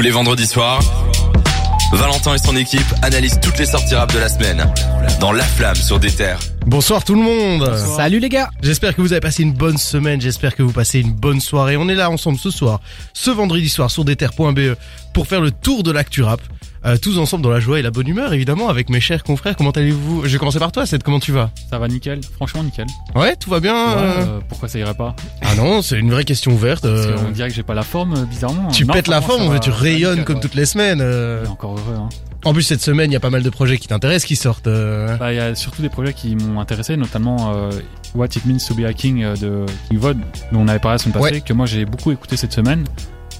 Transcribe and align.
Tous 0.00 0.04
les 0.04 0.12
vendredis 0.12 0.46
soirs, 0.46 0.80
Valentin 1.92 2.34
et 2.34 2.38
son 2.38 2.56
équipe 2.56 2.86
analysent 3.02 3.38
toutes 3.38 3.58
les 3.58 3.66
sorties 3.66 3.94
rap 3.94 4.10
de 4.14 4.18
la 4.18 4.30
semaine 4.30 4.72
dans 5.20 5.30
La 5.30 5.44
Flamme 5.44 5.76
sur 5.76 6.00
des 6.00 6.10
terres. 6.10 6.40
Bonsoir 6.64 7.04
tout 7.04 7.14
le 7.14 7.20
monde 7.20 7.76
Salut 7.98 8.18
les 8.18 8.30
gars 8.30 8.48
J'espère 8.62 8.96
que 8.96 9.02
vous 9.02 9.12
avez 9.12 9.20
passé 9.20 9.42
une 9.42 9.52
bonne 9.52 9.76
semaine, 9.76 10.18
j'espère 10.18 10.56
que 10.56 10.62
vous 10.62 10.72
passez 10.72 11.00
une 11.00 11.12
bonne 11.12 11.42
soirée. 11.42 11.76
On 11.76 11.86
est 11.90 11.94
là 11.94 12.08
ensemble 12.08 12.38
ce 12.38 12.50
soir, 12.50 12.80
ce 13.12 13.30
vendredi 13.30 13.68
soir 13.68 13.90
sur 13.90 14.06
Déter.be 14.06 14.74
pour 15.12 15.26
faire 15.26 15.42
le 15.42 15.50
tour 15.50 15.82
de 15.82 15.90
l'actu 15.90 16.22
rap. 16.22 16.40
Euh, 16.86 16.96
tous 16.96 17.18
ensemble 17.18 17.42
dans 17.44 17.50
la 17.50 17.60
joie 17.60 17.78
et 17.78 17.82
la 17.82 17.90
bonne 17.90 18.08
humeur 18.08 18.32
évidemment 18.32 18.70
avec 18.70 18.88
mes 18.88 19.00
chers 19.00 19.22
confrères. 19.22 19.54
Comment 19.54 19.70
allez-vous? 19.70 20.22
Je 20.24 20.28
vais 20.32 20.38
commencer 20.38 20.58
par 20.58 20.72
toi, 20.72 20.86
Seth, 20.86 21.02
comment 21.02 21.20
tu 21.20 21.30
vas? 21.30 21.50
Ça 21.68 21.78
va 21.78 21.88
nickel, 21.88 22.20
franchement 22.34 22.62
nickel. 22.62 22.86
Ouais, 23.14 23.36
tout 23.36 23.50
va 23.50 23.60
bien 23.60 23.74
Ouais, 23.74 24.02
euh 24.02 24.20
euh, 24.26 24.40
pourquoi 24.48 24.66
ça 24.68 24.78
irait 24.78 24.94
pas? 24.94 25.14
Ah 25.42 25.54
non, 25.56 25.82
c'est 25.82 25.98
une 25.98 26.10
vraie 26.10 26.24
question 26.24 26.52
ouverte. 26.52 26.82
Parce 26.88 27.20
qu'on 27.22 27.30
dirait 27.32 27.50
que 27.50 27.54
j'ai 27.54 27.62
pas 27.62 27.74
la 27.74 27.82
forme, 27.82 28.24
bizarrement. 28.24 28.68
Tu 28.68 28.86
Non, 28.86 28.94
pètes 28.94 29.08
la 29.08 29.20
forme, 29.20 29.52
ça 29.52 29.58
tu 29.58 29.68
va, 29.70 29.76
rayonnes 29.76 30.10
nickel, 30.12 30.24
comme 30.24 30.36
ouais. 30.36 30.40
toutes 30.42 30.54
les 30.54 30.64
semaines. 30.64 31.02
encore 31.50 31.72
heureux. 31.72 31.96
Hein. 31.98 32.08
En 32.44 32.54
plus 32.54 32.62
cette 32.62 32.80
semaine, 32.80 33.10
il 33.10 33.12
y 33.12 33.16
a 33.16 33.20
pas 33.20 33.28
mal 33.28 33.42
de 33.42 33.50
projets 33.50 33.76
qui 33.76 33.86
t'intéressent 33.88 34.26
qui 34.26 34.36
sortent. 34.36 34.64
Bah, 34.68 35.34
il 35.34 35.36
y 35.36 35.40
a 35.40 35.54
surtout 35.54 35.82
des 35.82 35.90
projets 35.90 36.14
qui 36.14 36.34
m'ont 36.34 36.60
intéressé, 36.60 36.96
notamment 36.96 37.52
What 38.14 38.28
It 38.36 38.46
Means 38.46 38.56
to 38.66 38.74
Be 38.74 38.86
a 38.86 38.94
King 38.94 39.34
de 39.38 39.66
King 39.90 39.98
Vod, 39.98 40.16
dont 40.50 40.60
on 40.60 40.68
avait 40.68 40.78
parlé 40.78 40.94
la 40.94 40.98
semaine 40.98 41.12
passée, 41.20 41.34
Ouais. 41.34 41.40
que 41.42 41.52
moi 41.52 41.66
j'ai 41.66 41.84
beaucoup 41.84 42.10
écouté 42.10 42.38
cette 42.38 42.54
semaine. 42.54 42.84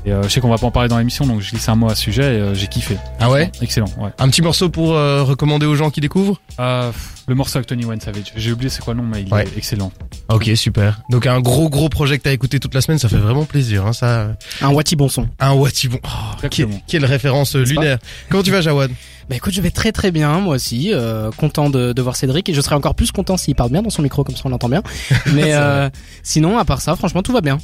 Et 0.07 0.13
euh, 0.13 0.23
je 0.23 0.29
sais 0.29 0.41
qu'on 0.41 0.49
va 0.49 0.57
pas 0.57 0.67
en 0.67 0.71
parler 0.71 0.89
dans 0.89 0.97
l'émission, 0.97 1.27
donc 1.27 1.41
je 1.43 1.51
glisse 1.51 1.69
un 1.69 1.75
mot 1.75 1.91
à 1.91 1.95
ce 1.95 2.01
sujet 2.03 2.23
et 2.23 2.41
euh, 2.41 2.55
j'ai 2.55 2.69
kiffé. 2.69 2.97
Ah 3.19 3.29
ouais 3.31 3.53
Excellent, 3.61 3.89
ouais. 3.99 4.09
Un 4.19 4.29
petit 4.31 4.41
morceau 4.41 4.71
pour 4.71 4.95
euh, 4.95 5.23
recommander 5.23 5.67
aux 5.67 5.75
gens 5.75 5.91
qui 5.91 6.01
découvrent? 6.01 6.41
Euh, 6.59 6.91
le 7.29 7.35
morceau 7.35 7.59
avec 7.59 7.67
Tony 7.67 7.85
Wayne 7.85 8.01
Savage, 8.01 8.33
j'ai 8.35 8.51
oublié 8.51 8.71
c'est 8.71 8.83
quoi 8.83 8.95
le 8.95 9.01
nom, 9.03 9.07
mais 9.07 9.23
il 9.27 9.33
Ouais. 9.33 9.45
est 9.45 9.59
excellent. 9.59 9.93
Ok, 10.31 10.51
super. 10.55 11.03
Donc 11.11 11.27
un 11.27 11.41
gros 11.41 11.69
gros 11.69 11.91
projet 11.91 12.17
que 12.17 12.23
t'as 12.23 12.33
écouté 12.33 12.59
toute 12.61 12.75
la 12.75 12.81
semaine, 12.81 12.99
ça 12.99 13.11
fait 13.11 13.19
vraiment 13.19 13.45
plaisir. 13.45 13.87
Hein, 13.87 13.93
ça, 13.93 14.29
Un 14.63 14.71
Wati 14.71 14.97
bon 14.97 15.11
son. 15.11 15.29
un 15.39 15.53
Watibon. 15.53 15.99
Oh, 16.03 16.09
quelle, 16.41 16.47
Exactement. 16.65 16.83
quelle 16.87 17.05
référence 17.05 17.55
lunaire. 17.57 17.99
Comment 18.31 18.43
tu 18.43 18.51
vas, 18.51 18.63
Jawad? 18.63 18.91
Bah 19.29 19.37
écoute, 19.37 19.53
je 19.53 19.61
vais 19.61 19.71
très 19.71 19.93
très 19.93 20.11
bien, 20.11 20.41
moi 20.41 20.57
aussi. 20.57 20.91
euh, 20.95 21.31
content 21.33 21.69
de, 21.71 21.93
de 21.93 22.03
voir 22.03 22.17
Cédric 22.17 22.49
et 22.49 22.55
je 22.55 22.61
serais 22.63 22.75
encore 22.75 22.95
plus 22.95 23.13
content 23.13 23.37
s'il 23.37 23.55
parle 23.55 23.71
bien 23.71 23.83
dans 23.83 23.91
son 23.91 24.03
micro, 24.03 24.25
comme 24.25 24.35
ça 24.35 24.43
on 24.47 24.49
l'entend 24.49 24.69
bien. 24.71 24.83
Mais 25.35 25.53
euh, 25.55 25.89
sinon, 26.23 26.59
à 26.59 26.65
part 26.65 26.81
ça, 26.81 26.97
franchement, 26.97 27.23
tout 27.23 27.33
va 27.33 27.43
bien. 27.43 27.59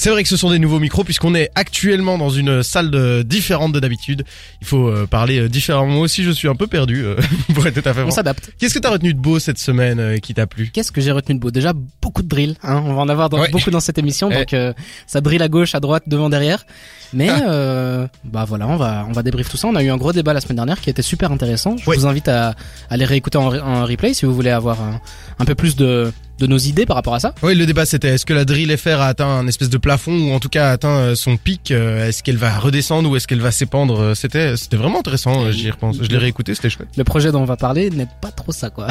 C'est 0.00 0.10
vrai 0.10 0.22
que 0.22 0.28
ce 0.28 0.36
sont 0.36 0.50
des 0.50 0.60
nouveaux 0.60 0.78
micros 0.78 1.02
puisqu'on 1.02 1.34
est 1.34 1.50
actuellement 1.56 2.18
dans 2.18 2.30
une 2.30 2.62
salle 2.62 2.88
de, 2.92 3.22
différente 3.22 3.72
de 3.72 3.80
d'habitude. 3.80 4.22
Il 4.60 4.66
faut 4.68 4.86
euh, 4.86 5.08
parler 5.08 5.40
euh, 5.40 5.48
différemment. 5.48 5.88
Moi 5.88 6.02
aussi, 6.02 6.22
je 6.22 6.30
suis 6.30 6.46
un 6.46 6.54
peu 6.54 6.68
perdu 6.68 7.04
euh, 7.04 7.16
pour 7.54 7.66
être 7.66 7.82
tout 7.82 7.88
à 7.88 7.92
fait 7.92 8.02
On 8.02 8.06
franc. 8.06 8.12
s'adapte. 8.14 8.52
Qu'est-ce 8.60 8.74
que 8.74 8.78
t'as 8.78 8.90
retenu 8.90 9.12
de 9.12 9.18
beau 9.18 9.40
cette 9.40 9.58
semaine 9.58 9.98
euh, 9.98 10.18
qui 10.18 10.34
t'a 10.34 10.46
plu? 10.46 10.70
Qu'est-ce 10.72 10.92
que 10.92 11.00
j'ai 11.00 11.10
retenu 11.10 11.34
de 11.34 11.40
beau? 11.40 11.50
Déjà, 11.50 11.72
beaucoup 12.00 12.22
de 12.22 12.28
drill. 12.28 12.54
Hein 12.62 12.80
on 12.86 12.94
va 12.94 13.00
en 13.00 13.08
avoir 13.08 13.28
dans- 13.28 13.40
Ouais. 13.40 13.50
beaucoup 13.50 13.72
dans 13.72 13.80
cette 13.80 13.98
émission, 13.98 14.28
donc 14.30 14.54
euh, 14.54 14.72
ça 15.08 15.20
drille 15.20 15.42
à 15.42 15.48
gauche, 15.48 15.74
à 15.74 15.80
droite, 15.80 16.04
devant, 16.06 16.28
derrière. 16.30 16.64
Mais 17.12 17.28
Ah. 17.30 17.50
euh, 17.50 18.06
bah 18.22 18.44
voilà, 18.46 18.68
on 18.68 18.76
va 18.76 19.04
on 19.08 19.12
va 19.12 19.24
débrief 19.24 19.48
tout 19.48 19.56
ça. 19.56 19.66
On 19.66 19.74
a 19.74 19.82
eu 19.82 19.90
un 19.90 19.96
gros 19.96 20.12
débat 20.12 20.32
la 20.32 20.40
semaine 20.40 20.56
dernière 20.56 20.80
qui 20.80 20.90
était 20.90 21.02
super 21.02 21.32
intéressant. 21.32 21.76
Je 21.76 21.90
Ouais. 21.90 21.96
vous 21.96 22.06
invite 22.06 22.28
à, 22.28 22.50
à 22.50 22.54
aller 22.90 23.04
réécouter 23.04 23.38
en, 23.38 23.50
re- 23.50 23.62
en 23.62 23.84
replay 23.84 24.14
si 24.14 24.26
vous 24.26 24.34
voulez 24.34 24.50
avoir 24.50 24.80
un, 24.80 25.00
un 25.40 25.44
peu 25.44 25.56
plus 25.56 25.74
de 25.74 26.12
de 26.38 26.46
nos 26.46 26.58
idées 26.58 26.86
par 26.86 26.96
rapport 26.96 27.14
à 27.14 27.20
ça. 27.20 27.34
Oui, 27.42 27.54
le 27.54 27.66
débat 27.66 27.86
c'était 27.86 28.08
est-ce 28.08 28.26
que 28.26 28.34
la 28.34 28.44
drill 28.44 28.76
FR 28.76 29.00
a 29.00 29.06
atteint 29.06 29.26
un 29.26 29.46
espèce 29.46 29.70
de 29.70 29.78
plafond 29.78 30.28
ou 30.28 30.32
en 30.32 30.40
tout 30.40 30.48
cas 30.48 30.68
a 30.68 30.72
atteint 30.72 30.98
euh, 30.98 31.14
son 31.14 31.36
pic 31.36 31.70
euh, 31.70 32.06
Est-ce 32.08 32.22
qu'elle 32.22 32.36
va 32.36 32.58
redescendre 32.58 33.10
ou 33.10 33.16
est-ce 33.16 33.26
qu'elle 33.26 33.40
va 33.40 33.50
s'épandre 33.50 34.00
Euh, 34.00 34.14
C'était 34.14 34.56
c'était 34.56 34.76
vraiment 34.76 35.00
intéressant. 35.00 35.50
J'y 35.50 35.70
repense. 35.70 35.96
Je 36.00 36.08
l'ai 36.08 36.18
réécouté, 36.18 36.54
c'était 36.54 36.70
chouette. 36.70 36.88
Le 36.96 37.04
projet 37.04 37.32
dont 37.32 37.40
on 37.40 37.44
va 37.44 37.56
parler 37.56 37.90
n'est 37.90 38.08
pas 38.20 38.30
trop 38.30 38.52
ça 38.52 38.70
quoi. 38.70 38.88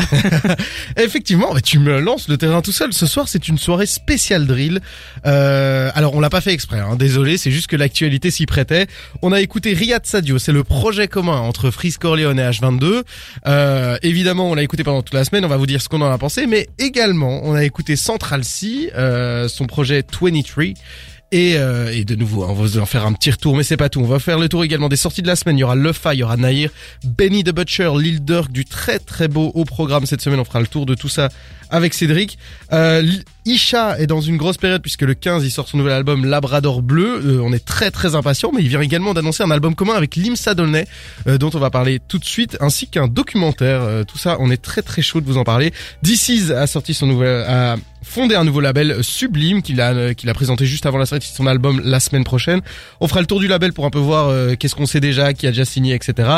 Effectivement, 0.98 1.54
mais 1.54 1.62
tu 1.62 1.80
me 1.80 2.00
lances 2.00 2.28
le 2.28 2.38
terrain 2.38 2.62
tout 2.62 2.72
seul. 2.72 2.94
Ce 2.94 3.06
soir, 3.06 3.28
c'est 3.28 3.48
une 3.48 3.58
soirée 3.58 3.86
spéciale 3.86 4.48
drill. 4.48 4.80
Euh, 5.26 5.90
alors, 5.96 6.16
on 6.16 6.20
l'a 6.20 6.30
pas 6.30 6.42
fait 6.42 6.54
exprès. 6.54 6.80
Hein. 6.80 6.96
Désolé, 6.96 7.38
c'est 7.38 7.52
juste 7.52 7.68
que 7.68 7.76
l'actualité 7.76 8.32
s'y 8.32 8.46
prêtait. 8.46 8.88
On 9.22 9.32
a 9.32 9.42
écouté 9.42 9.74
Riyad 9.74 10.06
Sadio. 10.06 10.40
C'est 10.40 10.52
le 10.52 10.64
projet 10.64 11.08
commun 11.08 11.40
entre 11.40 11.72
Freeze 11.72 11.98
Corleone 11.98 12.40
et 12.40 12.44
H22. 12.50 13.04
Euh, 13.48 13.98
évidemment, 14.04 14.50
on 14.50 14.56
l'a 14.56 14.64
écouté 14.64 14.84
pendant 14.84 15.02
toute 15.02 15.14
la 15.14 15.24
semaine. 15.26 15.46
On 15.46 15.50
va 15.50 15.58
vous 15.58 15.66
dire 15.66 15.82
ce 15.82 15.90
qu'on 15.90 16.02
en 16.02 16.12
a 16.12 16.18
pensé, 16.18 16.48
mais 16.48 16.68
également, 16.80 17.37
on 17.44 17.54
a 17.54 17.64
écouté 17.64 17.96
Central 17.96 18.44
C, 18.44 18.92
euh, 18.96 19.48
son 19.48 19.66
projet 19.66 20.04
23. 20.22 20.66
Et, 21.34 21.58
euh, 21.58 21.94
et 21.94 22.06
de 22.06 22.16
nouveau, 22.16 22.46
on 22.46 22.54
va 22.54 22.82
en 22.82 22.86
faire 22.86 23.06
un 23.06 23.12
petit 23.12 23.32
retour, 23.32 23.58
mais 23.58 23.64
c'est 23.64 23.76
pas 23.76 23.90
tout. 23.90 24.00
On 24.00 24.06
va 24.06 24.20
faire 24.20 24.40
le 24.40 24.48
tour 24.48 24.64
également 24.64 24.88
des 24.88 24.96
sorties 24.96 25.22
de 25.22 25.28
la 25.28 25.36
semaine. 25.36 25.58
Il 25.58 25.62
y 25.62 25.64
aura 25.64 25.76
Lefa, 25.76 26.14
il 26.14 26.20
y 26.20 26.24
aura 26.24 26.38
Nair, 26.38 26.70
Benny 27.04 27.44
the 27.44 27.52
Butcher, 27.52 27.92
Lil 28.00 28.24
Durk, 28.24 28.50
du 28.50 28.64
très 28.64 28.98
très 29.00 29.28
beau 29.28 29.52
au 29.54 29.66
programme 29.66 30.06
cette 30.06 30.22
semaine. 30.22 30.40
On 30.40 30.46
fera 30.46 30.62
le 30.62 30.68
tour 30.68 30.86
de 30.86 30.96
tout 30.96 31.10
ça 31.10 31.28
avec 31.70 31.94
Cédric. 31.94 32.38
Euh, 32.74 33.04
Isha 33.46 33.98
est 34.00 34.08
dans 34.08 34.20
une 34.20 34.38
grosse 34.38 34.58
période 34.58 34.82
puisque 34.82 35.04
le 35.04 35.14
15 35.14 35.46
il 35.46 35.52
sort 35.52 35.68
son 35.68 35.78
nouvel 35.78 35.94
album 35.94 36.26
Labrador 36.26 36.82
Bleu. 36.82 37.22
Euh, 37.24 37.42
on 37.42 37.54
est 37.54 37.64
très 37.64 37.92
très 37.92 38.16
impatient, 38.16 38.52
mais 38.54 38.62
il 38.62 38.68
vient 38.68 38.82
également 38.82 39.14
d'annoncer 39.14 39.44
un 39.44 39.52
album 39.52 39.74
commun 39.74 39.94
avec 39.94 40.16
Limsa 40.16 40.54
Dolnay, 40.54 40.86
euh, 41.28 41.38
dont 41.38 41.50
on 41.54 41.60
va 41.60 41.70
parler 41.70 42.00
tout 42.06 42.20
de 42.20 42.26
suite, 42.26 42.58
ainsi 42.60 42.88
qu'un 42.88 43.08
documentaire. 43.08 43.82
Euh, 43.82 44.04
tout 44.04 44.18
ça, 44.18 44.38
on 44.40 44.52
est 44.52 44.62
très 44.62 44.82
très 44.82 45.02
chaud 45.02 45.22
de 45.22 45.26
vous 45.26 45.38
en 45.38 45.44
parler. 45.44 45.74
DC's 46.04 46.52
a 46.52 46.68
sorti 46.68 46.94
son 46.94 47.08
nouvel, 47.08 47.46
a 47.48 47.78
fondé 48.08 48.36
un 48.36 48.44
nouveau 48.44 48.62
label 48.62 48.92
euh, 48.92 49.04
Sublime 49.04 49.62
qu'il 49.62 49.82
a 49.82 49.94
euh, 49.94 50.14
qu'il 50.14 50.30
a 50.30 50.34
présenté 50.34 50.66
juste 50.66 50.86
avant 50.86 50.98
la 50.98 51.06
sortie 51.06 51.32
de 51.32 51.36
son 51.36 51.46
album 51.46 51.82
la 51.84 52.00
semaine 52.00 52.24
prochaine. 52.24 52.62
On 53.02 53.08
fera 53.08 53.20
le 53.20 53.26
tour 53.28 53.40
du 53.40 53.48
label 53.48 53.74
pour 53.74 53.86
un 53.86 53.90
peu 53.90 54.00
voir 54.00 54.30
euh, 54.30 54.56
qu'est-ce 54.56 54.76
qu'on 54.76 54.86
sait 54.86 55.00
déjà, 55.00 55.34
qui 55.34 55.46
a 55.46 55.52
déjà 55.52 55.66
signé, 55.66 55.94
etc. 55.94 56.30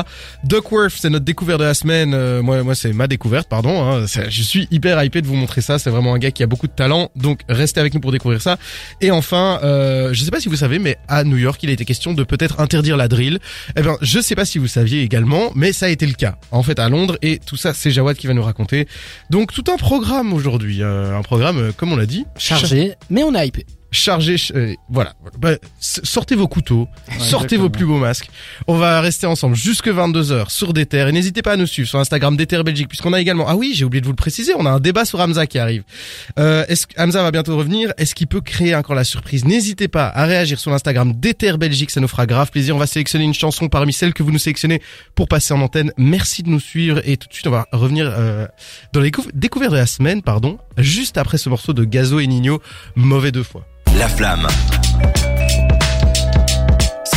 Duckworth, 0.44 0.96
c'est 0.98 1.10
notre 1.10 1.26
découverte 1.26 1.60
de 1.60 1.66
la 1.66 1.74
semaine. 1.74 2.42
Moi, 2.42 2.64
moi, 2.64 2.76
c'est 2.76 2.94
ma 2.94 3.08
découverte, 3.08 3.48
pardon. 3.48 3.84
Hein. 3.84 4.06
Je 4.08 4.42
suis 4.42 4.68
hyper 4.72 5.02
hypé 5.04 5.19
de 5.22 5.28
vous 5.28 5.36
montrer 5.36 5.62
ça. 5.62 5.80
C'est 5.80 5.90
vraiment 5.90 6.14
un 6.14 6.20
gars 6.20 6.32
qui 6.32 6.44
a 6.44 6.48
beaucoup 6.48 6.68
de 6.68 6.74
talent. 6.74 7.10
Donc, 7.16 7.42
restez 7.50 7.80
avec 7.80 7.94
nous 7.94 8.00
pour 8.00 8.12
découvrir 8.12 8.42
ça. 8.42 8.58
Et 9.02 9.12
enfin, 9.12 9.60
euh, 9.64 10.14
je 10.14 10.24
sais 10.24 10.32
pas 10.32 10.40
si 10.40 10.50
vous 10.50 10.56
savez, 10.56 10.80
mais 10.80 10.98
à 11.08 11.24
New 11.24 11.38
York, 11.38 11.62
il 11.64 11.70
a 11.70 11.74
été 11.74 11.86
question 11.86 12.14
de 12.14 12.24
peut-être 12.24 12.60
interdire 12.60 12.98
la 12.98 13.08
drill. 13.08 13.40
Eh 13.76 13.82
bien, 13.82 13.98
je 14.02 14.20
sais 14.20 14.36
pas 14.36 14.46
si 14.46 14.58
vous 14.58 14.68
saviez 14.68 15.02
également, 15.02 15.52
mais 15.56 15.74
ça 15.74 15.88
a 15.88 15.90
été 15.90 16.06
le 16.06 16.14
cas. 16.14 16.36
En 16.52 16.64
fait, 16.64 16.80
à 16.80 16.90
Londres. 16.90 17.18
Et 17.22 17.40
tout 17.40 17.58
ça, 17.58 17.74
c'est 17.74 17.92
Jawad 17.92 18.18
qui 18.18 18.28
va 18.28 18.34
nous 18.34 18.44
raconter. 18.44 18.88
Donc, 19.30 19.54
tout 19.54 19.64
un 19.72 19.78
programme 19.78 20.34
aujourd'hui. 20.34 20.82
euh, 20.82 21.18
un 21.18 21.22
programme, 21.22 21.58
euh, 21.58 21.72
comme 21.76 21.92
on 21.92 21.96
l'a 21.96 22.06
dit, 22.06 22.26
Chargé, 22.38 22.94
mais 23.10 23.24
on 23.24 23.34
est 23.36 23.48
hypé. 23.48 23.66
Chargé. 23.92 24.38
ch- 24.38 24.52
euh, 24.56 24.74
voilà. 24.90 25.14
Bah, 25.38 25.52
sortez 25.80 26.36
vos 26.36 26.48
couteaux, 26.48 26.88
sortez 27.20 27.58
vos 27.58 27.70
plus 27.70 27.86
beaux 27.86 27.98
masques. 27.98 28.30
On 28.68 28.78
va 28.78 29.02
rester 29.02 29.28
ensemble 29.28 29.56
jusque 29.56 29.88
22h 29.88 30.50
sur 30.50 30.74
Déter. 30.74 31.08
Et 31.08 31.12
n'hésitez 31.12 31.42
pas 31.42 31.54
à 31.54 31.58
nous 31.58 31.66
suivre 31.68 31.88
sur 31.90 32.00
Instagram 32.00 32.36
Déter 32.38 32.62
Belgique, 32.64 32.88
puisqu'on 32.88 33.14
a 33.14 33.20
également. 33.22 33.46
Ah 33.48 33.56
oui, 33.56 33.74
j'ai 33.76 33.86
oublié 33.86 34.02
de 34.02 34.06
vous 34.06 34.12
le 34.12 34.16
préciser. 34.18 34.54
On 34.58 34.66
a 34.66 34.70
un 34.72 34.80
débat 34.80 35.06
sur 35.06 35.20
Hamza 35.20 35.48
qui 35.48 35.58
arrive. 35.60 35.84
Euh, 36.38 36.66
est-ce 36.68 36.88
que 36.88 37.02
Hamza 37.02 37.22
va 37.24 37.32
bientôt 37.32 37.56
revenir? 37.58 37.94
Est-ce 37.98 38.16
qu'il 38.16 38.28
peut 38.28 38.42
créer 38.42 38.76
encore 38.76 38.96
la 38.96 39.04
surprise? 39.04 39.46
N'hésitez 39.46 39.88
pas 39.88 40.08
à 40.08 40.26
réagir 40.26 40.60
sur 40.60 40.72
l'Instagram 40.72 41.14
Déter 41.14 41.58
Belgique. 41.58 41.92
Ça 41.92 42.02
nous 42.02 42.08
fera 42.08 42.26
grave 42.26 42.52
plaisir. 42.52 42.76
On 42.76 42.80
va 42.80 42.88
sélectionner 42.88 43.26
une 43.26 43.34
chanson 43.34 43.70
parmi 43.70 43.94
celles 43.94 44.14
que 44.14 44.24
vous 44.24 44.32
nous 44.32 44.40
sélectionnez 44.40 44.82
pour 45.16 45.28
passer 45.28 45.54
en 45.54 45.62
antenne. 45.62 45.92
Merci 45.98 46.44
de 46.44 46.50
nous 46.50 46.60
suivre 46.60 47.02
et 47.06 47.18
tout 47.18 47.28
de 47.28 47.34
suite 47.34 47.48
on 47.48 47.52
va 47.52 47.66
revenir 47.72 48.12
euh, 48.16 48.48
dans 48.94 49.00
les 49.02 49.10
découv- 49.12 49.30
découvertes 49.34 49.72
de 49.72 49.78
la 49.78 49.86
semaine, 49.86 50.22
pardon, 50.22 50.58
juste 50.78 51.18
après 51.18 51.38
ce 51.38 51.50
morceau 51.50 51.74
de 51.74 51.84
Gazo 51.84 52.20
et 52.20 52.28
Nino, 52.28 52.62
mauvais 52.96 53.32
deux 53.32 53.44
fois. 53.44 53.66
La 54.00 54.08
Flamme 54.08 54.48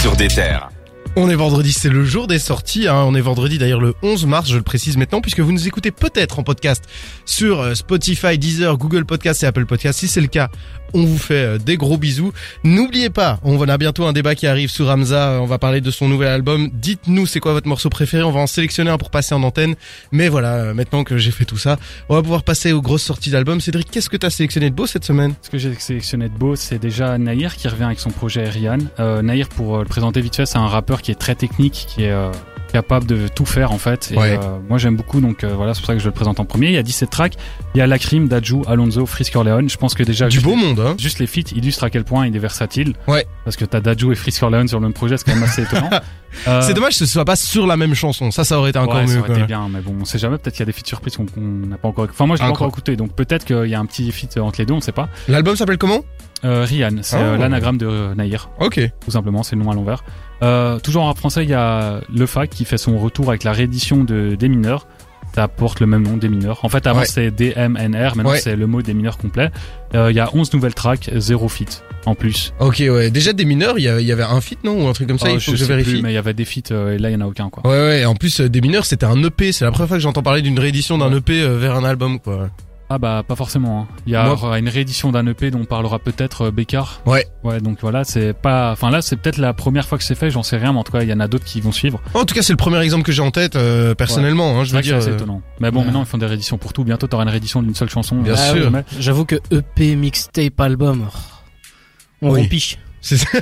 sur 0.00 0.16
des 0.16 0.26
terres. 0.26 0.68
On 1.14 1.28
est 1.28 1.34
vendredi, 1.34 1.72
c'est 1.72 1.90
le 1.90 2.04
jour 2.04 2.26
des 2.26 2.38
sorties. 2.38 2.88
Hein. 2.88 3.04
On 3.06 3.14
est 3.14 3.20
vendredi 3.20 3.58
d'ailleurs 3.58 3.82
le 3.82 3.94
11 4.02 4.24
mars, 4.24 4.48
je 4.48 4.56
le 4.56 4.62
précise 4.62 4.96
maintenant, 4.96 5.20
puisque 5.20 5.40
vous 5.40 5.52
nous 5.52 5.68
écoutez 5.68 5.90
peut-être 5.90 6.38
en 6.38 6.42
podcast 6.42 6.84
sur 7.26 7.60
euh, 7.60 7.74
Spotify, 7.74 8.38
Deezer, 8.38 8.78
Google 8.78 9.04
Podcast 9.04 9.42
et 9.42 9.46
Apple 9.46 9.66
Podcast. 9.66 9.98
Si 9.98 10.08
c'est 10.08 10.22
le 10.22 10.26
cas, 10.26 10.48
on 10.94 11.04
vous 11.04 11.18
fait 11.18 11.34
euh, 11.34 11.58
des 11.58 11.76
gros 11.76 11.98
bisous. 11.98 12.32
N'oubliez 12.64 13.10
pas, 13.10 13.38
on 13.42 13.60
a 13.68 13.76
bientôt 13.76 14.06
un 14.06 14.14
débat 14.14 14.34
qui 14.34 14.46
arrive 14.46 14.70
sur 14.70 14.86
Ramza. 14.86 15.38
On 15.42 15.46
va 15.46 15.58
parler 15.58 15.82
de 15.82 15.90
son 15.90 16.08
nouvel 16.08 16.28
album. 16.28 16.70
Dites-nous 16.72 17.26
c'est 17.26 17.40
quoi 17.40 17.52
votre 17.52 17.68
morceau 17.68 17.90
préféré? 17.90 18.22
On 18.22 18.32
va 18.32 18.40
en 18.40 18.46
sélectionner 18.46 18.90
un 18.90 18.96
pour 18.96 19.10
passer 19.10 19.34
en 19.34 19.42
antenne. 19.42 19.74
Mais 20.12 20.30
voilà, 20.30 20.54
euh, 20.54 20.74
maintenant 20.74 21.04
que 21.04 21.18
j'ai 21.18 21.30
fait 21.30 21.44
tout 21.44 21.58
ça, 21.58 21.78
on 22.08 22.14
va 22.14 22.22
pouvoir 22.22 22.42
passer 22.42 22.72
aux 22.72 22.80
grosses 22.80 23.04
sorties 23.04 23.30
d'albums. 23.30 23.60
Cédric, 23.60 23.90
qu'est-ce 23.90 24.08
que 24.08 24.16
t'as 24.16 24.30
sélectionné 24.30 24.70
de 24.70 24.74
beau 24.74 24.86
cette 24.86 25.04
semaine? 25.04 25.34
Ce 25.42 25.50
que 25.50 25.58
j'ai 25.58 25.74
sélectionné 25.74 26.30
de 26.30 26.34
beau, 26.34 26.56
c'est 26.56 26.78
déjà 26.78 27.18
Nair 27.18 27.56
qui 27.56 27.68
revient 27.68 27.84
avec 27.84 28.00
son 28.00 28.10
projet 28.10 28.48
Rian. 28.48 28.78
Euh, 28.98 29.22
pour 29.56 29.78
le 29.78 29.84
présenter 29.84 30.20
vite 30.20 30.36
fait, 30.36 30.46
c'est 30.46 30.58
un 30.58 30.68
rappeur 30.68 31.01
qui 31.02 31.10
est 31.10 31.16
très 31.16 31.34
technique, 31.34 31.86
qui 31.88 32.04
est 32.04 32.10
euh, 32.12 32.30
capable 32.72 33.06
de 33.06 33.28
tout 33.28 33.44
faire 33.44 33.70
en 33.72 33.76
fait. 33.78 34.10
Et, 34.12 34.16
Ouais. 34.16 34.38
euh, 34.42 34.58
moi 34.68 34.78
j'aime 34.78 34.96
beaucoup, 34.96 35.20
donc 35.20 35.44
euh, 35.44 35.52
voilà, 35.54 35.74
c'est 35.74 35.80
pour 35.80 35.88
ça 35.88 35.92
que 35.92 35.98
je 36.00 36.06
le 36.06 36.12
présente 36.12 36.40
en 36.40 36.44
premier. 36.46 36.68
Il 36.68 36.72
y 36.72 36.78
a 36.78 36.82
17 36.82 37.10
tracks. 37.10 37.34
Il 37.74 37.78
y 37.78 37.80
a 37.82 37.86
Lacrim, 37.86 38.28
Daju, 38.28 38.62
Alonso, 38.66 39.04
Frisk 39.04 39.34
Corleone. 39.34 39.68
Je 39.68 39.76
pense 39.76 39.94
que 39.94 40.02
déjà 40.02 40.28
Du 40.28 40.40
beau 40.40 40.54
monde, 40.54 40.80
hein 40.80 40.94
juste 40.98 41.18
les 41.18 41.26
feats 41.26 41.52
illustrent 41.54 41.84
à 41.84 41.90
quel 41.90 42.04
point 42.04 42.26
il 42.26 42.34
est 42.34 42.38
versatile. 42.38 42.94
Ouais. 43.08 43.26
Parce 43.44 43.56
que 43.56 43.64
t'as 43.66 43.80
Daju 43.80 44.12
et 44.12 44.14
Frisk 44.14 44.40
Corleone 44.40 44.68
sur 44.68 44.78
le 44.80 44.84
même 44.86 44.94
projet, 44.94 45.18
c'est 45.18 45.24
quand 45.26 45.34
même 45.34 45.44
assez 45.44 45.62
étonnant. 45.62 45.90
Euh, 46.48 46.62
C'est 46.62 46.72
dommage 46.72 46.92
que 46.98 47.04
ce 47.04 47.12
soit 47.12 47.26
pas 47.26 47.36
sur 47.36 47.66
la 47.66 47.76
même 47.76 47.94
chanson. 47.94 48.30
Ça, 48.30 48.42
ça 48.42 48.58
aurait 48.58 48.70
été 48.70 48.78
encore 48.78 48.94
ouais, 48.96 49.06
ça 49.06 49.12
mieux. 49.12 49.18
aurait 49.18 49.28
quoi. 49.28 49.36
été 49.36 49.46
bien, 49.46 49.68
mais 49.70 49.80
bon, 49.82 49.94
on 50.00 50.04
sait 50.06 50.16
jamais. 50.16 50.38
Peut-être 50.38 50.54
qu'il 50.54 50.60
y 50.60 50.62
a 50.62 50.66
des 50.66 50.72
feats 50.72 50.86
surprises 50.86 51.14
qu'on 51.14 51.26
n'a 51.36 51.76
pas 51.76 51.88
encore. 51.88 52.06
Enfin, 52.08 52.24
moi, 52.24 52.36
je 52.36 52.42
l'ai 52.42 52.48
pas 52.48 52.52
Encore. 52.54 52.68
écouté, 52.68 52.96
donc 52.96 53.12
peut-être 53.14 53.44
qu'il 53.44 53.66
y 53.66 53.74
a 53.74 53.78
un 53.78 53.84
petit 53.84 54.10
feat 54.12 54.38
entre 54.38 54.58
les 54.58 54.64
deux, 54.64 54.72
on 54.72 54.80
sait 54.80 54.92
pas. 54.92 55.10
L'album 55.28 55.56
s'appelle 55.56 55.76
comment? 55.76 56.00
Euh, 56.46 56.64
Rian, 56.66 56.88
c'est 57.02 57.16
Oh. 57.16 57.20
euh, 57.20 57.36
l'anagramme 57.36 57.76
de 57.76 58.14
Nair. 58.16 58.48
Ok. 58.60 58.80
tout 59.04 59.10
simplement, 59.10 59.42
c'est 59.42 59.56
le 59.56 59.62
nom 59.62 59.70
à 59.72 59.74
l'envers. 59.74 60.04
Euh, 60.42 60.78
toujours 60.80 61.04
en 61.04 61.14
français, 61.14 61.44
il 61.44 61.50
y 61.50 61.54
a 61.54 62.00
Le 62.12 62.26
Fac 62.26 62.50
qui 62.50 62.64
fait 62.64 62.78
son 62.78 62.98
retour 62.98 63.28
avec 63.28 63.44
la 63.44 63.52
réédition 63.52 64.04
de 64.04 64.34
Des 64.34 64.48
Mineurs. 64.48 64.86
ça 65.34 65.48
porte 65.48 65.80
le 65.80 65.86
même 65.86 66.02
nom 66.02 66.18
des 66.18 66.28
mineurs. 66.28 66.62
En 66.62 66.68
fait, 66.68 66.86
avant 66.86 67.00
Ouais. 67.00 67.06
c'est 67.06 67.30
DMNR, 67.30 68.16
maintenant 68.16 68.32
Ouais. 68.32 68.38
c'est 68.38 68.54
le 68.54 68.66
mot 68.66 68.82
des 68.82 68.92
mineurs 68.92 69.16
complet. 69.16 69.50
Euh, 69.94 70.10
Il 70.10 70.16
y 70.16 70.20
a 70.20 70.28
11 70.34 70.52
nouvelles 70.52 70.74
tracks, 70.74 71.08
zéro 71.16 71.48
feat 71.48 71.82
en 72.04 72.14
plus. 72.14 72.52
Ok, 72.60 72.80
ouais. 72.86 73.10
Déjà 73.10 73.32
des 73.32 73.46
mineurs, 73.46 73.78
il 73.78 73.84
y, 73.84 74.12
avait 74.12 74.22
un 74.24 74.40
feat, 74.42 74.62
non? 74.62 74.84
Ou 74.84 74.88
un 74.88 74.92
truc 74.92 75.08
comme 75.08 75.18
ça, 75.18 75.28
Oh, 75.30 75.34
il 75.34 75.40
faut 75.40 75.52
que 75.52 75.56
je 75.56 75.64
plus, 75.64 75.74
vérifie. 75.74 76.02
mais 76.02 76.10
il 76.10 76.14
y 76.14 76.18
avait 76.18 76.34
des 76.34 76.44
feats 76.44 76.70
euh, 76.72 76.92
et 76.96 76.98
là 76.98 77.08
il 77.08 77.12
y 77.14 77.16
en 77.16 77.22
a 77.22 77.26
aucun 77.26 77.48
quoi. 77.48 77.62
Ouais, 77.66 77.78
ouais. 77.78 78.04
En 78.04 78.14
plus, 78.14 78.40
euh, 78.40 78.50
des 78.50 78.60
mineurs, 78.60 78.84
c'était 78.84 79.06
un 79.06 79.22
EP. 79.24 79.52
C'est 79.52 79.64
la 79.64 79.70
première 79.70 79.88
fois 79.88 79.96
que 79.96 80.02
j'entends 80.02 80.22
parler 80.22 80.42
d'une 80.42 80.58
réédition 80.58 80.98
d'un 80.98 81.10
EP 81.16 81.46
vers 81.56 81.76
un 81.76 81.84
album, 81.84 82.18
quoi. 82.20 82.50
Ah 82.94 82.98
bah 82.98 83.22
pas 83.26 83.36
forcément. 83.36 83.80
hein. 83.90 83.94
Il 84.06 84.12
y 84.12 84.16
a 84.16 84.24
Moi- 84.24 84.38
euh, 84.52 84.56
une 84.56 84.68
réédition 84.68 85.10
d'un 85.12 85.26
EP 85.26 85.50
dont 85.50 85.60
on 85.60 85.64
parlera 85.64 85.98
peut-être 85.98 86.42
euh, 86.46 86.50
Bécard. 86.50 87.00
Ouais. 87.06 87.26
Ouais 87.42 87.58
donc 87.60 87.78
voilà 87.80 88.04
c'est 88.04 88.34
pas. 88.34 88.70
Enfin 88.72 88.90
là 88.90 89.00
c'est 89.00 89.16
peut-être 89.16 89.38
la 89.38 89.54
première 89.54 89.88
fois 89.88 89.96
que 89.96 90.04
c'est 90.04 90.14
fait, 90.14 90.30
j'en 90.30 90.42
sais 90.42 90.58
rien, 90.58 90.72
mais 90.74 90.78
en 90.80 90.84
tout 90.84 90.92
cas 90.92 91.02
il 91.02 91.08
y 91.08 91.12
en 91.14 91.20
a 91.20 91.28
d'autres 91.28 91.44
qui 91.46 91.60
vont 91.62 91.72
suivre. 91.72 92.02
En 92.12 92.24
tout 92.26 92.34
cas, 92.34 92.42
c'est 92.42 92.52
le 92.52 92.58
premier 92.58 92.78
exemple 92.80 93.04
que 93.04 93.12
j'ai 93.12 93.22
en 93.22 93.30
tête, 93.30 93.56
euh, 93.56 93.94
personnellement. 93.94 94.58
Hein, 94.60 94.64
je 94.64 94.70
C'est 94.70 94.76
veux 94.76 94.82
c'est 94.82 94.88
dire. 94.88 94.96
assez 94.98 95.08
euh, 95.10 95.14
étonnant. 95.16 95.40
Mais 95.60 95.70
bon 95.70 95.78
Ouais. 95.80 95.84
maintenant 95.86 96.00
ils 96.00 96.06
font 96.06 96.18
des 96.18 96.26
rééditions 96.26 96.58
pour 96.58 96.72
tout. 96.74 96.84
Bientôt 96.84 97.06
t'auras 97.06 97.22
une 97.22 97.30
réédition 97.30 97.62
d'une 97.62 97.74
seule 97.74 97.88
chanson. 97.88 98.16
Bien 98.20 98.34
Euh, 98.34 98.52
sûr. 98.70 98.70
J'avoue 99.00 99.24
que 99.24 99.36
EP, 99.50 99.96
mixtape, 99.96 100.60
album, 100.60 101.08
on 102.20 102.32
Oui. 102.32 102.40
rompiche. 102.42 102.78
c'est 103.00 103.16
ça. 103.16 103.26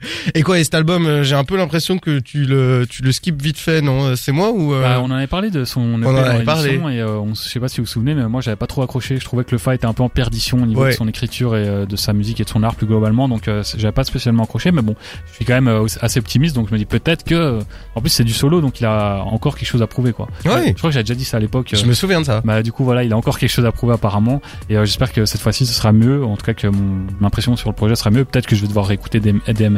Et 0.34 0.42
quoi, 0.42 0.58
et 0.58 0.64
cet 0.64 0.74
album, 0.74 1.06
euh, 1.06 1.22
j'ai 1.22 1.34
un 1.34 1.44
peu 1.44 1.56
l'impression 1.56 1.98
que 1.98 2.18
tu 2.20 2.44
le, 2.44 2.86
tu 2.88 3.02
le 3.02 3.12
skips 3.12 3.40
vite 3.40 3.58
fait, 3.58 3.80
non 3.82 4.04
Euh, 4.06 4.16
C'est 4.16 4.32
moi 4.32 4.50
ou 4.52 4.72
euh, 4.74 4.82
Bah, 4.82 5.00
on 5.02 5.06
en 5.06 5.10
avait 5.12 5.26
parlé 5.26 5.50
de 5.50 5.64
son 5.64 5.98
EP 6.00 6.06
en 6.06 6.14
avait 6.14 6.44
l'émission 6.44 6.88
et 6.88 7.00
euh, 7.00 7.18
on, 7.18 7.34
je 7.34 7.40
sais 7.42 7.60
pas 7.60 7.68
si 7.68 7.78
vous 7.78 7.84
vous 7.84 7.90
souvenez 7.90 8.14
mais 8.14 8.26
moi 8.28 8.40
j'avais 8.40 8.56
pas 8.56 8.66
trop 8.66 8.82
accroché. 8.82 9.18
Je 9.18 9.24
trouvais 9.24 9.44
que 9.44 9.52
le 9.52 9.58
fa 9.58 9.74
était 9.74 9.86
un 9.86 9.92
peu 9.92 10.02
en 10.02 10.08
perdition 10.08 10.62
au 10.62 10.66
niveau 10.66 10.82
Ouais. 10.82 10.90
de 10.90 10.96
son 10.96 11.08
écriture 11.08 11.56
et 11.56 11.66
euh, 11.68 11.86
de 11.86 11.96
sa 11.96 12.12
musique 12.12 12.40
et 12.40 12.44
de 12.44 12.48
son 12.48 12.62
art 12.62 12.74
plus 12.74 12.86
globalement. 12.86 13.28
Donc 13.28 13.48
j'avais 13.76 13.92
pas 13.92 14.04
spécialement 14.04 14.44
accroché 14.44 14.70
mais 14.72 14.82
bon 14.82 14.94
je 15.30 15.34
suis 15.34 15.44
quand 15.44 15.60
même 15.60 15.84
assez 16.00 16.18
optimiste. 16.18 16.54
Donc 16.54 16.68
je 16.68 16.72
me 16.72 16.78
dis 16.78 16.86
peut-être 16.86 17.24
que 17.24 17.58
en 17.94 18.00
plus 18.00 18.10
c'est 18.10 18.24
du 18.24 18.32
solo 18.32 18.60
donc 18.60 18.80
il 18.80 18.86
a 18.86 19.22
encore 19.24 19.56
quelque 19.58 19.68
chose 19.68 19.82
à 19.82 19.86
prouver 19.86 20.12
quoi. 20.12 20.28
Ouais. 20.44 20.68
je 20.68 20.72
crois 20.74 20.90
que 20.90 20.94
j'avais 20.94 21.04
déjà 21.04 21.14
dit 21.14 21.24
ça 21.24 21.36
à 21.36 21.40
l'époque 21.40 21.68
Je 21.72 21.84
me 21.84 21.92
souviens 21.92 22.20
de 22.20 22.26
ça. 22.26 22.40
bah 22.44 22.62
du 22.62 22.72
coup 22.72 22.84
voilà 22.84 23.04
il 23.04 23.12
a 23.12 23.16
encore 23.16 23.38
quelque 23.38 23.50
chose 23.50 23.66
à 23.66 23.72
prouver 23.72 23.94
apparemment. 23.94 24.40
Et 24.68 24.74
j'espère 24.76 25.12
que 25.12 25.24
cette 25.26 25.40
fois-ci 25.40 25.66
ce 25.66 25.74
sera 25.74 25.92
mieux. 25.92 26.24
En 26.24 26.36
tout 26.36 26.44
cas 26.46 26.54
que 26.54 26.66
mon 26.68 27.06
impression 27.26 27.56
sur 27.56 27.68
le 27.70 27.74
projet 27.74 27.94
sera 27.96 28.10
mieux. 28.10 28.24
Peut-être 28.24 28.46
que 28.46 28.56
je 28.56 28.62
vais 28.62 28.68
devoir 28.68 28.86
réécouter 28.86 29.20
des, 29.20 29.34
des 29.52 29.68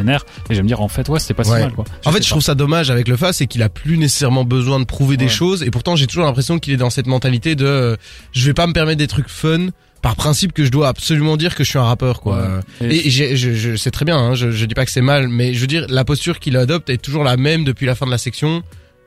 Et 0.51 0.55
je 0.55 0.57
vais 0.57 0.63
me 0.63 0.69
dire 0.69 0.81
en 0.81 0.89
fait 0.89 1.09
ouais 1.09 1.19
c'était 1.19 1.35
pas 1.35 1.45
si 1.45 1.51
Ouais. 1.51 1.61
mal 1.61 1.73
quoi 1.73 1.85
En 2.05 2.13
fait, 2.13 2.19
sais 2.19 2.25
je 2.25 2.31
trouve 2.31 2.43
ça 2.43 2.55
dommage 2.55 2.91
avec 2.91 3.09
le 3.09 3.17
FA, 3.17 3.33
c'est 3.33 3.47
qu'il 3.47 3.63
a 3.63 3.69
plus 3.69 3.99
nécessairement 3.99 4.45
besoin 4.45 4.81
de 4.81 4.85
prouver 4.85 5.17
des 5.17 5.29
choses, 5.29 5.63
et 5.63 5.71
pourtant 5.71 5.97
j'ai 5.97 6.07
toujours 6.07 6.25
l'impression 6.25 6.59
qu'il 6.59 6.73
est 6.73 6.77
dans 6.79 6.91
cette 6.91 7.07
mentalité 7.07 7.55
de, 7.55 7.65
euh, 7.67 7.97
je 8.33 8.47
vais 8.47 8.55
pas 8.55 8.67
me 8.67 8.73
permettre 8.73 8.99
des 8.99 9.07
trucs 9.09 9.29
fun 9.29 9.69
par 10.01 10.17
principe 10.17 10.53
que 10.53 10.65
je 10.65 10.71
dois 10.71 10.89
absolument 10.89 11.37
dire 11.37 11.55
que 11.55 11.63
je 11.63 11.69
suis 11.71 11.79
un 11.79 11.85
rappeur, 11.85 12.21
quoi. 12.21 12.61
Ouais. 12.81 12.89
Et, 13.07 13.09
je, 13.09 13.37
je, 13.37 13.77
c'est 13.77 13.93
très 13.93 14.05
bien, 14.05 14.19
hein, 14.19 14.35
je, 14.35 14.51
je 14.51 14.67
dis 14.67 14.75
pas 14.75 14.85
que 14.85 14.91
c'est 14.91 15.01
mal, 15.01 15.29
mais 15.29 15.55
je 15.55 15.61
veux 15.61 15.69
dire, 15.69 15.87
la 15.89 16.05
posture 16.05 16.41
qu'il 16.41 16.57
adopte 16.57 16.91
est 16.91 16.99
toujours 16.99 17.23
la 17.23 17.37
même 17.37 17.63
depuis 17.63 17.87
la 17.87 17.95
fin 17.95 18.05
de 18.07 18.11
la 18.11 18.19
section. 18.19 18.65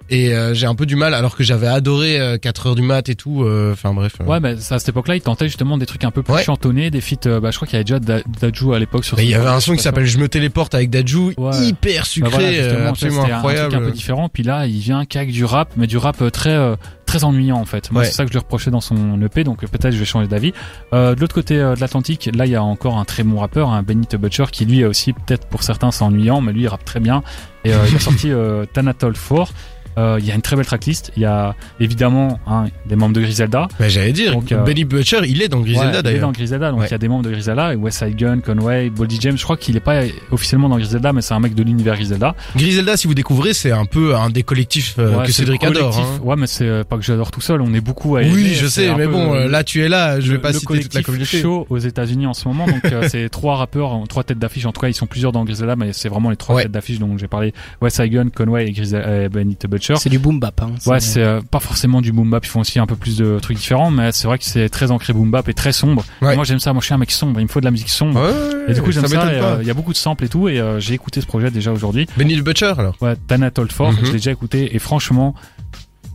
Et 0.10 0.34
euh, 0.36 0.54
j'ai 0.54 0.68
un 0.68 0.76
peu 0.76 0.86
du 0.86 0.96
mal, 0.96 1.14
alors 1.16 1.36
que 1.36 1.44
j'avais 1.44 1.66
adoré 1.68 2.20
euh, 2.20 2.38
4 2.38 2.68
heures 2.68 2.76
du 2.76 2.84
mat 2.84 3.10
et 3.10 3.16
tout. 3.16 3.44
euh, 3.44 3.74
Enfin 3.74 3.94
bref. 3.94 4.14
euh. 4.22 4.26
Ouais, 4.26 4.40
mais 4.40 4.50
à 4.52 4.78
cette 4.80 4.90
époque-là, 4.90 5.16
il 5.16 5.22
tentait 5.22 5.46
justement 5.48 5.78
des 5.80 5.86
trucs 5.88 6.04
un 6.04 6.12
peu 6.12 6.22
plus 6.22 6.34
Ouais. 6.34 6.44
chantonnés, 6.44 6.92
des 6.92 7.02
feats. 7.02 7.16
euh, 7.28 7.40
bah, 7.40 7.50
je 7.52 7.56
crois 7.58 7.68
qu'il 7.68 7.76
y 7.76 7.78
avait 7.78 7.84
déjà 7.86 8.00
Da- 8.00 8.22
Dajou 8.40 8.74
à 8.74 8.80
l'époque 8.80 9.04
sur. 9.04 9.18
Mais 9.18 9.24
il 9.24 9.32
y 9.32 9.36
avait 9.36 9.48
un 9.48 9.60
son 9.60 9.74
qui 9.76 9.82
s'appelle 9.82 10.06
Je 10.06 10.18
me 10.20 10.28
téléporte 10.28 10.76
avec 10.76 10.90
Dajou, 10.92 11.32
Ouais. 11.38 11.58
hyper 11.66 12.02
Bah 12.02 12.06
sucré, 12.06 12.30
voilà, 12.30 12.48
euh, 12.48 12.64
justement, 12.70 12.90
absolument 12.90 13.22
c'était 13.22 13.34
un- 13.34 13.38
incroyable. 13.38 13.66
Un 13.66 13.70
truc 13.70 13.82
un 13.82 13.86
peu 13.88 13.92
différent. 13.92 14.30
Puis 14.30 14.44
là, 14.44 14.68
il 14.68 14.80
vient 14.80 15.06
qu'avec 15.06 15.32
du 15.32 15.44
rap, 15.46 15.70
mais 15.76 15.88
du 15.88 15.98
rap 15.98 16.22
euh, 16.22 16.30
très 16.30 16.52
euh, 16.56 16.76
très 17.08 17.24
ennuyant 17.24 17.58
en 17.58 17.66
fait. 17.66 17.92
Moi, 17.92 18.02
Ouais. 18.02 18.08
c'est 18.08 18.14
ça 18.14 18.24
que 18.26 18.30
je 18.30 18.34
lui 18.34 18.40
reprochais 18.40 18.72
dans 18.72 18.82
son 18.82 19.20
EP, 19.22 19.44
donc 19.44 19.64
euh, 19.64 19.68
peut-être 19.68 19.94
je 19.94 19.98
vais 20.00 20.06
changer 20.06 20.28
d'avis. 20.28 20.54
Euh, 20.94 21.16
de 21.16 21.22
l'autre 21.22 21.36
côté 21.36 21.56
euh, 21.56 21.74
de 21.76 21.80
l'Atlantique, 21.80 22.30
là, 22.36 22.46
il 22.46 22.52
y 22.52 22.56
a 22.56 22.64
encore 22.64 22.98
un 22.98 23.06
très 23.06 23.24
bon 23.24 23.40
rappeur, 23.40 23.70
un 23.72 23.82
Benny 23.84 24.06
the 24.06 24.18
Butcher, 24.18 24.46
qui 24.52 24.66
lui 24.66 24.82
est 24.82 24.86
aussi 24.86 25.14
peut-être 25.14 25.48
pour 25.48 25.64
certains 25.64 25.90
c'est 25.92 26.04
ennuyant, 26.04 26.42
mais 26.42 26.52
lui 26.54 26.62
il 26.64 26.68
rappe 26.68 26.86
très 26.86 27.00
bien. 27.00 27.24
Et 27.64 27.74
euh, 27.74 27.78
il 27.90 27.96
a 27.96 28.00
sorti 28.00 28.32
euh, 28.32 28.66
Tanatol 28.72 29.14
4. 29.14 29.52
Euh, 29.98 30.18
Il 30.20 30.26
y 30.26 30.32
a 30.32 30.36
une 30.36 30.42
très 30.42 30.56
belle 30.56 30.66
tracklist. 30.66 31.12
Il 31.16 31.22
y 31.24 31.26
a 31.26 31.56
évidemment 31.80 32.40
hein, 32.48 32.66
des 32.86 32.96
membres 32.96 33.14
de 33.14 33.22
Griselda. 33.22 33.68
J'allais 33.80 34.12
dire, 34.12 34.34
Donc, 34.34 34.52
euh, 34.52 34.64
Benny 34.64 34.84
Butcher, 34.86 35.20
il 35.28 35.42
est 35.42 35.48
dans 35.48 35.60
Griselda 35.62 35.86
Ouais, 35.86 35.92
Il 35.94 36.00
est 36.00 36.04
d'ailleurs. 36.04 36.22
dans 36.28 36.32
Griselda, 36.32 36.72
donc 36.72 36.80
Ouais. 36.82 36.88
il 36.88 36.92
y 36.92 36.94
a 36.94 36.98
des 36.98 37.08
membres 37.08 37.24
de 37.24 37.32
Griselda, 37.32 37.74
et 37.74 37.76
Westside 37.76 38.16
Gun, 38.16 38.40
Conway, 38.42 38.90
Boldy 38.90 39.18
James. 39.22 39.38
Je 39.38 39.44
crois 39.44 39.58
qu'il 39.58 39.76
est 39.78 39.82
pas 39.82 40.02
officiellement 40.32 40.70
dans 40.70 40.78
Griselda, 40.78 41.14
mais 41.14 41.22
c'est 41.22 41.34
un 41.34 41.40
mec 41.40 41.56
de 41.56 41.64
l'univers 41.64 41.96
Griselda. 41.96 42.36
Griselda, 42.56 42.98
si 42.98 43.08
vous 43.08 43.14
découvrez, 43.14 43.54
c'est 43.54 43.72
un 43.72 43.86
peu 43.86 44.16
un 44.16 44.30
des 44.30 44.44
collectifs 44.44 44.96
euh, 45.00 45.18
Ouais, 45.20 45.26
que 45.26 45.32
Cédric 45.32 45.64
adore. 45.64 45.92
collectif. 45.92 46.20
hein. 46.20 46.24
Ouais, 46.24 46.36
mais 46.38 46.48
c'est 46.48 46.84
pas 46.84 46.98
que 46.98 47.04
j'adore 47.04 47.32
tout 47.32 47.42
seul. 47.42 47.62
On 47.62 47.74
est 47.74 47.82
beaucoup 47.82 48.16
à 48.16 48.24
aimer. 48.24 48.34
Oui, 48.34 48.54
je 48.54 48.68
sais, 48.68 48.94
mais 48.96 49.08
bon, 49.08 49.34
là 49.34 49.64
tu 49.64 49.82
es 49.84 49.90
là, 49.90 50.20
je 50.20 50.32
vais 50.32 50.40
pas 50.40 50.50
le 50.50 50.60
citer 50.60 50.66
toute 50.82 50.94
la 50.94 51.02
collectif 51.04 51.42
communauté. 51.42 51.42
chaud 51.42 51.68
aux 51.70 51.78
États-Unis 51.80 52.28
en 52.28 52.34
ce 52.34 52.48
moment. 52.48 52.66
Donc 52.66 52.82
c'est 53.10 53.30
trois 53.30 53.56
rappeurs, 53.56 53.92
trois 54.10 54.24
têtes 54.24 54.40
d'affiche. 54.40 54.66
En 54.66 54.72
tout 54.72 54.82
cas, 54.82 54.88
ils 54.88 54.94
sont 54.94 55.08
plusieurs 55.08 55.32
dans 55.32 55.44
Griselda, 55.46 55.76
mais 55.76 55.94
c'est 55.94 56.10
vraiment 56.10 56.30
les 56.30 56.36
trois 56.38 56.62
têtes 56.62 56.72
d'affiche 56.72 57.00
dont 57.00 57.18
j'ai 57.18 57.28
parlé. 57.28 57.54
Westside 57.82 58.12
Gun, 58.12 58.30
Conway 58.30 58.68
et, 58.76 59.30
Benny 59.30 59.56
the 59.56 59.68
Butcher. 59.94 60.02
C'est 60.02 60.10
du 60.10 60.20
boom 60.20 60.40
bap. 60.40 60.62
Hein. 60.62 60.72
Ouais, 60.86 61.00
c'est 61.00 61.22
euh, 61.22 61.42
pas 61.42 61.60
forcément 61.60 62.02
du 62.02 62.12
boom 62.12 62.30
bap. 62.30 62.46
Ils 62.46 62.50
font 62.50 62.62
aussi 62.62 62.80
un 62.80 62.86
peu 62.86 62.96
plus 62.96 63.18
de 63.18 63.40
trucs 63.40 63.58
différents, 63.58 63.92
mais 63.92 64.12
c'est 64.12 64.28
vrai 64.28 64.38
que 64.38 64.44
c'est 64.46 64.70
très 64.70 64.92
ancré 64.92 65.14
boom 65.14 65.32
bap 65.32 65.48
et 65.50 65.54
très 65.54 65.72
sombre. 65.72 66.04
Ouais. 66.22 66.34
Et 66.34 66.36
moi, 66.36 66.46
j'aime 66.46 66.60
ça. 66.60 66.74
Moi, 66.74 66.82
je 66.82 66.86
suis 66.86 66.94
un 66.94 66.98
mec 66.98 67.12
sombre. 67.12 67.40
Il 67.40 67.44
me 67.44 67.48
faut 67.50 67.60
de 67.60 67.66
la 67.66 67.72
musique 67.72 67.90
sombre. 67.90 68.22
Ouais, 68.22 68.72
Et 68.72 68.74
du 68.74 68.82
coup, 68.82 68.92
j'aime 68.92 69.08
ça. 69.08 69.28
euh, 69.28 69.58
Il 69.62 69.68
y 69.68 69.72
a 69.72 69.74
beaucoup 69.74 69.94
de 69.94 69.98
samples 69.98 70.24
et 70.26 70.30
tout. 70.30 70.48
Et 70.50 70.60
euh, 70.60 70.80
j'ai 70.80 70.94
écouté 70.94 71.22
ce 71.22 71.26
projet 71.26 71.52
déjà 71.52 71.72
aujourd'hui. 71.72 72.08
Benny 72.18 72.36
the 72.38 72.44
Butcher 72.44 72.74
alors. 72.78 72.96
Ouais, 73.02 73.16
Tanatol 73.28 73.70
Fort, 73.72 73.92
Mhm. 73.92 73.98
je 74.02 74.06
l'ai 74.08 74.12
déjà 74.14 74.32
écouté. 74.32 74.76
Et 74.76 74.80
franchement, 74.80 75.36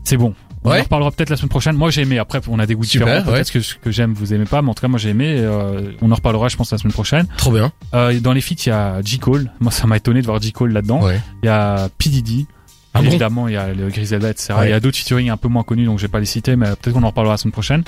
c'est 0.05 0.17
bon. 0.17 0.35
On 0.63 0.69
Ouais. 0.73 0.81
en 0.81 0.83
reparlera 0.83 1.11
peut-être 1.11 1.31
la 1.31 1.37
semaine 1.39 1.49
prochaine. 1.49 1.75
Moi, 1.75 1.91
j'ai 1.91 2.03
aimé. 2.03 2.19
Après, 2.19 2.39
on 2.49 2.59
a 2.59 2.67
des 2.67 2.75
goûts 2.75 2.85
Super, 2.85 3.07
différents. 3.07 3.27
ouais. 3.29 3.33
Peut-être 3.39 3.51
que 3.51 3.61
ce 3.63 3.77
que 3.77 3.91
j'aime, 3.91 4.13
vous 4.13 4.35
aimez 4.35 4.45
pas. 4.45 4.61
Mais 4.61 4.69
en 4.69 4.75
tout 4.75 4.83
cas, 4.83 4.89
moi, 4.89 4.99
j'ai 4.99 5.09
aimé. 5.09 5.37
euh, 5.39 5.93
on 6.03 6.11
en 6.13 6.15
reparlera, 6.15 6.49
je 6.49 6.57
pense, 6.59 6.71
la 6.71 6.77
semaine 6.77 6.93
prochaine. 6.93 7.27
Trop 7.39 7.51
bien. 7.51 7.73
Euh, 7.95 8.21
dans 8.21 8.35
les 8.35 8.43
feats, 8.43 8.57
il 8.67 8.69
y 8.69 8.73
a 8.73 9.01
J. 9.03 9.19
Cole. 9.19 9.51
Moi, 9.61 9.73
ça 9.73 9.87
m'a 9.87 9.97
étonné 9.97 10.21
de 10.21 10.27
voir 10.27 10.39
J. 10.43 10.53
Cole 10.53 10.73
là-dedans. 10.73 11.03
Ouais. 11.03 11.19
Il 11.43 11.47
y 11.47 11.49
a 11.49 11.89
P. 11.97 12.11
Diddy. 12.11 12.47
Ah 12.95 13.03
Évidemment, 13.03 13.47
il 13.49 13.55
y 13.55 13.57
a 13.57 13.73
le 13.73 13.89
Griselda, 13.89 14.31
etc. 14.31 14.55
Ouais. 14.59 14.67
Il 14.69 14.71
y 14.71 14.73
a 14.73 14.81
d'autres 14.81 14.97
featuring 14.99 15.31
un 15.31 15.37
peu 15.37 15.49
moins 15.49 15.63
connus, 15.63 15.85
donc 15.87 15.99
je 15.99 16.03
vais 16.07 16.09
pas 16.11 16.19
les 16.21 16.27
citer, 16.27 16.57
mais 16.57 16.67
peut-être 16.67 16.93
qu'on 16.93 17.03
en 17.05 17.09
reparlera 17.09 17.35
la 17.35 17.39
semaine 17.39 17.53
prochaine. 17.53 17.85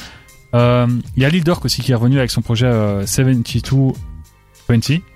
Euh, 0.55 0.87
il 1.17 1.23
y 1.23 1.27
a 1.27 1.29
Lil 1.29 1.43
Durk 1.45 1.65
aussi 1.65 1.81
qui 1.83 1.93
est 1.93 1.95
revenu 1.95 2.19
avec 2.19 2.31
son 2.31 2.43
projet 2.43 2.67
euh, 2.67 3.05
7220. 3.07 3.95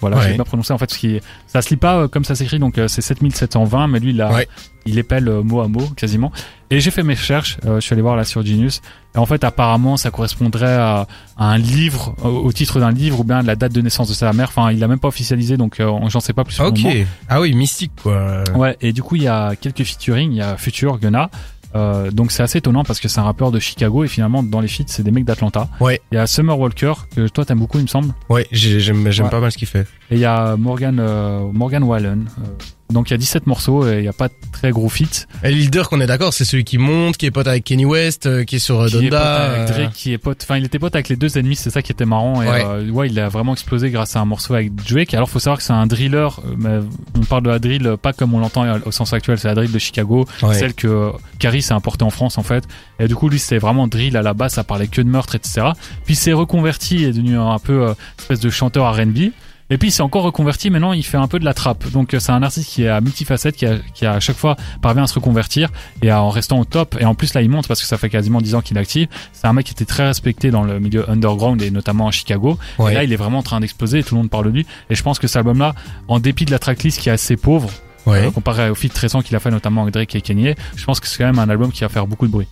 Voilà, 0.00 0.16
Ouais. 0.16 0.22
je 0.24 0.28
vais 0.30 0.36
pas 0.36 0.44
prononcer 0.44 0.72
en 0.72 0.78
fait 0.78 0.90
ce 0.90 0.98
qui 0.98 1.20
ça 1.46 1.62
se 1.62 1.70
lit 1.70 1.76
pas 1.76 1.96
euh, 1.96 2.08
comme 2.08 2.24
ça 2.24 2.34
s'écrit, 2.34 2.58
donc 2.58 2.76
euh, 2.78 2.88
c'est 2.88 3.00
7720, 3.00 3.86
mais 3.88 4.00
lui 4.00 4.10
il 4.10 4.20
a, 4.20 4.32
Ouais. 4.32 4.48
il 4.84 4.98
épelle 4.98 5.30
mot 5.42 5.60
à 5.60 5.68
mot 5.68 5.86
quasiment. 5.96 6.30
Et 6.70 6.80
j'ai 6.80 6.90
fait 6.90 7.02
mes 7.04 7.14
recherches, 7.14 7.58
euh, 7.64 7.76
je 7.76 7.80
suis 7.80 7.92
allé 7.92 8.02
voir 8.02 8.16
là 8.16 8.24
sur 8.24 8.44
Genius, 8.44 8.80
et 9.14 9.18
en 9.18 9.26
fait 9.26 9.44
apparemment 9.44 9.96
ça 9.96 10.10
correspondrait 10.10 10.74
à, 10.74 11.06
à 11.36 11.44
un 11.52 11.58
livre, 11.58 12.14
au, 12.24 12.28
au 12.28 12.52
titre 12.52 12.80
d'un 12.80 12.90
livre 12.90 13.20
ou 13.20 13.24
bien 13.24 13.42
de 13.42 13.46
la 13.46 13.54
date 13.54 13.72
de 13.72 13.80
naissance 13.80 14.08
de 14.08 14.14
sa 14.14 14.32
mère. 14.32 14.48
Enfin, 14.48 14.72
il 14.72 14.82
a 14.82 14.88
même 14.88 14.98
pas 14.98 15.08
officialisé, 15.08 15.56
donc 15.56 15.78
euh, 15.78 15.90
j'en 16.08 16.20
sais 16.20 16.32
pas 16.32 16.42
plus. 16.44 16.56
pour 16.56 16.66
le. 16.66 17.04
Ah 17.28 17.40
oui, 17.40 17.54
mystique 17.54 17.92
quoi. 18.02 18.42
Ouais, 18.56 18.76
et 18.80 18.92
du 18.92 19.02
coup, 19.02 19.14
il 19.16 19.22
y 19.22 19.28
a 19.28 19.54
quelques 19.54 19.84
featuring, 19.84 20.32
il 20.32 20.38
y 20.38 20.42
a 20.42 20.56
Future, 20.56 20.98
Gunna. 20.98 21.30
Euh, 21.74 22.10
donc 22.10 22.30
c'est 22.32 22.42
assez 22.42 22.58
étonnant 22.58 22.84
parce 22.84 23.00
que 23.00 23.08
c'est 23.08 23.20
un 23.20 23.24
rappeur 23.24 23.50
de 23.50 23.58
Chicago 23.58 24.02
et 24.04 24.08
finalement 24.08 24.42
dans 24.42 24.60
les 24.60 24.68
feats 24.68 24.84
c'est 24.86 25.02
des 25.02 25.10
mecs 25.10 25.24
d'Atlanta. 25.26 25.68
Ouais. 25.80 26.00
Il 26.10 26.14
y 26.14 26.18
a 26.18 26.26
Summer 26.26 26.58
Walker 26.58 26.94
que 27.14 27.28
toi 27.28 27.44
t'aimes 27.44 27.58
beaucoup 27.58 27.76
il 27.78 27.82
me 27.82 27.86
semble. 27.88 28.14
Ouais, 28.30 28.46
j'ai- 28.50 28.80
j'aime 28.80 29.10
j'aime 29.10 29.26
Ouais. 29.26 29.30
pas 29.30 29.40
mal 29.40 29.52
ce 29.52 29.58
qu'il 29.58 29.68
fait. 29.68 29.80
Et 30.10 30.14
il 30.14 30.18
y 30.20 30.24
a 30.24 30.56
Morgan 30.56 30.96
euh, 31.00 31.40
Morgan 31.52 31.82
Wallen. 31.82 32.28
Euh, 32.38 32.44
donc 32.90 33.10
il 33.10 33.12
y 33.12 33.14
a 33.14 33.18
17 33.18 33.46
morceaux 33.46 33.86
et 33.88 33.98
il 33.98 34.04
y 34.04 34.08
a 34.08 34.12
pas 34.12 34.28
de 34.28 34.34
très 34.52 34.70
gros 34.70 34.88
feats. 34.88 35.26
Et 35.42 35.50
Lil 35.50 35.70
Durk, 35.70 35.92
on 35.92 36.00
est 36.00 36.06
d'accord, 36.06 36.32
c'est 36.32 36.44
celui 36.44 36.64
qui 36.64 36.78
monte, 36.78 37.16
qui 37.16 37.26
est 37.26 37.30
pote 37.30 37.46
avec 37.48 37.64
Kenny 37.64 37.84
West, 37.84 38.26
euh, 38.26 38.44
qui 38.44 38.56
est 38.56 38.58
sur 38.60 38.80
euh, 38.80 38.86
Qui 38.88 38.96
est 38.96 39.00
pote 39.00 39.10
Donda. 39.10 39.44
avec 39.44 39.70
euh, 39.70 39.72
Drake, 39.74 39.92
qui 39.92 40.12
est 40.12 40.18
pote. 40.18 40.38
Enfin 40.42 40.56
il 40.58 40.64
était 40.64 40.78
pote 40.78 40.94
avec 40.94 41.08
les 41.08 41.16
deux 41.16 41.36
ennemis, 41.38 41.56
c'est 41.56 41.70
ça 41.70 41.82
qui 41.82 41.92
était 41.92 42.04
marrant. 42.04 42.42
Et 42.42 42.46
Ouais. 42.48 42.64
euh, 42.64 42.88
ouais, 42.90 43.08
il 43.08 43.18
a 43.18 43.28
vraiment 43.28 43.52
explosé 43.52 43.90
grâce 43.90 44.14
à 44.16 44.20
un 44.20 44.24
morceau 44.24 44.54
avec 44.54 44.74
Drake. 44.74 45.14
Alors 45.14 45.28
faut 45.28 45.38
savoir 45.40 45.58
que 45.58 45.64
c'est 45.64 45.72
un 45.72 45.86
driller. 45.86 46.28
Mais 46.58 46.78
on 47.16 47.24
parle 47.24 47.42
de 47.42 47.50
la 47.50 47.58
drill 47.58 47.96
pas 48.00 48.12
comme 48.12 48.34
on 48.34 48.38
l'entend 48.38 48.64
au 48.84 48.92
sens 48.92 49.12
actuel, 49.12 49.38
c'est 49.38 49.48
la 49.48 49.54
drill 49.54 49.72
de 49.72 49.78
Chicago. 49.78 50.26
ouais. 50.42 50.54
celle 50.54 50.74
que 50.74 51.10
Caris 51.38 51.66
a 51.70 51.74
importée 51.74 52.04
en 52.04 52.10
France 52.10 52.38
en 52.38 52.42
fait. 52.42 52.64
Et 53.00 53.08
du 53.08 53.14
coup 53.16 53.28
lui 53.28 53.38
c'était 53.38 53.58
vraiment 53.58 53.88
drill 53.88 54.16
à 54.16 54.22
la 54.22 54.32
base, 54.34 54.52
ça 54.54 54.64
parlait 54.64 54.86
que 54.86 55.00
de 55.02 55.08
meurtre 55.08 55.34
etc. 55.34 55.68
Puis 56.04 56.14
s'est 56.14 56.32
reconverti 56.32 57.04
et 57.04 57.08
est 57.08 57.12
devenu 57.12 57.36
un 57.38 57.58
peu 57.58 57.88
euh, 57.88 57.94
espèce 58.18 58.40
de 58.40 58.50
chanteur 58.50 58.94
R&B. 58.94 59.30
Et 59.68 59.78
puis 59.78 59.88
il 59.88 59.92
s'est 59.92 60.02
encore 60.02 60.22
reconverti, 60.22 60.70
maintenant 60.70 60.92
il 60.92 61.02
fait 61.04 61.16
un 61.16 61.26
peu 61.26 61.40
de 61.40 61.44
la 61.44 61.52
trappe. 61.54 61.90
Donc 61.90 62.14
euh, 62.14 62.20
c'est 62.20 62.30
un 62.30 62.42
artiste 62.42 62.70
qui 62.70 62.84
est 62.84 62.88
à 62.88 63.00
multifacette, 63.00 63.56
qui 63.56 63.66
a, 63.66 63.78
qui 63.94 64.06
a 64.06 64.12
à 64.12 64.20
chaque 64.20 64.36
fois 64.36 64.56
parvient 64.80 65.02
à 65.02 65.06
se 65.08 65.14
reconvertir 65.14 65.70
et 66.02 66.10
à, 66.10 66.22
en 66.22 66.30
restant 66.30 66.60
au 66.60 66.64
top. 66.64 66.96
Et 67.00 67.04
en 67.04 67.14
plus 67.16 67.34
là 67.34 67.42
il 67.42 67.50
monte 67.50 67.66
parce 67.66 67.80
que 67.80 67.86
ça 67.86 67.98
fait 67.98 68.08
quasiment 68.08 68.40
10 68.40 68.54
ans 68.54 68.60
qu'il 68.60 68.76
est 68.76 68.80
actif. 68.80 69.08
C'est 69.32 69.46
un 69.48 69.52
mec 69.52 69.66
qui 69.66 69.72
était 69.72 69.84
très 69.84 70.06
respecté 70.06 70.52
dans 70.52 70.62
le 70.62 70.78
milieu 70.78 71.10
underground 71.10 71.60
et 71.62 71.70
notamment 71.72 72.06
à 72.06 72.12
Chicago. 72.12 72.58
Ouais. 72.78 72.92
Et 72.92 72.94
là 72.94 73.02
il 73.04 73.12
est 73.12 73.16
vraiment 73.16 73.38
en 73.38 73.42
train 73.42 73.58
d'exploser 73.58 73.98
et 73.98 74.02
tout 74.04 74.14
le 74.14 74.20
monde 74.20 74.30
parle 74.30 74.44
de 74.44 74.50
lui. 74.50 74.66
Et 74.88 74.94
je 74.94 75.02
pense 75.02 75.18
que 75.18 75.26
cet 75.26 75.36
album 75.38 75.58
là, 75.58 75.74
en 76.06 76.20
dépit 76.20 76.44
de 76.44 76.52
la 76.52 76.60
tracklist 76.60 77.00
qui 77.00 77.08
est 77.08 77.12
assez 77.12 77.36
pauvre, 77.36 77.70
Ouais. 78.06 78.24
euh, 78.24 78.30
comparé 78.30 78.70
au 78.70 78.76
feat 78.76 78.96
récent 78.96 79.20
qu'il 79.20 79.34
a 79.34 79.40
fait 79.40 79.50
notamment 79.50 79.82
avec 79.82 79.92
Drake 79.92 80.14
et 80.14 80.20
Kanye, 80.20 80.54
je 80.76 80.84
pense 80.84 81.00
que 81.00 81.08
c'est 81.08 81.18
quand 81.18 81.24
même 81.26 81.40
un 81.40 81.48
album 81.50 81.72
qui 81.72 81.80
va 81.80 81.88
faire 81.88 82.06
beaucoup 82.06 82.28
de 82.28 82.30
bruit. 82.30 82.46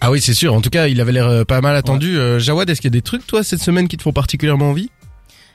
Ah 0.00 0.10
oui, 0.10 0.18
c'est 0.18 0.32
sûr. 0.32 0.54
En 0.54 0.62
tout 0.62 0.70
cas, 0.70 0.86
il 0.88 0.98
avait 1.00 1.12
l'air 1.12 1.26
euh, 1.26 1.44
pas 1.44 1.60
mal 1.60 1.76
attendu. 1.76 2.18
Euh, 2.18 2.38
Jawad, 2.38 2.70
est-ce 2.70 2.80
qu'il 2.80 2.88
y 2.88 2.92
a 2.92 2.96
des 2.98 3.02
trucs, 3.02 3.26
toi, 3.26 3.42
cette 3.44 3.60
semaine 3.60 3.86
qui 3.86 3.98
te 3.98 4.02
font 4.02 4.12
particulièrement 4.12 4.70
envie? 4.70 4.88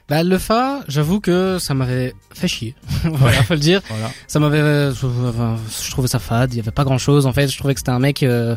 Bah 0.08 0.22
le 0.24 0.38
fa, 0.38 0.80
j'avoue 0.88 1.20
que 1.20 1.58
ça 1.60 1.72
m'avait 1.74 2.14
fait 2.34 2.48
chier. 2.48 2.74
voilà, 3.04 3.42
faut 3.44 3.54
le 3.54 3.60
dire. 3.60 3.80
Voilà. 3.88 4.10
Ça 4.26 4.40
m'avait, 4.40 4.58
euh, 4.58 4.92
je 4.92 5.90
trouvais 5.90 6.08
ça 6.08 6.18
fade. 6.18 6.52
Il 6.52 6.56
y 6.56 6.60
avait 6.60 6.72
pas 6.72 6.84
grand 6.84 6.98
chose. 6.98 7.26
En 7.26 7.32
fait, 7.32 7.48
je 7.48 7.56
trouvais 7.58 7.74
que 7.74 7.80
c'était 7.80 7.90
un 7.92 8.00
mec 8.00 8.22
euh, 8.24 8.56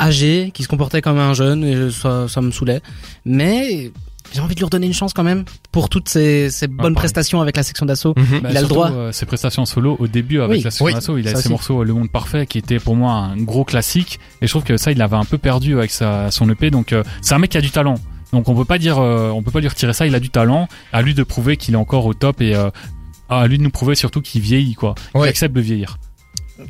âgé 0.00 0.52
qui 0.54 0.62
se 0.62 0.68
comportait 0.68 1.02
comme 1.02 1.18
un 1.18 1.34
jeune 1.34 1.64
et 1.64 1.90
ça, 1.90 2.28
ça 2.28 2.40
me 2.40 2.50
saoulait. 2.52 2.82
Mais 3.24 3.90
j'ai 4.32 4.40
envie 4.40 4.54
de 4.54 4.60
lui 4.60 4.64
redonner 4.64 4.86
une 4.86 4.92
chance 4.94 5.12
quand 5.12 5.22
même 5.24 5.44
pour 5.72 5.88
toutes 5.88 6.08
ces, 6.08 6.50
ces 6.50 6.66
bonnes 6.68 6.78
pareil. 6.78 6.94
prestations 6.94 7.40
avec 7.40 7.56
la 7.56 7.62
section 7.64 7.86
d'assaut. 7.86 8.14
Mhm. 8.16 8.40
Bah, 8.40 8.48
Il 8.50 8.56
a 8.56 8.60
le 8.60 8.66
surtout, 8.66 8.74
droit. 8.74 8.90
euh, 8.92 9.12
ses 9.12 9.26
prestations 9.26 9.64
solo 9.64 9.96
au 9.98 10.06
début 10.06 10.38
avec 10.40 10.58
Oui. 10.58 10.62
la 10.62 10.70
section 10.70 10.84
Oui, 10.86 10.94
d'assaut, 10.94 11.18
il 11.18 11.26
a 11.26 11.30
ses 11.32 11.36
aussi. 11.38 11.48
morceaux 11.48 11.82
Le 11.82 11.92
Monde 11.94 12.10
Parfait 12.10 12.46
qui 12.46 12.58
était 12.58 12.78
pour 12.78 12.94
moi 12.96 13.12
un 13.12 13.36
gros 13.36 13.64
classique 13.64 14.20
et 14.40 14.46
je 14.46 14.52
trouve 14.52 14.64
que 14.64 14.76
ça 14.76 14.92
il 14.92 14.98
l'avait 14.98 15.16
un 15.16 15.24
peu 15.24 15.38
perdu 15.38 15.76
avec 15.78 15.90
sa, 15.90 16.30
son 16.30 16.48
EP 16.50 16.70
donc 16.70 16.92
euh, 16.92 17.02
c'est 17.22 17.34
un 17.34 17.38
mec 17.38 17.50
qui 17.50 17.58
a 17.58 17.60
du 17.60 17.70
talent. 17.70 17.96
Donc 18.32 18.48
on 18.48 18.54
peut 18.54 18.64
pas 18.64 18.78
dire 18.78 18.98
euh, 18.98 19.30
on 19.30 19.42
peut 19.42 19.50
pas 19.50 19.60
lui 19.60 19.68
retirer 19.68 19.92
ça, 19.92 20.06
il 20.06 20.14
a 20.14 20.20
du 20.20 20.30
talent, 20.30 20.68
à 20.92 21.02
lui 21.02 21.14
de 21.14 21.22
prouver 21.22 21.56
qu'il 21.56 21.74
est 21.74 21.78
encore 21.78 22.06
au 22.06 22.14
top 22.14 22.40
et 22.40 22.54
euh, 22.54 22.70
à 23.28 23.46
lui 23.46 23.58
de 23.58 23.62
nous 23.62 23.70
prouver 23.70 23.94
surtout 23.94 24.20
qu'il 24.20 24.40
vieillit 24.42 24.74
quoi, 24.74 24.94
qu'il 25.12 25.20
Ouais. 25.20 25.28
accepte 25.28 25.54
de 25.54 25.60
vieillir. 25.60 25.98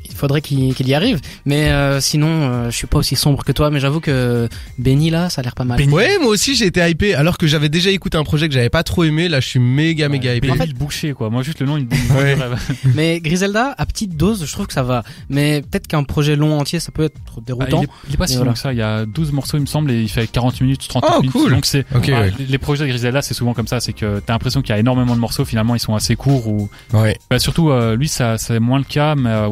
Il 0.04 0.14
faudrait 0.14 0.40
qu'il 0.40 0.74
qu'il 0.74 0.88
y 0.88 0.94
arrive. 0.94 1.20
Mais 1.44 1.70
euh, 1.70 2.00
sinon, 2.00 2.28
euh, 2.28 2.70
je 2.70 2.76
suis 2.76 2.86
pas 2.86 2.98
aussi 2.98 3.16
sombre 3.16 3.44
que 3.44 3.52
toi, 3.52 3.70
mais 3.70 3.78
j'avoue 3.80 4.00
que 4.00 4.48
Benny 4.78 5.10
là, 5.10 5.30
ça 5.30 5.40
a 5.40 5.44
l'air 5.44 5.54
pas 5.54 5.64
mal. 5.64 5.78
Benny. 5.78 5.92
Ouais, 5.92 6.18
moi 6.18 6.30
aussi 6.30 6.54
j'ai 6.54 6.66
été 6.66 6.80
hypé 6.88 7.14
alors 7.14 7.38
que 7.38 7.46
j'avais 7.46 7.68
déjà 7.68 7.90
écouté 7.90 8.18
un 8.18 8.24
projet 8.24 8.48
que 8.48 8.54
j'avais 8.54 8.70
pas 8.70 8.82
trop 8.82 9.04
aimé. 9.04 9.28
Là, 9.28 9.40
je 9.40 9.48
suis 9.48 9.60
méga 9.60 10.08
méga 10.08 10.34
hypé. 10.34 10.48
Benny 10.48 10.66
le 10.68 10.74
boucher 10.74 11.12
quoi. 11.12 11.30
Moi 11.30 11.42
juste 11.42 11.60
le 11.60 11.66
nom 11.66 11.76
il 11.76 11.84
me 11.84 11.90
donne 11.90 12.16
Ouais. 12.16 12.36
Mais 12.94 13.20
Griselda, 13.20 13.74
à 13.76 13.86
petite 13.86 14.16
dose, 14.16 14.44
je 14.46 14.52
trouve 14.52 14.66
que 14.66 14.72
ça 14.72 14.82
va. 14.82 15.02
Mais 15.28 15.62
peut-être 15.62 15.86
qu'un 15.86 16.04
projet 16.04 16.36
long 16.36 16.58
entier, 16.58 16.80
ça 16.80 16.90
peut 16.92 17.04
être 17.04 17.16
Ah, 17.36 17.40
déroutant. 17.46 17.80
il, 17.82 17.84
est, 17.84 17.88
il 18.08 18.14
est 18.14 18.16
pas 18.16 18.26
si 18.26 18.36
long 18.36 18.52
que 18.52 18.58
ça, 18.58 18.72
il 18.72 18.78
y 18.78 18.82
a 18.82 19.06
12 19.06 19.32
morceaux 19.32 19.56
il 19.56 19.60
me 19.60 19.66
semble 19.66 19.90
et 19.90 20.00
il 20.02 20.08
fait 20.08 20.26
40 20.26 20.60
minutes, 20.60 20.86
30 20.88 21.04
Oh, 21.08 21.20
minutes. 21.20 21.32
cool. 21.32 21.50
Donc 21.50 21.66
c'est 21.66 21.84
ah, 21.94 21.98
ouais. 21.98 22.32
les- 22.38 22.58
projets 22.58 22.84
de 22.84 22.88
Griselda 22.88 23.22
c'est 23.22 23.34
souvent 23.34 23.54
comme 23.54 23.66
ça, 23.68 23.80
c'est 23.80 23.92
que 23.92 24.20
t'as 24.24 24.32
l'impression 24.32 24.62
qu'il 24.62 24.70
y 24.70 24.72
a 24.72 24.78
énormément 24.80 25.14
de 25.14 25.20
morceaux 25.20 25.44
finalement 25.44 25.74
ils 25.74 25.80
sont 25.80 25.94
assez 25.94 26.16
courts 26.16 26.48
ou 26.48 26.68
Ouais. 26.92 27.16
Bah 27.30 27.38
surtout 27.38 27.70
euh, 27.70 27.94
lui 27.96 28.08
ça 28.08 28.38
c'est 28.38 28.58
moins 28.58 28.78
le 28.78 28.84
cas 28.84 29.14
mais 29.14 29.28
euh, 29.30 29.46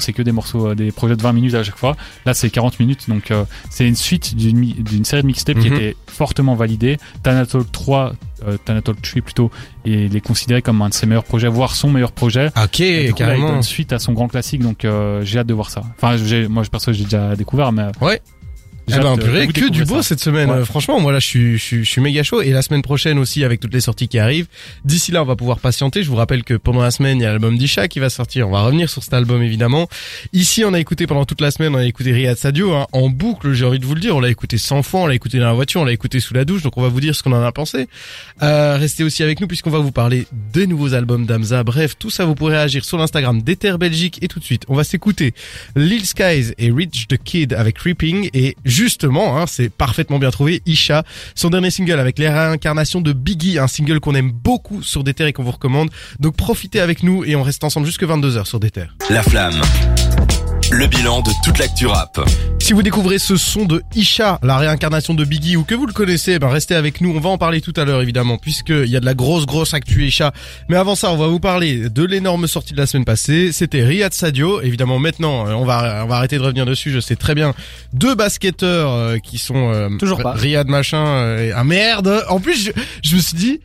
C'est 0.00 0.12
que 0.12 0.22
des 0.22 0.32
morceaux 0.32 0.68
euh, 0.68 0.74
des 0.74 0.92
projets 0.92 1.16
de 1.16 1.22
20 1.22 1.32
minutes 1.32 1.54
à 1.54 1.62
chaque 1.62 1.76
fois 1.76 1.96
là 2.26 2.34
c'est 2.34 2.50
40 2.50 2.78
minutes 2.80 3.08
donc 3.08 3.30
euh, 3.30 3.44
c'est 3.70 3.86
une 3.86 3.96
suite 3.96 4.34
d'une 4.36 5.04
série 5.04 5.22
de 5.22 5.26
mixtapes 5.26 5.58
qui 5.58 5.70
Mhm. 5.70 5.76
était 5.76 5.96
fortement 6.06 6.54
validée 6.54 6.98
Thanatal 7.22 7.62
3 7.70 8.12
euh, 8.46 8.56
Thanatal 8.64 8.94
3 8.96 9.22
plutôt 9.22 9.50
et 9.84 10.04
il 10.04 10.16
est 10.16 10.20
considéré 10.20 10.62
comme 10.62 10.80
un 10.82 10.88
de 10.88 10.94
ses 10.94 11.06
meilleurs 11.06 11.24
projets 11.24 11.48
voire 11.48 11.74
son 11.74 11.90
meilleur 11.90 12.12
projet 12.12 12.50
Ok, 12.62 12.80
Et 12.80 13.04
là, 13.04 13.08
il 13.08 13.14
carrément. 13.14 13.48
donne 13.48 13.62
suite 13.62 13.92
à 13.92 13.98
son 13.98 14.12
grand 14.12 14.28
classique 14.28 14.62
donc 14.62 14.84
euh, 14.84 15.22
j'ai 15.24 15.38
hâte 15.38 15.46
de 15.46 15.54
voir 15.54 15.70
ça 15.70 15.82
enfin 16.00 16.16
moi 16.48 16.62
je 16.62 16.70
perso 16.70 16.92
j'ai 16.92 17.04
déjà 17.04 17.34
découvert 17.36 17.72
mais 17.72 17.86
Ouais. 18.00 18.20
Eh 18.96 19.00
ben, 19.00 19.16
purée, 19.16 19.46
que 19.48 19.70
du 19.70 19.84
beau 19.84 19.96
ça. 19.96 20.10
cette 20.10 20.20
semaine. 20.20 20.50
Ouais. 20.50 20.58
Euh, 20.58 20.64
franchement, 20.64 21.00
moi 21.00 21.12
là, 21.12 21.18
je 21.18 21.26
suis, 21.26 21.58
je 21.58 21.62
suis, 21.62 21.84
je 21.84 21.90
suis 21.90 22.00
méga 22.00 22.22
chaud. 22.22 22.42
Et 22.42 22.50
la 22.50 22.62
semaine 22.62 22.82
prochaine 22.82 23.18
aussi, 23.18 23.44
avec 23.44 23.60
toutes 23.60 23.74
les 23.74 23.80
sorties 23.80 24.08
qui 24.08 24.18
arrivent. 24.18 24.46
D'ici 24.84 25.12
là, 25.12 25.22
on 25.22 25.26
va 25.26 25.36
pouvoir 25.36 25.58
patienter. 25.58 26.02
Je 26.02 26.08
vous 26.08 26.16
rappelle 26.16 26.44
que 26.44 26.54
pendant 26.54 26.82
la 26.82 26.90
semaine, 26.90 27.18
il 27.18 27.22
y 27.22 27.26
a 27.26 27.30
l'album 27.30 27.56
d'Isha 27.56 27.88
qui 27.88 27.98
va 27.98 28.10
sortir. 28.10 28.48
On 28.48 28.52
va 28.52 28.62
revenir 28.62 28.88
sur 28.88 29.02
cet 29.02 29.14
album 29.14 29.42
évidemment. 29.42 29.88
Ici, 30.32 30.64
on 30.64 30.74
a 30.74 30.80
écouté 30.80 31.06
pendant 31.06 31.24
toute 31.24 31.40
la 31.40 31.50
semaine, 31.50 31.74
on 31.74 31.78
a 31.78 31.84
écouté 31.84 32.12
Riyad 32.12 32.36
Sadio 32.36 32.72
hein, 32.72 32.86
en 32.92 33.08
boucle. 33.08 33.52
J'ai 33.52 33.64
envie 33.64 33.78
de 33.78 33.86
vous 33.86 33.94
le 33.94 34.00
dire. 34.00 34.16
On 34.16 34.20
l'a 34.20 34.30
écouté 34.30 34.58
100 34.58 34.82
fois, 34.82 35.00
on 35.00 35.06
l'a 35.06 35.14
écouté 35.14 35.38
dans 35.38 35.46
la 35.46 35.52
voiture, 35.52 35.80
on 35.80 35.84
l'a 35.84 35.92
écouté 35.92 36.20
sous 36.20 36.34
la 36.34 36.44
douche. 36.44 36.62
Donc, 36.62 36.76
on 36.76 36.82
va 36.82 36.88
vous 36.88 37.00
dire 37.00 37.14
ce 37.14 37.22
qu'on 37.22 37.32
en 37.32 37.42
a 37.42 37.52
pensé. 37.52 37.88
Euh, 38.42 38.76
restez 38.78 39.04
aussi 39.04 39.22
avec 39.22 39.40
nous 39.40 39.46
puisqu'on 39.46 39.70
va 39.70 39.78
vous 39.78 39.92
parler 39.92 40.26
des 40.52 40.66
nouveaux 40.66 40.94
albums 40.94 41.26
d'Amza. 41.26 41.62
Bref, 41.64 41.94
tout 41.98 42.10
ça, 42.10 42.24
vous 42.24 42.34
pourrez 42.34 42.56
réagir 42.56 42.84
sur 42.84 42.98
l'Instagram 42.98 43.42
d'Ether 43.42 43.76
Belgique. 43.78 44.18
Et 44.22 44.28
tout 44.28 44.38
de 44.38 44.44
suite, 44.44 44.64
on 44.68 44.74
va 44.74 44.84
s'écouter 44.84 45.34
Lil 45.76 46.04
Skies 46.06 46.52
et 46.58 46.70
Rich 46.70 47.08
the 47.08 47.16
Kid 47.22 47.52
avec 47.52 47.76
Creeping. 47.76 48.30
Et 48.34 48.56
justement, 48.80 49.38
hein, 49.38 49.44
c'est 49.46 49.68
parfaitement 49.68 50.18
bien 50.18 50.30
trouvé, 50.30 50.62
Isha, 50.64 51.04
son 51.34 51.50
dernier 51.50 51.70
single 51.70 51.98
avec 51.98 52.18
les 52.18 52.30
réincarnations 52.30 53.02
de 53.02 53.12
Biggie, 53.12 53.58
un 53.58 53.66
single 53.66 54.00
qu'on 54.00 54.14
aime 54.14 54.32
beaucoup 54.32 54.82
sur 54.82 55.04
Déter 55.04 55.26
et 55.26 55.32
qu'on 55.34 55.42
vous 55.42 55.50
recommande. 55.50 55.90
Donc 56.18 56.34
profitez 56.34 56.80
avec 56.80 57.02
nous 57.02 57.22
et 57.24 57.36
on 57.36 57.42
reste 57.42 57.62
ensemble 57.62 57.84
jusque 57.84 58.04
22h 58.04 58.46
sur 58.46 58.58
Déter. 58.58 58.86
La 59.10 59.22
flamme. 59.22 59.60
Le 60.72 60.86
bilan 60.86 61.20
de 61.20 61.30
toute 61.44 61.58
l'actu 61.58 61.86
rap. 61.86 62.20
Si 62.60 62.72
vous 62.72 62.82
découvrez 62.82 63.18
ce 63.18 63.36
son 63.36 63.64
de 63.64 63.82
Isha, 63.96 64.38
la 64.42 64.56
réincarnation 64.56 65.14
de 65.14 65.24
Biggie, 65.24 65.56
ou 65.56 65.64
que 65.64 65.74
vous 65.74 65.86
le 65.86 65.92
connaissez, 65.92 66.38
ben 66.38 66.48
restez 66.48 66.74
avec 66.76 67.00
nous. 67.00 67.12
On 67.16 67.20
va 67.20 67.30
en 67.30 67.38
parler 67.38 67.60
tout 67.60 67.72
à 67.76 67.84
l'heure 67.84 68.00
évidemment, 68.02 68.38
puisqu'il 68.38 68.86
y 68.86 68.96
a 68.96 69.00
de 69.00 69.04
la 69.04 69.14
grosse 69.14 69.46
grosse 69.46 69.74
actu 69.74 70.06
Isha. 70.06 70.32
Mais 70.68 70.76
avant 70.76 70.94
ça, 70.94 71.10
on 71.12 71.16
va 71.16 71.26
vous 71.26 71.40
parler 71.40 71.88
de 71.88 72.04
l'énorme 72.04 72.46
sortie 72.46 72.72
de 72.72 72.78
la 72.78 72.86
semaine 72.86 73.04
passée. 73.04 73.50
C'était 73.52 73.82
Riyad 73.82 74.12
Sadio. 74.14 74.60
Évidemment, 74.62 74.98
maintenant, 75.00 75.46
euh, 75.48 75.52
on 75.54 75.64
va 75.64 76.02
on 76.04 76.08
va 76.08 76.16
arrêter 76.16 76.36
de 76.38 76.42
revenir 76.42 76.66
dessus. 76.66 76.92
Je 76.92 77.00
sais 77.00 77.16
très 77.16 77.34
bien 77.34 77.52
deux 77.92 78.14
basketteurs 78.14 78.90
euh, 78.92 79.18
qui 79.18 79.38
sont 79.38 79.72
euh, 79.72 79.88
Toujours 79.98 80.22
pas. 80.22 80.32
Riyad 80.32 80.68
machin. 80.68 81.04
euh, 81.04 81.48
et- 81.48 81.52
ah 81.52 81.64
merde. 81.64 82.24
En 82.28 82.38
plus, 82.38 82.64
je, 82.66 82.70
je 83.02 83.16
me 83.16 83.20
suis 83.20 83.36
dit, 83.36 83.60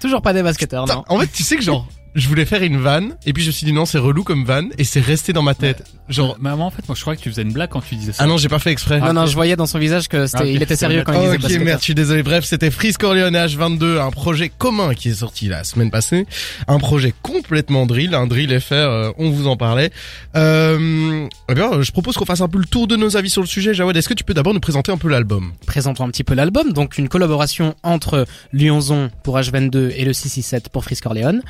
Toujours 0.00 0.22
pas 0.22 0.32
des 0.32 0.42
basketteurs, 0.42 0.86
non. 0.86 1.04
en 1.08 1.18
fait, 1.20 1.28
tu 1.32 1.42
sais 1.42 1.56
que 1.56 1.62
genre. 1.62 1.86
Je 2.16 2.26
voulais 2.28 2.44
faire 2.44 2.62
une 2.64 2.78
vanne 2.80 3.14
et 3.24 3.32
puis 3.32 3.42
je 3.44 3.48
me 3.48 3.52
suis 3.52 3.64
dit 3.64 3.72
non 3.72 3.84
c'est 3.86 3.98
relou 3.98 4.24
comme 4.24 4.44
vanne 4.44 4.70
et 4.78 4.84
c'est 4.84 5.00
resté 5.00 5.32
dans 5.32 5.42
ma 5.42 5.54
tête. 5.54 5.84
Genre 6.08 6.36
mais 6.40 6.54
moi 6.56 6.66
en 6.66 6.70
fait 6.70 6.86
moi 6.88 6.96
je 6.96 7.00
croyais 7.02 7.16
que 7.16 7.22
tu 7.22 7.30
faisais 7.30 7.42
une 7.42 7.52
blague 7.52 7.70
quand 7.70 7.80
tu 7.82 7.94
disais 7.94 8.12
ça 8.12 8.24
ah 8.24 8.26
non 8.26 8.36
j'ai 8.36 8.48
pas 8.48 8.58
fait 8.58 8.72
exprès. 8.72 8.98
non, 8.98 9.12
non, 9.12 9.26
je 9.26 9.34
voyais 9.34 9.54
dans 9.54 9.66
son 9.66 9.78
visage 9.78 10.08
que 10.08 10.26
c'était, 10.26 10.38
Ah, 10.42 10.46
ok. 10.46 10.50
il 10.52 10.60
était 10.62 10.74
sérieux 10.74 11.04
quand 11.06 11.12
il 11.12 11.18
Oh, 11.18 11.20
disait 11.20 11.34
ok, 11.36 11.40
basketteurs. 11.42 11.64
merde, 11.64 11.78
je 11.78 11.84
suis 11.84 11.94
désolé. 11.94 12.22
Bref, 12.24 12.44
c'était 12.44 12.72
Freeze 12.72 12.96
Corleone 12.96 13.36
et 13.36 13.38
H22, 13.38 14.00
un 14.00 14.10
projet 14.10 14.48
commun 14.48 14.92
qui 14.94 15.10
est 15.10 15.14
sorti 15.14 15.46
la 15.46 15.62
semaine 15.62 15.90
passée. 15.92 16.26
Un 16.66 16.78
projet 16.78 17.14
complètement 17.22 17.86
drill, 17.86 18.14
un 18.16 18.26
drill 18.26 18.58
FR, 18.60 18.72
euh, 18.72 19.12
on 19.16 19.30
vous 19.30 19.46
en 19.46 19.56
parlait. 19.56 19.90
Euh, 20.36 21.28
eh 21.48 21.54
bien, 21.54 21.80
je 21.82 21.92
propose 21.92 22.16
qu'on 22.16 22.24
fasse 22.26 22.40
un 22.40 22.48
peu 22.48 22.58
le 22.58 22.64
tour 22.64 22.86
de 22.88 22.96
nos 22.96 23.16
avis 23.16 23.30
sur 23.30 23.42
le 23.42 23.46
sujet. 23.46 23.72
Jawad, 23.74 23.96
est-ce 23.96 24.08
que 24.08 24.14
tu 24.14 24.24
peux 24.24 24.34
d'abord 24.34 24.54
nous 24.54 24.60
présenter 24.60 24.90
un 24.90 24.98
peu 24.98 25.08
l'album? 25.08 25.52
Présentons 25.66 26.04
un 26.04 26.10
petit 26.10 26.24
peu 26.24 26.34
l'album, 26.34 26.72
donc 26.72 26.98
une 26.98 27.08
collaboration 27.08 27.74
entre 27.82 28.26
Lyonzon 28.52 29.10
pour 29.22 29.38
H22 29.38 29.92
et 29.96 30.04
le 30.04 30.12
667 30.12 30.70
pour 30.70 30.82
Frisk 30.84 31.04
Corleone. 31.04 31.42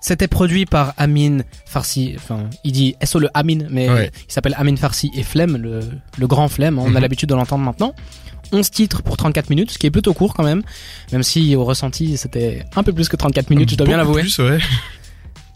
C'était 0.00 0.28
produit 0.28 0.64
par 0.66 0.94
Amin 0.96 1.38
Farsi, 1.66 2.14
enfin, 2.16 2.48
il 2.64 2.72
dit 2.72 2.94
SO 3.04 3.18
le 3.18 3.28
Amin, 3.34 3.66
mais 3.70 3.88
Ouais. 3.90 4.10
il 4.28 4.32
s'appelle 4.32 4.54
Amin 4.56 4.76
Farsi 4.76 5.10
et 5.14 5.22
Flemme, 5.22 5.56
le, 5.58 5.80
le 6.18 6.26
grand 6.26 6.48
Flemme, 6.48 6.78
on 6.78 6.88
Mhm. 6.88 6.96
a 6.96 7.00
l'habitude 7.00 7.28
de 7.28 7.34
l'entendre 7.34 7.64
maintenant. 7.64 7.94
11 8.52 8.70
titres 8.70 9.02
pour 9.02 9.16
34 9.16 9.50
minutes, 9.50 9.70
ce 9.72 9.78
qui 9.78 9.86
est 9.86 9.90
plutôt 9.90 10.12
court 10.14 10.34
quand 10.34 10.42
même, 10.42 10.62
même 11.12 11.22
si 11.22 11.54
au 11.54 11.64
ressenti 11.64 12.16
c'était 12.16 12.64
un 12.74 12.82
peu 12.82 12.92
plus 12.92 13.08
que 13.08 13.16
34 13.16 13.50
minutes, 13.50 13.70
je 13.70 13.76
dois 13.76 13.86
bien 13.86 13.96
l'avouer. 13.98 14.24
ouais. 14.38 14.58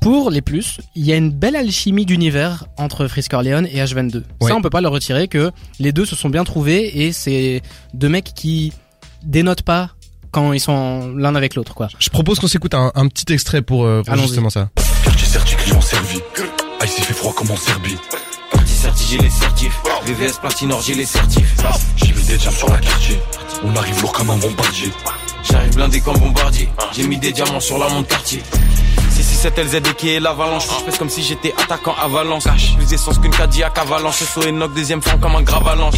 Pour 0.00 0.30
les 0.30 0.42
plus, 0.42 0.80
il 0.94 1.04
y 1.06 1.12
a 1.12 1.16
une 1.16 1.30
belle 1.30 1.56
alchimie 1.56 2.04
d'univers 2.04 2.66
entre 2.76 3.06
Frisk 3.08 3.30
Corleone 3.30 3.66
et 3.66 3.78
H22. 3.82 4.16
Ouais. 4.42 4.50
Ça, 4.50 4.54
on 4.56 4.60
peut 4.60 4.68
pas 4.68 4.82
le 4.82 4.88
retirer 4.88 5.28
que 5.28 5.50
les 5.80 5.92
deux 5.92 6.04
se 6.04 6.14
sont 6.14 6.28
bien 6.28 6.44
trouvés 6.44 7.04
et 7.06 7.12
c'est 7.12 7.62
deux 7.94 8.10
mecs 8.10 8.32
qui 8.34 8.74
dénotent 9.22 9.62
pas 9.62 9.92
quand 10.34 10.52
ils 10.52 10.60
sont 10.60 11.14
l'un 11.16 11.34
avec 11.36 11.54
l'autre, 11.54 11.74
quoi. 11.74 11.88
Je 11.98 12.10
propose 12.10 12.40
qu'on 12.40 12.48
s'écoute 12.48 12.74
un, 12.74 12.90
un 12.96 13.06
petit 13.06 13.32
extrait 13.32 13.62
pour, 13.62 13.86
euh, 13.86 14.02
pour 14.04 14.16
justement 14.16 14.50
ça. 14.50 14.68
Quartier 15.04 15.26
certi, 15.26 15.54
client 15.54 15.80
servi. 15.80 16.20
Ah, 16.80 16.84
il 16.84 16.88
s'est 16.88 17.02
fait 17.02 17.14
froid 17.14 17.32
comme 17.34 17.50
en 17.52 17.56
Serbie. 17.56 17.96
Parti 18.50 18.72
certi, 18.72 19.04
j'ai 19.10 19.18
les 19.18 19.30
certifs. 19.30 19.80
VVS 20.04 20.38
Platinor, 20.40 20.82
j'ai 20.82 20.94
les 20.94 21.06
certifs. 21.06 21.54
J'ai 21.96 22.12
mis 22.12 22.22
des 22.24 22.38
jams 22.38 22.52
sur 22.52 22.68
la 22.68 22.78
quartier. 22.78 23.18
On 23.64 23.74
arrive 23.76 24.00
lourd 24.02 24.12
comme 24.12 24.30
un 24.30 24.36
bombardier. 24.36 24.90
J'arrive 25.48 25.74
blindé 25.76 26.00
comme 26.00 26.18
bombardier. 26.18 26.68
J'ai 26.92 27.06
mis 27.06 27.16
des 27.16 27.30
diamants 27.30 27.60
sur 27.60 27.78
la 27.78 27.88
montre 27.88 28.08
quartier. 28.08 28.42
667 29.10 29.58
LZD 29.58 29.94
qui 29.96 30.10
est 30.10 30.20
l'avalanche. 30.20 30.64
Je 30.66 30.90
fais 30.90 30.98
comme 30.98 31.08
si 31.10 31.22
j'étais 31.22 31.54
attaquant 31.62 31.94
à 32.02 32.08
Valence. 32.08 32.48
Plus 32.76 32.86
d'essence 32.88 33.18
qu'une 33.18 33.30
Cadillac 33.30 33.78
à 33.78 33.84
Valence. 33.84 34.16
SO 34.24 34.42
et 34.42 34.50
Noc, 34.52 34.74
deuxième 34.74 35.00
forme 35.00 35.20
comme 35.20 35.36
un 35.36 35.42
gravalanche. 35.42 35.94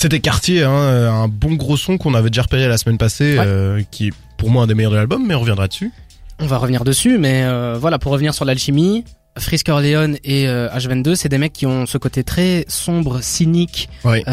C'était 0.00 0.20
Cartier, 0.20 0.62
hein, 0.64 0.70
euh, 0.72 1.10
un 1.10 1.28
bon 1.28 1.56
gros 1.56 1.76
son 1.76 1.98
qu'on 1.98 2.14
avait 2.14 2.30
déjà 2.30 2.40
repéré 2.42 2.66
la 2.68 2.78
semaine 2.78 2.96
passée, 2.96 3.38
Ouais. 3.38 3.44
euh, 3.46 3.82
qui 3.90 4.08
est 4.08 4.12
pour 4.38 4.48
moi 4.48 4.62
un 4.62 4.66
des 4.66 4.74
meilleurs 4.74 4.92
de 4.92 4.96
l'album, 4.96 5.26
mais 5.26 5.34
on 5.34 5.40
reviendra 5.40 5.68
dessus. 5.68 5.92
On 6.38 6.46
va 6.46 6.56
revenir 6.56 6.84
dessus, 6.84 7.18
mais 7.18 7.42
euh, 7.44 7.76
voilà, 7.78 7.98
pour 7.98 8.10
revenir 8.12 8.32
sur 8.32 8.46
l'alchimie, 8.46 9.04
Frisk 9.38 9.66
Corleone 9.66 10.16
et 10.24 10.48
euh, 10.48 10.68
H22, 10.70 11.16
c'est 11.16 11.28
des 11.28 11.36
mecs 11.36 11.52
qui 11.52 11.66
ont 11.66 11.84
ce 11.84 11.98
côté 11.98 12.24
très 12.24 12.64
sombre, 12.66 13.20
cynique, 13.22 13.90
Ouais. 14.04 14.24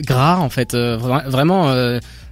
gras 0.00 0.36
en 0.36 0.48
fait. 0.50 0.72
Vra- 0.74 1.28
vraiment, 1.28 1.74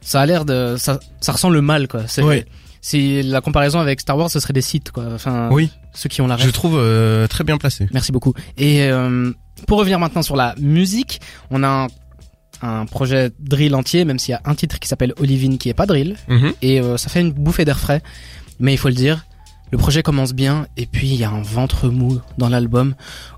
ça 0.00 0.20
a 0.20 0.26
l'air 0.26 0.44
de, 0.44 0.76
ça, 0.78 1.00
ça 1.20 1.32
ressent 1.32 1.50
le 1.50 1.60
mal 1.60 1.88
quoi. 1.88 2.02
C'est, 2.06 2.22
Ouais. 2.22 2.44
Si 2.80 3.20
la 3.24 3.40
comparaison 3.40 3.80
avec 3.80 4.00
Star 4.00 4.16
Wars, 4.16 4.30
ce 4.30 4.38
serait 4.38 4.52
des 4.52 4.62
sites 4.62 4.92
quoi. 4.92 5.06
Enfin, 5.12 5.48
Oui. 5.50 5.70
Ceux 5.96 6.08
qui 6.08 6.20
ont 6.20 6.26
la 6.28 6.36
Je 6.36 6.44
ref. 6.44 6.52
trouve 6.52 6.76
euh, 6.78 7.26
très 7.26 7.42
bien 7.42 7.58
placé. 7.58 7.88
Merci 7.92 8.12
beaucoup. 8.12 8.34
Et 8.56 8.84
euh, 8.84 9.32
pour 9.66 9.78
revenir 9.78 9.98
maintenant 9.98 10.22
sur 10.22 10.36
la 10.36 10.54
musique, 10.60 11.20
on 11.50 11.62
a 11.64 11.68
un, 11.68 11.86
un 12.62 12.86
projet 12.86 13.30
drill 13.40 13.74
entier, 13.74 14.04
même 14.04 14.18
s'il 14.18 14.32
y 14.32 14.34
a 14.34 14.40
un 14.44 14.54
titre 14.54 14.78
qui 14.78 14.88
s'appelle 14.88 15.12
Olivine 15.18 15.58
qui 15.58 15.68
est 15.68 15.74
pas 15.74 15.86
drill, 15.86 16.16
Mhm. 16.28 16.52
et 16.62 16.80
euh, 16.80 16.96
ça 16.96 17.08
fait 17.08 17.20
une 17.20 17.32
bouffée 17.32 17.64
d'air 17.64 17.78
frais. 17.80 18.02
Mais 18.60 18.72
il 18.72 18.76
faut 18.78 18.88
le 18.88 18.94
dire, 18.94 19.26
le 19.72 19.78
projet 19.78 20.02
commence 20.02 20.32
bien, 20.32 20.66
et 20.76 20.86
puis 20.86 21.08
il 21.08 21.16
y 21.16 21.24
a 21.24 21.30
un 21.30 21.42
ventre 21.42 21.88
mou 21.88 22.20
dans 22.38 22.48
l'album 22.48 22.94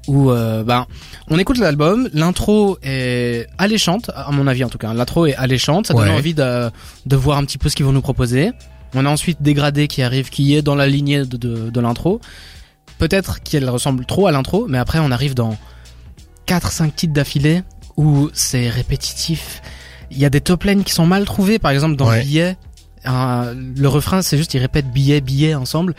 où, 0.07 0.31
ben, 0.31 0.87
on 1.29 1.39
écoute 1.39 1.59
l'album, 1.59 2.09
l'intro 2.13 2.79
est 2.83 3.47
alléchante, 3.59 4.11
à 4.15 4.31
mon 4.31 4.47
avis 4.47 4.63
en 4.63 4.69
tout 4.69 4.79
cas. 4.79 4.93
L'intro 4.95 5.27
est 5.27 5.35
alléchante, 5.37 5.87
ça 5.89 5.95
donne 5.95 6.11
envie 6.11 6.35
de, 6.35 6.71
de 7.07 7.17
voir 7.17 7.39
un 7.39 7.45
petit 7.45 7.59
peu 7.59 7.69
ce 7.69 7.75
qu'ils 7.77 7.87
vont 7.87 7.93
nous 7.93 8.03
proposer. 8.03 8.53
On 8.95 9.05
a 9.07 9.09
ensuite 9.11 9.43
Dégradé 9.43 9.87
qui 9.89 10.03
arrive, 10.03 10.31
qui 10.31 10.55
est 10.57 10.63
dans 10.63 10.75
la 10.75 10.87
lignée 10.87 11.25
de, 11.25 11.37
de, 11.37 11.71
de 11.71 11.81
l'intro. 11.81 12.21
Peut-être 12.99 13.43
qu'elle 13.43 13.69
ressemble 13.69 14.07
trop 14.07 14.27
à 14.27 14.33
l'intro, 14.33 14.67
mais 14.69 14.79
après 14.79 14.99
on 14.99 15.11
arrive 15.11 15.35
dans 15.35 15.57
4-5 16.47 16.93
titres 16.95 17.13
d'affilée 17.13 17.63
où 17.97 18.31
c'est 18.33 18.69
répétitif. 18.71 19.61
Il 20.11 20.19
y 20.19 20.25
a 20.25 20.31
des 20.31 20.41
top 20.41 20.65
lines 20.65 20.85
qui 20.85 20.93
sont 20.93 21.07
mal 21.07 21.25
trouvées, 21.25 21.59
par 21.59 21.71
exemple 21.71 21.97
dans 21.97 22.09
Ouais. 22.09 22.23
Billet. 22.23 22.57
le 23.05 23.87
refrain 23.87 24.23
c'est 24.23 24.37
juste 24.37 24.55
ils 24.55 24.59
répètent 24.59 24.91
billet 24.91 25.21
billet 25.21 25.55
ensemble 25.55 25.95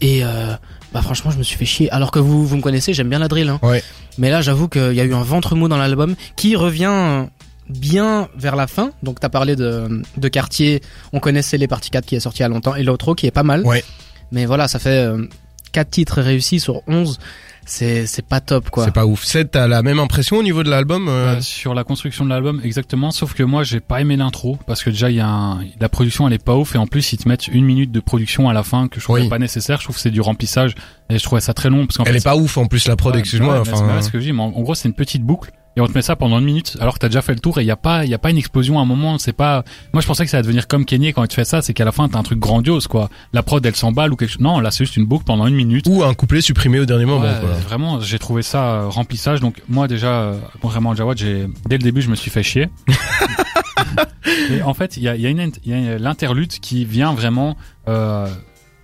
et 0.00 0.24
euh, 0.24 0.54
bah 0.92 1.00
franchement 1.02 1.30
je 1.30 1.38
me 1.38 1.42
suis 1.44 1.56
fait 1.56 1.64
chier 1.64 1.90
alors 1.92 2.10
que 2.10 2.18
vous 2.18 2.44
vous 2.46 2.56
me 2.56 2.60
connaissez 2.60 2.92
j'aime 2.92 3.08
bien 3.08 3.20
la 3.20 3.28
drill 3.28 3.48
hein. 3.48 3.58
Ouais. 3.62 3.82
mais 4.18 4.28
là 4.30 4.40
j'avoue 4.42 4.68
qu'il 4.68 4.92
y 4.92 5.00
a 5.00 5.04
eu 5.04 5.14
un 5.14 5.22
ventre 5.22 5.54
mou 5.54 5.68
dans 5.68 5.76
l'album 5.78 6.16
qui 6.36 6.56
revient 6.56 7.26
bien 7.72 8.28
vers 8.36 8.56
la 8.56 8.66
fin. 8.66 8.92
Donc 9.02 9.20
t'as 9.20 9.28
parlé 9.28 9.56
de, 9.56 10.02
de 10.16 10.28
quartier, 10.28 10.80
on 11.12 11.20
connaissait 11.20 11.58
les 11.58 11.68
parties 11.68 11.90
4 11.90 12.04
qui 12.06 12.14
est 12.16 12.20
sorti 12.20 12.40
il 12.40 12.42
y 12.42 12.44
a 12.44 12.48
longtemps 12.48 12.74
et 12.76 12.82
l'autre 12.82 13.14
qui 13.14 13.26
est 13.26 13.30
pas 13.32 13.42
mal. 13.42 13.64
Ouais. 13.66 13.84
Mais 14.30 14.46
voilà, 14.46 14.68
ça 14.68 14.78
fait 14.78 15.04
euh, 15.04 15.26
4 15.72 15.90
titres 15.90 16.20
réussis 16.22 16.60
sur 16.60 16.82
11. 16.86 17.18
C'est 17.64 18.06
c'est 18.06 18.26
pas 18.26 18.40
top 18.40 18.70
quoi. 18.70 18.84
C'est 18.86 18.90
pas 18.90 19.06
ouf. 19.06 19.22
C'est 19.24 19.52
t'as 19.52 19.68
la 19.68 19.82
même 19.84 20.00
impression 20.00 20.36
au 20.38 20.42
niveau 20.42 20.64
de 20.64 20.68
l'album 20.70 21.06
euh 21.06 21.36
Euh, 21.36 21.40
sur 21.40 21.74
la 21.74 21.84
construction 21.84 22.24
de 22.24 22.30
l'album, 22.30 22.60
exactement. 22.64 23.12
Sauf 23.12 23.34
que 23.34 23.44
moi, 23.44 23.62
j'ai 23.62 23.78
pas 23.78 24.00
aimé 24.00 24.16
l'intro 24.16 24.58
parce 24.66 24.82
que 24.82 24.90
déjà, 24.90 25.10
il 25.10 25.16
y 25.16 25.20
a 25.20 25.28
un, 25.28 25.60
la 25.78 25.88
production, 25.88 26.26
elle 26.26 26.32
est 26.34 26.42
pas 26.44 26.56
ouf 26.56 26.74
et 26.74 26.78
en 26.78 26.88
plus, 26.88 27.12
ils 27.12 27.18
te 27.18 27.28
mettent 27.28 27.46
une 27.46 27.64
minute 27.64 27.92
de 27.92 28.00
production 28.00 28.48
à 28.48 28.52
la 28.52 28.64
fin 28.64 28.88
que 28.88 28.98
je 28.98 29.04
trouvais 29.04 29.20
Oui. 29.22 29.28
pas 29.28 29.38
nécessaire. 29.38 29.78
Je 29.78 29.84
trouve 29.84 29.94
que 29.94 30.02
c'est 30.02 30.10
du 30.10 30.20
remplissage 30.20 30.74
et 31.08 31.18
je 31.18 31.22
trouvais 31.22 31.40
ça 31.40 31.54
très 31.54 31.70
long 31.70 31.86
parce 31.86 31.98
qu'en 31.98 32.04
Elle 32.04 32.14
fait, 32.14 32.18
est 32.18 32.24
pas 32.24 32.34
ouf 32.36 32.58
en 32.58 32.66
plus 32.66 32.88
la 32.88 32.96
prod, 32.96 33.14
Ouais, 33.14 33.20
excuse-moi. 33.20 33.52
ouais, 33.52 33.58
mais 33.60 33.64
c'est 33.66 33.72
enfin, 33.74 33.86
pas 33.86 34.02
ce 34.02 34.10
que 34.10 34.18
je 34.18 34.24
dis, 34.24 34.32
mais 34.32 34.42
en, 34.42 34.46
en 34.46 34.60
gros, 34.62 34.74
c'est 34.74 34.88
une 34.88 34.94
petite 34.94 35.22
boucle. 35.22 35.52
Et 35.76 35.80
on 35.80 35.86
te 35.86 35.92
met 35.92 36.02
ça 36.02 36.16
pendant 36.16 36.38
une 36.38 36.44
minute, 36.44 36.76
alors 36.80 36.94
que 36.94 36.98
t'as 36.98 37.08
déjà 37.08 37.22
fait 37.22 37.32
le 37.32 37.40
tour 37.40 37.58
et 37.58 37.62
il 37.62 37.66
y 37.66 37.70
a 37.70 37.76
pas, 37.76 38.04
il 38.04 38.10
y 38.10 38.14
a 38.14 38.18
pas 38.18 38.30
une 38.30 38.36
explosion 38.36 38.78
à 38.78 38.82
un 38.82 38.84
moment. 38.84 39.18
C'est 39.18 39.32
pas. 39.32 39.64
Moi, 39.92 40.02
je 40.02 40.06
pensais 40.06 40.24
que 40.24 40.30
ça 40.30 40.36
allait 40.36 40.42
devenir 40.42 40.68
comme 40.68 40.84
Kenny 40.84 41.12
quand 41.12 41.26
tu 41.26 41.34
fais 41.34 41.44
ça, 41.44 41.62
c'est 41.62 41.72
qu'à 41.72 41.84
la 41.84 41.92
fin 41.92 42.08
t'as 42.08 42.18
un 42.18 42.22
truc 42.22 42.38
grandiose, 42.38 42.88
quoi. 42.88 43.08
La 43.32 43.42
prod, 43.42 43.64
elle 43.64 43.74
s'emballe 43.76 44.12
ou 44.12 44.16
quelque 44.16 44.30
chose. 44.30 44.40
Non, 44.40 44.60
là, 44.60 44.70
c'est 44.70 44.84
juste 44.84 44.96
une 44.96 45.06
boucle 45.06 45.24
pendant 45.24 45.46
une 45.46 45.54
minute. 45.54 45.86
ou 45.88 46.02
un 46.02 46.14
couplet 46.14 46.40
supprimé 46.42 46.78
au 46.80 46.84
dernier 46.84 47.06
moment. 47.06 47.24
Ouais, 47.24 47.60
vraiment, 47.66 48.00
j'ai 48.00 48.18
trouvé 48.18 48.42
ça 48.42 48.64
euh, 48.64 48.88
remplissage. 48.88 49.40
Donc 49.40 49.62
moi 49.68 49.88
déjà, 49.88 50.08
euh, 50.08 50.38
contrairement 50.60 50.92
à 50.92 50.94
Jawad, 50.94 51.16
j'ai 51.16 51.46
dès 51.66 51.78
le 51.78 51.82
début, 51.82 52.02
je 52.02 52.10
me 52.10 52.16
suis 52.16 52.30
fait 52.30 52.42
chier. 52.42 52.68
Et 54.50 54.62
en 54.62 54.74
fait, 54.74 54.96
il 54.96 55.02
y 55.02 55.08
a, 55.08 55.16
y 55.16 55.26
a 55.26 55.30
une 55.30 55.52
y 55.64 55.72
a 55.74 55.98
l'interlude 55.98 56.52
qui 56.52 56.84
vient 56.84 57.14
vraiment 57.14 57.56
euh, 57.88 58.28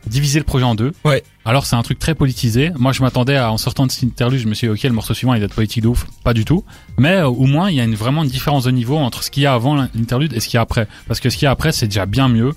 diviser 0.06 0.38
le 0.38 0.44
projet 0.44 0.64
en 0.64 0.74
deux. 0.74 0.92
Ouais. 1.04 1.22
Alors 1.44 1.66
c'est 1.66 1.76
un 1.76 1.82
truc 1.82 1.98
très 1.98 2.14
politisé. 2.14 2.70
Moi, 2.78 2.92
je 2.92 3.02
m'attendais 3.02 3.36
à 3.36 3.50
en 3.50 3.58
sortant 3.58 3.86
de 3.86 3.92
cet 3.92 4.04
interlude, 4.04 4.40
je 4.40 4.48
me 4.48 4.54
suis 4.54 4.66
dit 4.66 4.72
ok, 4.72 4.82
le 4.82 4.90
morceau 4.90 5.14
suivant 5.14 5.34
il 5.34 5.40
va 5.40 5.46
être 5.46 5.54
politique 5.54 5.82
de 5.82 5.88
ouf, 5.88 6.06
pas 6.24 6.34
du 6.34 6.44
tout. 6.44 6.64
Mais 6.98 7.16
euh, 7.16 7.28
au 7.28 7.46
moins, 7.46 7.70
il 7.70 7.76
y 7.76 7.80
a 7.80 7.84
une, 7.84 7.94
vraiment 7.94 8.22
une 8.22 8.30
différence 8.30 8.64
de 8.64 8.70
niveau 8.70 8.96
entre 8.96 9.22
ce 9.22 9.30
qu'il 9.30 9.42
y 9.42 9.46
a 9.46 9.54
avant 9.54 9.74
l'interlude 9.74 10.32
et 10.34 10.40
ce 10.40 10.46
qu'il 10.46 10.54
y 10.54 10.58
a 10.58 10.62
après. 10.62 10.86
Parce 11.06 11.20
que 11.20 11.30
ce 11.30 11.36
qu'il 11.36 11.44
y 11.44 11.48
a 11.48 11.50
après, 11.50 11.72
c'est 11.72 11.86
déjà 11.86 12.06
bien 12.06 12.28
mieux, 12.28 12.52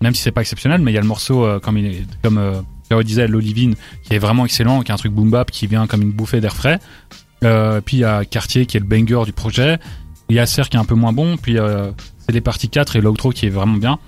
même 0.00 0.14
si 0.14 0.22
c'est 0.22 0.30
pas 0.32 0.40
exceptionnel. 0.40 0.80
Mais 0.80 0.92
il 0.92 0.94
y 0.94 0.98
a 0.98 1.00
le 1.00 1.06
morceau 1.06 1.44
euh, 1.44 1.58
comme 1.58 1.78
il 1.78 1.86
est, 1.86 2.06
comme 2.22 2.38
euh, 2.38 3.02
disait, 3.02 3.26
l'Olivine, 3.26 3.74
qui 4.04 4.14
est 4.14 4.18
vraiment 4.18 4.44
excellent, 4.44 4.82
qui 4.82 4.90
est 4.90 4.94
un 4.94 4.98
truc 4.98 5.12
boom 5.12 5.30
bap 5.30 5.50
qui 5.50 5.66
vient 5.66 5.86
comme 5.86 6.02
une 6.02 6.12
bouffée 6.12 6.40
d'air 6.40 6.54
frais. 6.54 6.78
Euh, 7.44 7.80
puis 7.80 7.98
il 7.98 8.00
y 8.00 8.04
a 8.04 8.24
Cartier 8.24 8.66
qui 8.66 8.76
est 8.76 8.80
le 8.80 8.86
banger 8.86 9.24
du 9.24 9.32
projet. 9.32 9.78
Il 10.28 10.36
y 10.36 10.38
a 10.38 10.46
Serre 10.46 10.68
qui 10.68 10.76
est 10.76 10.80
un 10.80 10.84
peu 10.84 10.94
moins 10.94 11.12
bon. 11.12 11.36
Puis 11.36 11.56
c'est 11.56 12.32
les 12.32 12.40
parties 12.40 12.68
4 12.68 12.96
et 12.96 13.00
l'outro 13.00 13.30
qui 13.30 13.46
est 13.46 13.50
vraiment 13.50 13.76
bien. 13.76 13.98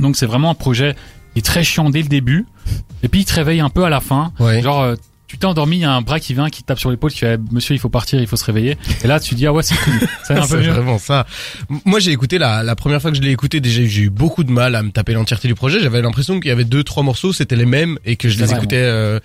Donc 0.00 0.16
c'est 0.16 0.26
vraiment 0.26 0.50
un 0.50 0.54
projet 0.54 0.94
est 1.38 1.42
très 1.46 1.64
chiant 1.64 1.90
dès 1.90 2.02
le 2.02 2.08
début. 2.08 2.46
Et 3.02 3.08
puis 3.08 3.20
il 3.20 3.24
te 3.24 3.34
réveille 3.34 3.60
un 3.60 3.70
peu 3.70 3.84
à 3.84 3.88
la 3.88 4.00
fin. 4.00 4.32
Ouais. 4.40 4.60
Genre 4.62 4.82
euh, 4.82 4.94
tu 5.28 5.38
t'es 5.38 5.44
endormi, 5.46 5.76
il 5.76 5.80
y 5.80 5.84
a 5.84 5.92
un 5.92 6.00
bras 6.00 6.18
qui 6.18 6.34
vient, 6.34 6.48
qui 6.48 6.62
te 6.62 6.66
tape 6.68 6.78
sur 6.80 6.90
l'épaule, 6.90 7.10
qui 7.12 7.18
fait 7.18 7.38
Monsieur, 7.52 7.74
il 7.74 7.78
faut 7.78 7.88
partir, 7.90 8.20
il 8.20 8.26
faut 8.26 8.36
se 8.36 8.44
réveiller. 8.44 8.76
Et 9.04 9.06
là 9.06 9.20
tu 9.20 9.34
dis 9.34 9.46
ah 9.46 9.52
ouais 9.52 9.62
c'est 9.62 9.76
cool. 9.76 9.92
Va 10.30 10.42
un 10.42 10.46
c'est 10.46 10.56
peu 10.56 10.60
mieux. 10.62 10.70
vraiment 10.70 10.98
ça. 10.98 11.26
Moi, 11.84 12.00
j'ai 12.00 12.10
écouté 12.12 12.38
la, 12.38 12.62
la 12.62 12.74
première 12.76 13.00
fois 13.00 13.10
que 13.10 13.16
je 13.16 13.22
l'ai 13.22 13.30
écouté, 13.30 13.60
déjà 13.60 13.84
j'ai 13.84 14.02
eu 14.02 14.10
beaucoup 14.10 14.42
de 14.44 14.50
mal 14.50 14.74
à 14.74 14.82
me 14.82 14.90
taper 14.90 15.12
l'entièreté 15.12 15.46
du 15.48 15.54
projet. 15.54 15.80
J'avais 15.80 16.02
l'impression 16.02 16.40
qu'il 16.40 16.48
y 16.48 16.52
avait 16.52 16.64
deux, 16.64 16.82
trois 16.82 17.02
morceaux, 17.02 17.32
c'était 17.32 17.56
les 17.56 17.66
mêmes 17.66 17.98
et 18.04 18.16
que 18.16 18.28
je 18.28 18.38
C'est 18.38 18.44
les 18.46 18.52
écoutais. 18.52 18.76
euh, 18.78 19.20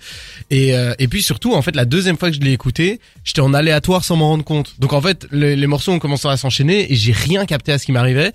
et 0.50 0.74
euh, 0.76 0.94
et 0.98 1.08
puis 1.08 1.22
surtout, 1.22 1.54
en 1.54 1.62
fait, 1.62 1.74
la 1.74 1.84
deuxième 1.84 2.16
fois 2.18 2.30
que 2.30 2.36
je 2.36 2.40
l'ai 2.40 2.52
écouté, 2.52 3.00
j'étais 3.24 3.40
en 3.40 3.54
aléatoire 3.54 4.04
sans 4.04 4.16
m'en 4.16 4.28
rendre 4.28 4.44
compte. 4.44 4.74
Donc 4.78 4.92
en 4.92 5.00
fait, 5.00 5.26
les, 5.32 5.56
les 5.56 5.66
morceaux 5.66 5.92
ont 5.92 5.98
commencé 5.98 6.28
à 6.28 6.36
s'enchaîner 6.36 6.92
et 6.92 6.96
j'ai 6.96 7.12
rien 7.12 7.46
capté 7.46 7.72
à 7.72 7.78
ce 7.78 7.86
qui 7.86 7.92
m'arrivait. 7.92 8.32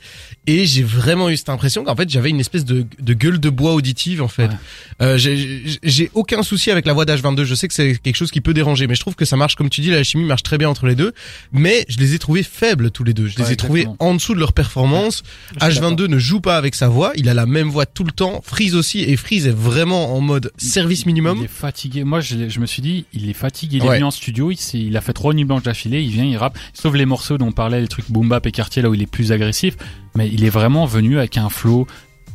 Et 0.48 0.66
j'ai 0.66 0.84
vraiment 0.84 1.30
eu 1.30 1.38
cette 1.38 1.50
impression 1.50 1.84
qu'en 1.84 1.96
fait, 1.96 2.10
j'avais 2.10 2.30
une 2.30 2.40
espèce 2.40 2.66
de, 2.66 2.86
de 3.00 3.14
gueule 3.14 3.40
de 3.40 3.50
bois 3.50 3.74
auditive 3.74 4.22
en 4.24 4.28
fait. 4.28 4.48
Ouais. 4.48 4.56
Euh, 5.02 5.18
j'ai- 5.18 5.38
j'ai 5.38 5.80
j'ai 5.84 6.12
aucun 6.14 6.44
souci 6.44 6.72
avec 6.72 6.86
la 6.86 6.94
voix 6.94 7.06
d'H22. 7.06 7.44
Je 7.44 7.56
sais 7.60 7.68
que 7.68 7.74
c'est 7.74 7.98
quelque 7.98 8.16
chose 8.16 8.32
qui 8.32 8.42
peut 8.42 8.54
déranger, 8.54 8.88
mais 8.88 8.96
je 8.96 9.02
trouve 9.02 9.16
que 9.16 9.26
ça 9.26 9.36
marche 9.38 9.56
comme 9.56 9.70
tu 9.70 9.82
dis. 9.82 9.90
La 9.92 10.04
chimie 10.04 10.24
marche 10.26 10.44
très 10.44 10.58
bien 10.58 10.70
entre 10.70 10.86
les 10.88 10.96
deux. 10.96 11.14
Mais 11.52 11.86
je 11.90 11.98
les 12.00 12.14
ai 12.16 12.20
trouvés 12.20 12.44
faibles 12.44 12.92
tous 12.92 13.04
les 13.04 13.14
deux. 13.14 13.28
Je 13.28 13.38
les 13.38 13.44
Ouais, 13.46 13.54
ai 13.54 13.56
trouvés 13.56 13.88
en 14.00 14.14
dessous 14.16 14.34
de 14.34 14.40
leur 14.40 14.54
performance. 14.54 15.24
H22 15.60 16.06
ne 16.08 16.18
joue 16.20 16.40
pas 16.42 16.58
avec 16.58 16.76
sa 16.76 16.88
voix. 16.90 17.12
Il 17.16 17.30
a 17.30 17.34
la 17.34 17.46
même 17.46 17.70
voix 17.70 17.86
tout 17.86 18.04
le 18.04 18.12
temps. 18.12 18.42
Freeze 18.44 18.76
aussi. 18.76 19.02
Et 19.02 19.16
Freeze 19.18 19.48
est 19.48 19.56
vraiment 19.56 20.16
en 20.16 20.22
mode 20.22 20.52
service 20.58 21.02
Il 21.02 21.08
minimum. 21.08 21.44
est 21.44 21.48
fatigué. 21.48 22.04
Moi, 22.04 22.22
je, 22.22 22.60
me 22.60 22.66
suis 22.66 22.82
dit, 22.82 23.06
il 23.14 23.30
est 23.30 23.34
fatigué. 23.34 23.78
Il 23.78 23.84
est 23.84 23.88
Ouais. 23.90 23.96
venu 23.96 24.06
en 24.06 24.12
studio, 24.12 24.52
il, 24.52 24.58
il 24.74 24.96
a 24.98 25.02
fait 25.02 25.14
trois 25.14 25.34
nuits 25.34 25.46
blanches 25.46 25.64
d'affilée, 25.64 26.02
il 26.02 26.12
vient, 26.12 26.24
il 26.26 26.38
rappe. 26.38 26.58
Sauf 26.74 26.94
les 26.94 27.06
morceaux 27.06 27.38
dont 27.38 27.48
on 27.48 27.52
parlait, 27.52 27.82
les 27.82 27.88
trucs 27.88 28.10
boom 28.12 28.30
bap 28.30 28.46
et 28.46 28.52
quartier, 28.52 28.82
là 28.82 28.90
où 28.90 28.94
il 28.94 29.02
est 29.02 29.08
plus 29.12 29.32
agressif. 29.32 29.76
Mais 30.16 30.30
il 30.32 30.44
est 30.44 30.50
vraiment 30.50 30.86
venu 30.86 31.18
avec 31.18 31.38
un 31.38 31.50
flow 31.50 31.88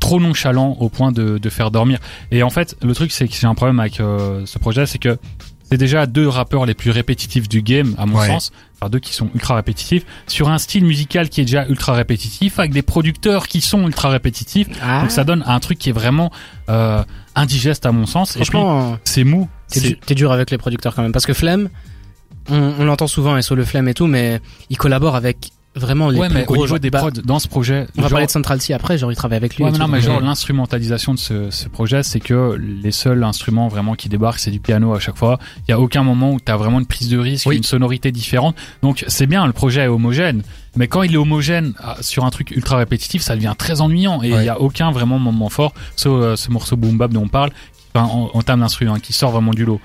trop 0.05 0.21
nonchalant 0.21 0.77
au 0.81 0.89
point 0.91 1.13
de, 1.13 1.39
de 1.39 1.49
faire 1.51 1.71
dormir. 1.71 1.99
Et 2.31 2.43
en 2.43 2.51
fait, 2.51 2.77
le 2.83 2.95
truc, 2.95 3.11
c'est 3.13 3.27
que 3.27 3.35
j'ai 3.35 3.47
un 3.47 3.55
problème 3.55 3.81
avec 3.81 4.01
euh, 4.01 4.45
ce 4.45 4.59
projet, 4.59 4.85
c'est 4.87 4.99
que 4.99 5.17
c'est 5.71 5.79
déjà 5.79 6.05
deux 6.07 6.29
rappeurs 6.29 6.67
les 6.67 6.75
plus 6.75 6.91
répétitifs 6.91 7.49
du 7.49 7.63
game, 7.63 7.95
à 7.97 8.05
mon 8.05 8.19
Ouais. 8.19 8.27
sens. 8.29 8.53
Enfin, 8.77 8.91
deux 8.91 8.99
qui 8.99 9.15
sont 9.15 9.31
ultra 9.35 9.55
répétitifs. 9.57 10.05
Sur 10.27 10.51
un 10.51 10.59
style 10.59 10.85
musical 10.85 11.31
qui 11.31 11.41
est 11.41 11.45
déjà 11.47 11.67
ultra 11.67 11.95
répétitif, 11.95 12.59
avec 12.59 12.73
des 12.73 12.83
producteurs 12.83 13.49
qui 13.49 13.63
sont 13.63 13.87
ultra 13.87 14.11
répétitifs. 14.11 14.69
Ah, 14.83 15.01
Donc 15.01 15.11
ça 15.11 15.25
donne 15.25 15.43
un 15.47 15.59
truc 15.61 15.79
qui 15.79 15.89
est 15.89 15.93
vraiment 15.93 16.31
euh, 16.69 17.03
indigeste 17.35 17.87
à 17.87 17.93
mon 17.93 18.05
sens. 18.05 18.37
Et 18.37 18.41
puis, 18.41 18.51
franchement, 18.51 18.99
c'est 19.05 19.25
mou. 19.25 19.49
t'es 19.71 19.81
C'est 19.81 19.89
du- 19.89 19.97
t'es 19.99 20.15
dur 20.15 20.33
avec 20.33 20.51
les 20.51 20.59
producteurs 20.59 20.95
quand 20.95 21.03
même. 21.03 21.13
Parce 21.13 21.25
que 21.27 21.33
Flemme, 21.33 21.71
on, 22.51 22.75
on 22.79 22.85
l'entend 22.85 23.07
souvent, 23.07 23.37
et 23.39 23.43
sur 23.43 23.57
le 23.57 23.65
Flemme 23.65 23.89
et 23.89 23.95
tout, 23.95 24.07
mais 24.07 24.41
il 24.69 24.77
collabore 24.77 25.17
avec 25.17 25.51
vraiment 25.77 26.09
les 26.11 26.19
ouais, 26.19 26.29
plus 26.29 26.35
mais 26.39 26.45
gros 26.45 26.57
au 26.57 26.65
niveau 26.65 26.79
des 26.79 26.91
Bah, 26.91 26.99
prods 27.01 27.11
dans 27.25 27.39
ce 27.39 27.49
projet, 27.49 27.87
On 27.99 28.03
va 28.03 28.09
parler 28.09 28.27
de 28.27 28.31
Central 28.31 28.61
C 28.61 28.73
après, 28.73 28.97
genre 28.99 29.11
il 29.11 29.17
travaille 29.17 29.37
avec 29.39 29.57
lui. 29.57 29.65
Ouais, 29.65 29.71
mais 29.73 29.79
non, 29.79 29.89
mais 29.89 30.01
genre 30.01 30.19
euh, 30.19 30.21
l'instrumentalisation 30.21 31.15
de 31.15 31.19
ce, 31.19 31.51
ce 31.51 31.69
projet, 31.69 32.03
c'est 32.03 32.21
que 32.21 32.57
les 32.59 32.93
seuls 32.93 33.23
instruments 33.25 33.69
vraiment 33.69 33.95
qui 33.95 34.09
débarquent, 34.09 34.39
c'est 34.39 34.51
du 34.51 34.61
piano 34.61 34.95
à 34.95 35.01
chaque 35.01 35.17
fois. 35.17 35.39
Il 35.67 35.71
y 35.71 35.75
a 35.75 35.81
aucun 35.81 36.03
moment 36.03 36.33
où 36.33 36.41
t'as 36.41 36.57
vraiment 36.57 36.79
une 36.81 36.87
prise 36.87 37.09
de 37.09 37.19
risque, 37.19 37.47
Oui. 37.47 37.57
une 37.57 37.63
sonorité 37.65 38.13
différente. 38.13 38.57
Donc 38.83 39.05
c'est 39.09 39.27
bien, 39.27 39.47
le 39.47 39.53
projet 39.53 39.83
est 39.83 39.89
homogène. 39.89 40.43
Mais 40.77 40.89
quand 40.89 41.03
il 41.03 41.15
est 41.15 41.19
homogène 41.19 41.73
ah, 41.79 41.97
sur 42.01 42.25
un 42.25 42.31
truc 42.31 42.51
ultra 42.51 42.77
répétitif, 42.77 43.23
ça 43.23 43.35
devient 43.37 43.55
très 43.57 43.81
ennuyant 43.81 44.23
et 44.23 44.29
il 44.29 44.35
Ouais. 44.35 44.45
y 44.45 44.49
a 44.49 44.61
aucun 44.61 44.91
vraiment 44.91 45.19
moment 45.19 45.49
fort. 45.49 45.73
Sauf 45.97 46.21
euh, 46.23 46.37
ce 46.37 46.51
morceau 46.51 46.77
boom 46.77 46.99
bap 46.99 47.13
dont 47.13 47.23
on 47.23 47.29
parle, 47.29 47.51
enfin, 47.95 48.07
en, 48.07 48.31
en 48.33 48.43
termes 48.43 48.61
d'instrument, 48.61 48.95
hein, 48.95 49.01
qui 49.01 49.13
sort 49.13 49.31
vraiment 49.31 49.53
du 49.53 49.65
lot. 49.65 49.81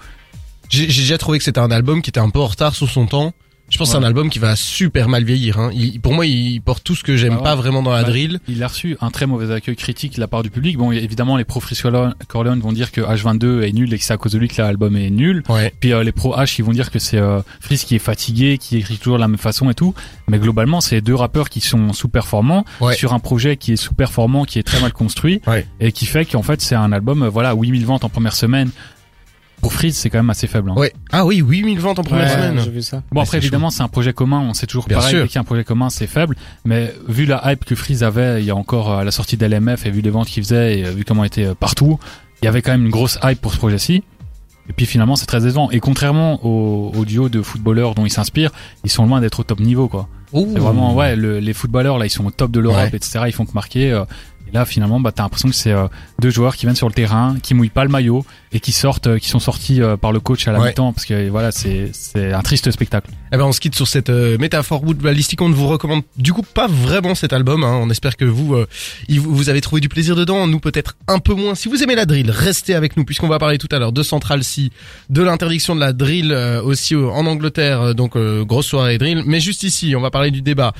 J'ai 0.69 0.89
j'ai 0.89 1.01
déjà 1.01 1.17
trouvé 1.17 1.37
que 1.39 1.43
c'était 1.43 1.59
un 1.59 1.71
album 1.71 2.01
qui 2.03 2.09
était 2.11 2.19
un 2.19 2.29
peu 2.29 2.39
en 2.39 2.45
retard 2.47 2.75
sur 2.75 2.89
son 2.89 3.05
temps. 3.07 3.33
Je 3.69 3.77
pense 3.77 3.89
que 3.89 3.91
c'est 3.91 3.97
un 3.97 4.03
album 4.03 4.29
qui 4.29 4.39
va 4.39 4.55
super 4.55 5.07
mal 5.09 5.23
vieillir. 5.23 5.59
Hein. 5.59 5.69
Il- 5.73 5.99
pour 6.01 6.13
moi, 6.13 6.25
il 6.25 6.59
porte 6.61 6.83
tout 6.83 6.95
ce 6.95 7.03
que 7.03 7.15
j'aime 7.15 7.33
Ah 7.33 7.37
ouais. 7.37 7.43
pas 7.43 7.55
vraiment 7.55 7.83
dans 7.83 7.91
la 7.91 8.01
Bah, 8.03 8.09
drill. 8.09 8.39
Il 8.47 8.63
a 8.63 8.67
reçu 8.67 8.97
un 8.99 9.11
très 9.11 9.25
mauvais 9.27 9.53
accueil 9.53 9.75
critique 9.75 10.15
de 10.15 10.19
la 10.19 10.27
part 10.27 10.43
du 10.43 10.49
public. 10.49 10.77
Bon, 10.77 10.91
évidemment, 10.91 11.37
les 11.37 11.43
pros 11.45 11.59
Freeze 11.59 11.81
Corleone 12.27 12.59
vont 12.59 12.71
dire 12.71 12.91
que 12.91 13.01
H22 13.01 13.61
est 13.63 13.71
nul 13.73 13.93
et 13.93 13.97
que 13.97 14.03
c'est 14.03 14.13
à 14.13 14.17
cause 14.17 14.31
de 14.31 14.37
lui 14.39 14.47
que 14.47 14.61
l'album 14.61 14.95
est 14.97 15.09
nul. 15.09 15.43
Ouais. 15.49 15.73
Puis 15.79 15.93
euh, 15.93 16.03
les 16.03 16.11
pros 16.11 16.35
H, 16.35 16.55
ils 16.59 16.65
vont 16.65 16.71
dire 16.71 16.89
que 16.91 16.99
c'est 16.99 17.17
euh, 17.17 17.41
qui 17.69 17.95
est 17.95 17.99
fatigué, 17.99 18.57
qui 18.57 18.77
écrit 18.77 18.97
toujours 18.97 19.17
de 19.17 19.21
la 19.21 19.27
même 19.27 19.37
façon 19.37 19.69
et 19.69 19.73
tout. 19.75 19.93
Mais 20.27 20.39
globalement, 20.39 20.81
c'est 20.81 21.01
deux 21.01 21.15
rappeurs 21.15 21.49
qui 21.49 21.61
sont 21.61 21.93
sous-performants 21.93 22.65
Ouais. 22.81 22.95
sur 22.95 23.13
un 23.13 23.19
projet 23.19 23.55
qui 23.57 23.73
est 23.73 23.77
sous-performant, 23.77 24.45
qui 24.45 24.59
est 24.59 24.63
très 24.63 24.79
mal 24.81 24.93
construit 24.93 25.41
Ouais. 25.47 25.65
et 25.79 25.91
qui 25.91 26.05
fait 26.05 26.25
qu'en 26.25 26.43
fait, 26.43 26.61
c'est 26.61 26.75
un 26.75 26.91
album, 26.91 27.23
euh, 27.23 27.29
voilà, 27.29 27.53
8000 27.53 27.85
ventes 27.85 28.03
en 28.03 28.09
première 28.09 28.33
semaine. 28.33 28.71
Pour 29.61 29.73
Freeze, 29.73 29.95
c'est 29.97 30.09
quand 30.09 30.19
même 30.19 30.29
assez 30.29 30.47
faible. 30.47 30.69
hein. 30.71 30.75
Ouais. 30.77 30.93
Ah 31.11 31.25
oui, 31.25 31.37
8000 31.45 31.79
ventes 31.79 31.99
en 31.99 32.03
première 32.03 32.25
ouais, 32.27 32.33
semaine. 32.33 32.59
J'ai 32.63 32.71
vu 32.71 32.81
ça. 32.81 33.03
Bon 33.11 33.21
après 33.21 33.31
c'est 33.31 33.37
évidemment 33.37 33.69
c'est 33.69 33.83
un 33.83 33.87
projet 33.87 34.13
commun, 34.13 34.39
on 34.39 34.53
sait 34.53 34.67
toujours 34.67 34.87
Bien 34.87 34.97
pareil, 34.97 35.11
sûr. 35.11 35.21
dès 35.23 35.27
qu'il 35.27 35.35
y 35.35 35.37
a 35.37 35.41
un 35.41 35.45
projet 35.45 35.63
commun 35.63 35.89
c'est 35.89 36.07
faible, 36.07 36.35
mais 36.65 36.93
vu 37.07 37.25
la 37.25 37.41
hype 37.51 37.65
que 37.65 37.75
Freeze 37.75 38.03
avait 38.03 38.41
il 38.41 38.45
y 38.45 38.51
a 38.51 38.55
encore 38.55 38.91
euh, 38.91 38.97
à 38.99 39.03
la 39.03 39.11
sortie 39.11 39.37
d'LMF 39.37 39.85
et 39.85 39.91
vu 39.91 40.01
les 40.01 40.09
ventes 40.09 40.27
qu'il 40.27 40.43
faisait 40.43 40.79
et 40.79 40.85
euh, 40.85 40.91
vu 40.91 41.03
comment 41.05 41.23
il 41.23 41.27
était 41.27 41.45
euh, 41.45 41.55
partout, 41.55 41.99
il 42.41 42.45
y 42.45 42.47
avait 42.47 42.61
quand 42.61 42.71
même 42.71 42.85
une 42.85 42.91
grosse 42.91 43.19
hype 43.23 43.41
pour 43.41 43.51
ce 43.53 43.57
projet-ci. 43.57 44.03
Et 44.69 44.73
puis 44.73 44.85
finalement 44.85 45.15
c'est 45.15 45.25
très 45.25 45.41
décevant. 45.41 45.71
Et 45.71 45.79
contrairement 45.79 46.45
au, 46.45 46.91
au 46.95 47.03
duo 47.03 47.27
de 47.27 47.41
footballeurs 47.41 47.95
dont 47.95 48.05
ils 48.05 48.11
s'inspirent, 48.11 48.51
ils 48.83 48.91
sont 48.91 49.05
loin 49.05 49.19
d'être 49.19 49.39
au 49.39 49.43
top 49.43 49.59
niveau 49.59 49.87
quoi. 49.87 50.07
Ouh. 50.31 50.47
C'est 50.53 50.59
vraiment 50.59 50.93
ouais 50.93 51.15
le- 51.15 51.39
les 51.39 51.53
footballeurs 51.53 51.97
là 51.97 52.05
ils 52.05 52.11
sont 52.11 52.23
au 52.25 52.31
top 52.31 52.51
de 52.51 52.59
l'Europe 52.59 52.77
Ouais. 52.91 52.91
etc. 52.95 53.21
Ils 53.25 53.33
font 53.33 53.45
que 53.45 53.53
marquer. 53.53 53.91
euh, 53.91 54.05
et 54.51 54.55
là 54.55 54.65
finalement 54.65 54.99
bah 54.99 55.11
t'as 55.13 55.23
l'impression 55.23 55.49
que 55.49 55.55
c'est 55.55 55.71
euh, 55.71 55.87
deux 56.19 56.29
joueurs 56.29 56.55
qui 56.55 56.65
viennent 56.65 56.75
sur 56.75 56.87
le 56.87 56.93
terrain, 56.93 57.35
qui 57.41 57.53
mouillent 57.53 57.69
pas 57.69 57.83
le 57.83 57.89
maillot 57.89 58.25
et 58.51 58.59
qui 58.59 58.71
sortent, 58.71 59.07
euh, 59.07 59.17
qui 59.19 59.29
sont 59.29 59.39
sortis 59.39 59.81
euh, 59.81 59.95
par 59.97 60.11
le 60.11 60.19
coach 60.19 60.47
à 60.47 60.51
la 60.51 60.59
Ouais. 60.59 60.69
mi-temps 60.69 60.91
parce 60.93 61.05
que 61.05 61.29
voilà 61.29 61.51
c'est 61.51 61.89
c'est 61.93 62.33
un 62.33 62.41
triste 62.41 62.69
spectacle. 62.71 63.11
Eh 63.31 63.37
ben 63.37 63.45
on 63.45 63.51
se 63.51 63.59
quitte 63.59 63.75
sur 63.75 63.87
cette 63.87 64.09
euh, 64.09 64.37
métaphore 64.39 64.81
footballistique. 64.83 65.41
On 65.41 65.49
ne 65.49 65.53
vous 65.53 65.67
recommande 65.67 66.01
du 66.17 66.33
coup 66.33 66.41
pas 66.41 66.67
vraiment 66.67 67.15
cet 67.15 67.31
album. 67.33 67.63
Hein. 67.63 67.79
On 67.81 67.89
espère 67.89 68.17
que 68.17 68.25
vous, 68.25 68.55
euh, 68.55 68.67
vous 69.07 69.49
avez 69.49 69.61
trouvé 69.61 69.81
du 69.81 69.89
plaisir 69.89 70.15
dedans. 70.15 70.47
Nous 70.47 70.59
peut-être 70.59 70.95
un 71.07 71.19
peu 71.19 71.33
moins. 71.35 71.53
Si 71.55 71.67
vous 71.69 71.83
aimez 71.83 71.95
la 71.95 72.05
drill, 72.05 72.31
restez 72.31 72.73
avec 72.73 72.97
nous 72.97 73.05
puisqu'on 73.05 73.27
va 73.27 73.37
parler 73.39 73.57
tout 73.59 73.69
à 73.71 73.77
l'heure 73.79 73.91
de 73.91 74.01
Central 74.03 74.43
C, 74.43 74.71
de 75.09 75.21
l'interdiction 75.21 75.75
de 75.75 75.79
la 75.79 75.93
drill 75.93 76.31
euh, 76.31 76.61
aussi 76.63 76.95
en 76.95 77.25
Angleterre. 77.27 77.93
donc 77.93 78.15
euh, 78.15 78.43
grosse 78.43 78.65
soirée 78.67 78.97
drill. 78.97 79.23
Mais 79.25 79.39
juste 79.39 79.63
ici, 79.63 79.95
on 79.95 80.01
va 80.01 80.09
parler 80.11 80.31
du 80.31 80.41
débat. 80.41 80.73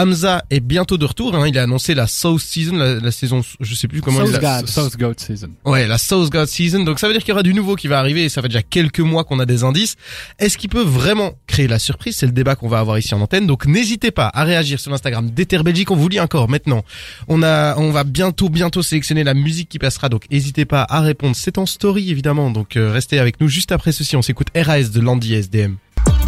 Hamza 0.00 0.44
est 0.50 0.60
bientôt 0.60 0.98
de 0.98 1.04
retour. 1.04 1.34
Hein. 1.34 1.48
Il 1.48 1.58
a 1.58 1.62
annoncé 1.62 1.94
la 1.94 2.06
South 2.06 2.40
Season, 2.40 2.76
la, 2.76 2.94
la 2.96 3.10
saison, 3.10 3.42
je 3.60 3.74
sais 3.74 3.88
plus 3.88 4.00
comment. 4.02 4.20
il 4.24 4.32
South 4.32 4.42
l'a- 4.42 4.60
God. 4.60 4.68
South 4.68 4.96
Goat 4.98 5.14
Season. 5.18 5.48
Ouais, 5.64 5.86
la 5.86 5.98
South 5.98 6.30
God 6.30 6.48
Season. 6.48 6.84
Donc 6.84 6.98
ça 6.98 7.06
veut 7.06 7.12
dire 7.14 7.22
qu'il 7.22 7.30
y 7.30 7.32
aura 7.32 7.42
du 7.42 7.54
nouveau 7.54 7.76
qui 7.76 7.88
va 7.88 7.98
arriver 7.98 8.24
et 8.24 8.28
ça 8.28 8.42
fait 8.42 8.48
déjà 8.48 8.62
quelques 8.62 9.00
mois 9.00 9.24
qu'on 9.24 9.38
a 9.40 9.46
des 9.46 9.64
indices. 9.64 9.96
Est-ce 10.38 10.58
qu'il 10.58 10.68
peut 10.70 10.82
vraiment 10.82 11.32
créer 11.46 11.66
la 11.68 11.78
surprise? 11.78 12.16
C'est 12.16 12.26
le 12.26 12.32
débat 12.32 12.56
qu'on 12.56 12.68
va 12.68 12.78
avoir 12.78 12.98
ici 12.98 13.14
en 13.14 13.20
antenne. 13.20 13.46
Donc 13.46 13.66
n'hésitez 13.66 14.10
pas 14.10 14.30
à 14.34 14.44
réagir 14.44 14.78
sur 14.80 14.90
l'Instagram 14.90 15.30
d'Ether 15.30 15.62
Belgique. 15.62 15.90
On 15.90 15.96
vous 15.96 16.08
lit 16.08 16.20
encore 16.20 16.48
maintenant. 16.48 16.84
On 17.28 17.42
a, 17.42 17.76
on 17.78 17.90
va 17.90 18.04
bientôt, 18.04 18.48
bientôt 18.48 18.82
sélectionner 18.82 19.24
la 19.24 19.34
musique 19.34 19.68
qui 19.68 19.78
passera. 19.78 20.08
Donc 20.08 20.24
n'hésitez 20.30 20.64
pas 20.66 20.86
à 20.88 21.00
répondre. 21.00 21.34
C'est 21.36 21.58
en 21.58 21.66
story 21.66 22.10
évidemment. 22.10 22.50
Donc 22.50 22.76
euh, 22.76 22.92
restez 22.92 23.18
avec 23.18 23.40
nous. 23.40 23.48
Juste 23.48 23.72
après 23.72 23.92
ceci, 23.92 24.16
on 24.16 24.22
s'écoute 24.22 24.48
RAS 24.54 24.90
de 24.90 25.00
Landy 25.00 25.34
SDM. 25.34 25.76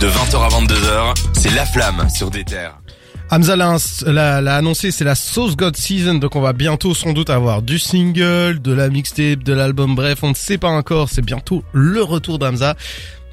De 0.00 0.06
20h 0.06 0.36
à 0.36 0.48
22h, 0.48 1.14
c'est 1.34 1.54
La 1.54 1.66
Flamme 1.66 2.08
sur 2.08 2.30
des 2.30 2.44
terres. 2.44 2.78
Hamza 3.30 3.56
l'a 3.56 4.56
annoncé, 4.56 4.90
c'est 4.90 5.04
la 5.04 5.14
Sauce 5.14 5.54
God 5.54 5.76
Season, 5.76 6.14
donc 6.14 6.34
on 6.34 6.40
va 6.40 6.54
bientôt 6.54 6.94
sans 6.94 7.12
doute 7.12 7.28
avoir 7.28 7.60
du 7.60 7.78
single, 7.78 8.60
de 8.62 8.72
la 8.72 8.88
mixtape, 8.88 9.42
de 9.42 9.52
l'album, 9.52 9.94
bref, 9.94 10.20
on 10.22 10.30
ne 10.30 10.34
sait 10.34 10.56
pas 10.56 10.70
encore, 10.70 11.10
c'est 11.10 11.24
bientôt 11.24 11.62
le 11.72 12.02
retour 12.02 12.38
d'Hamza. 12.38 12.74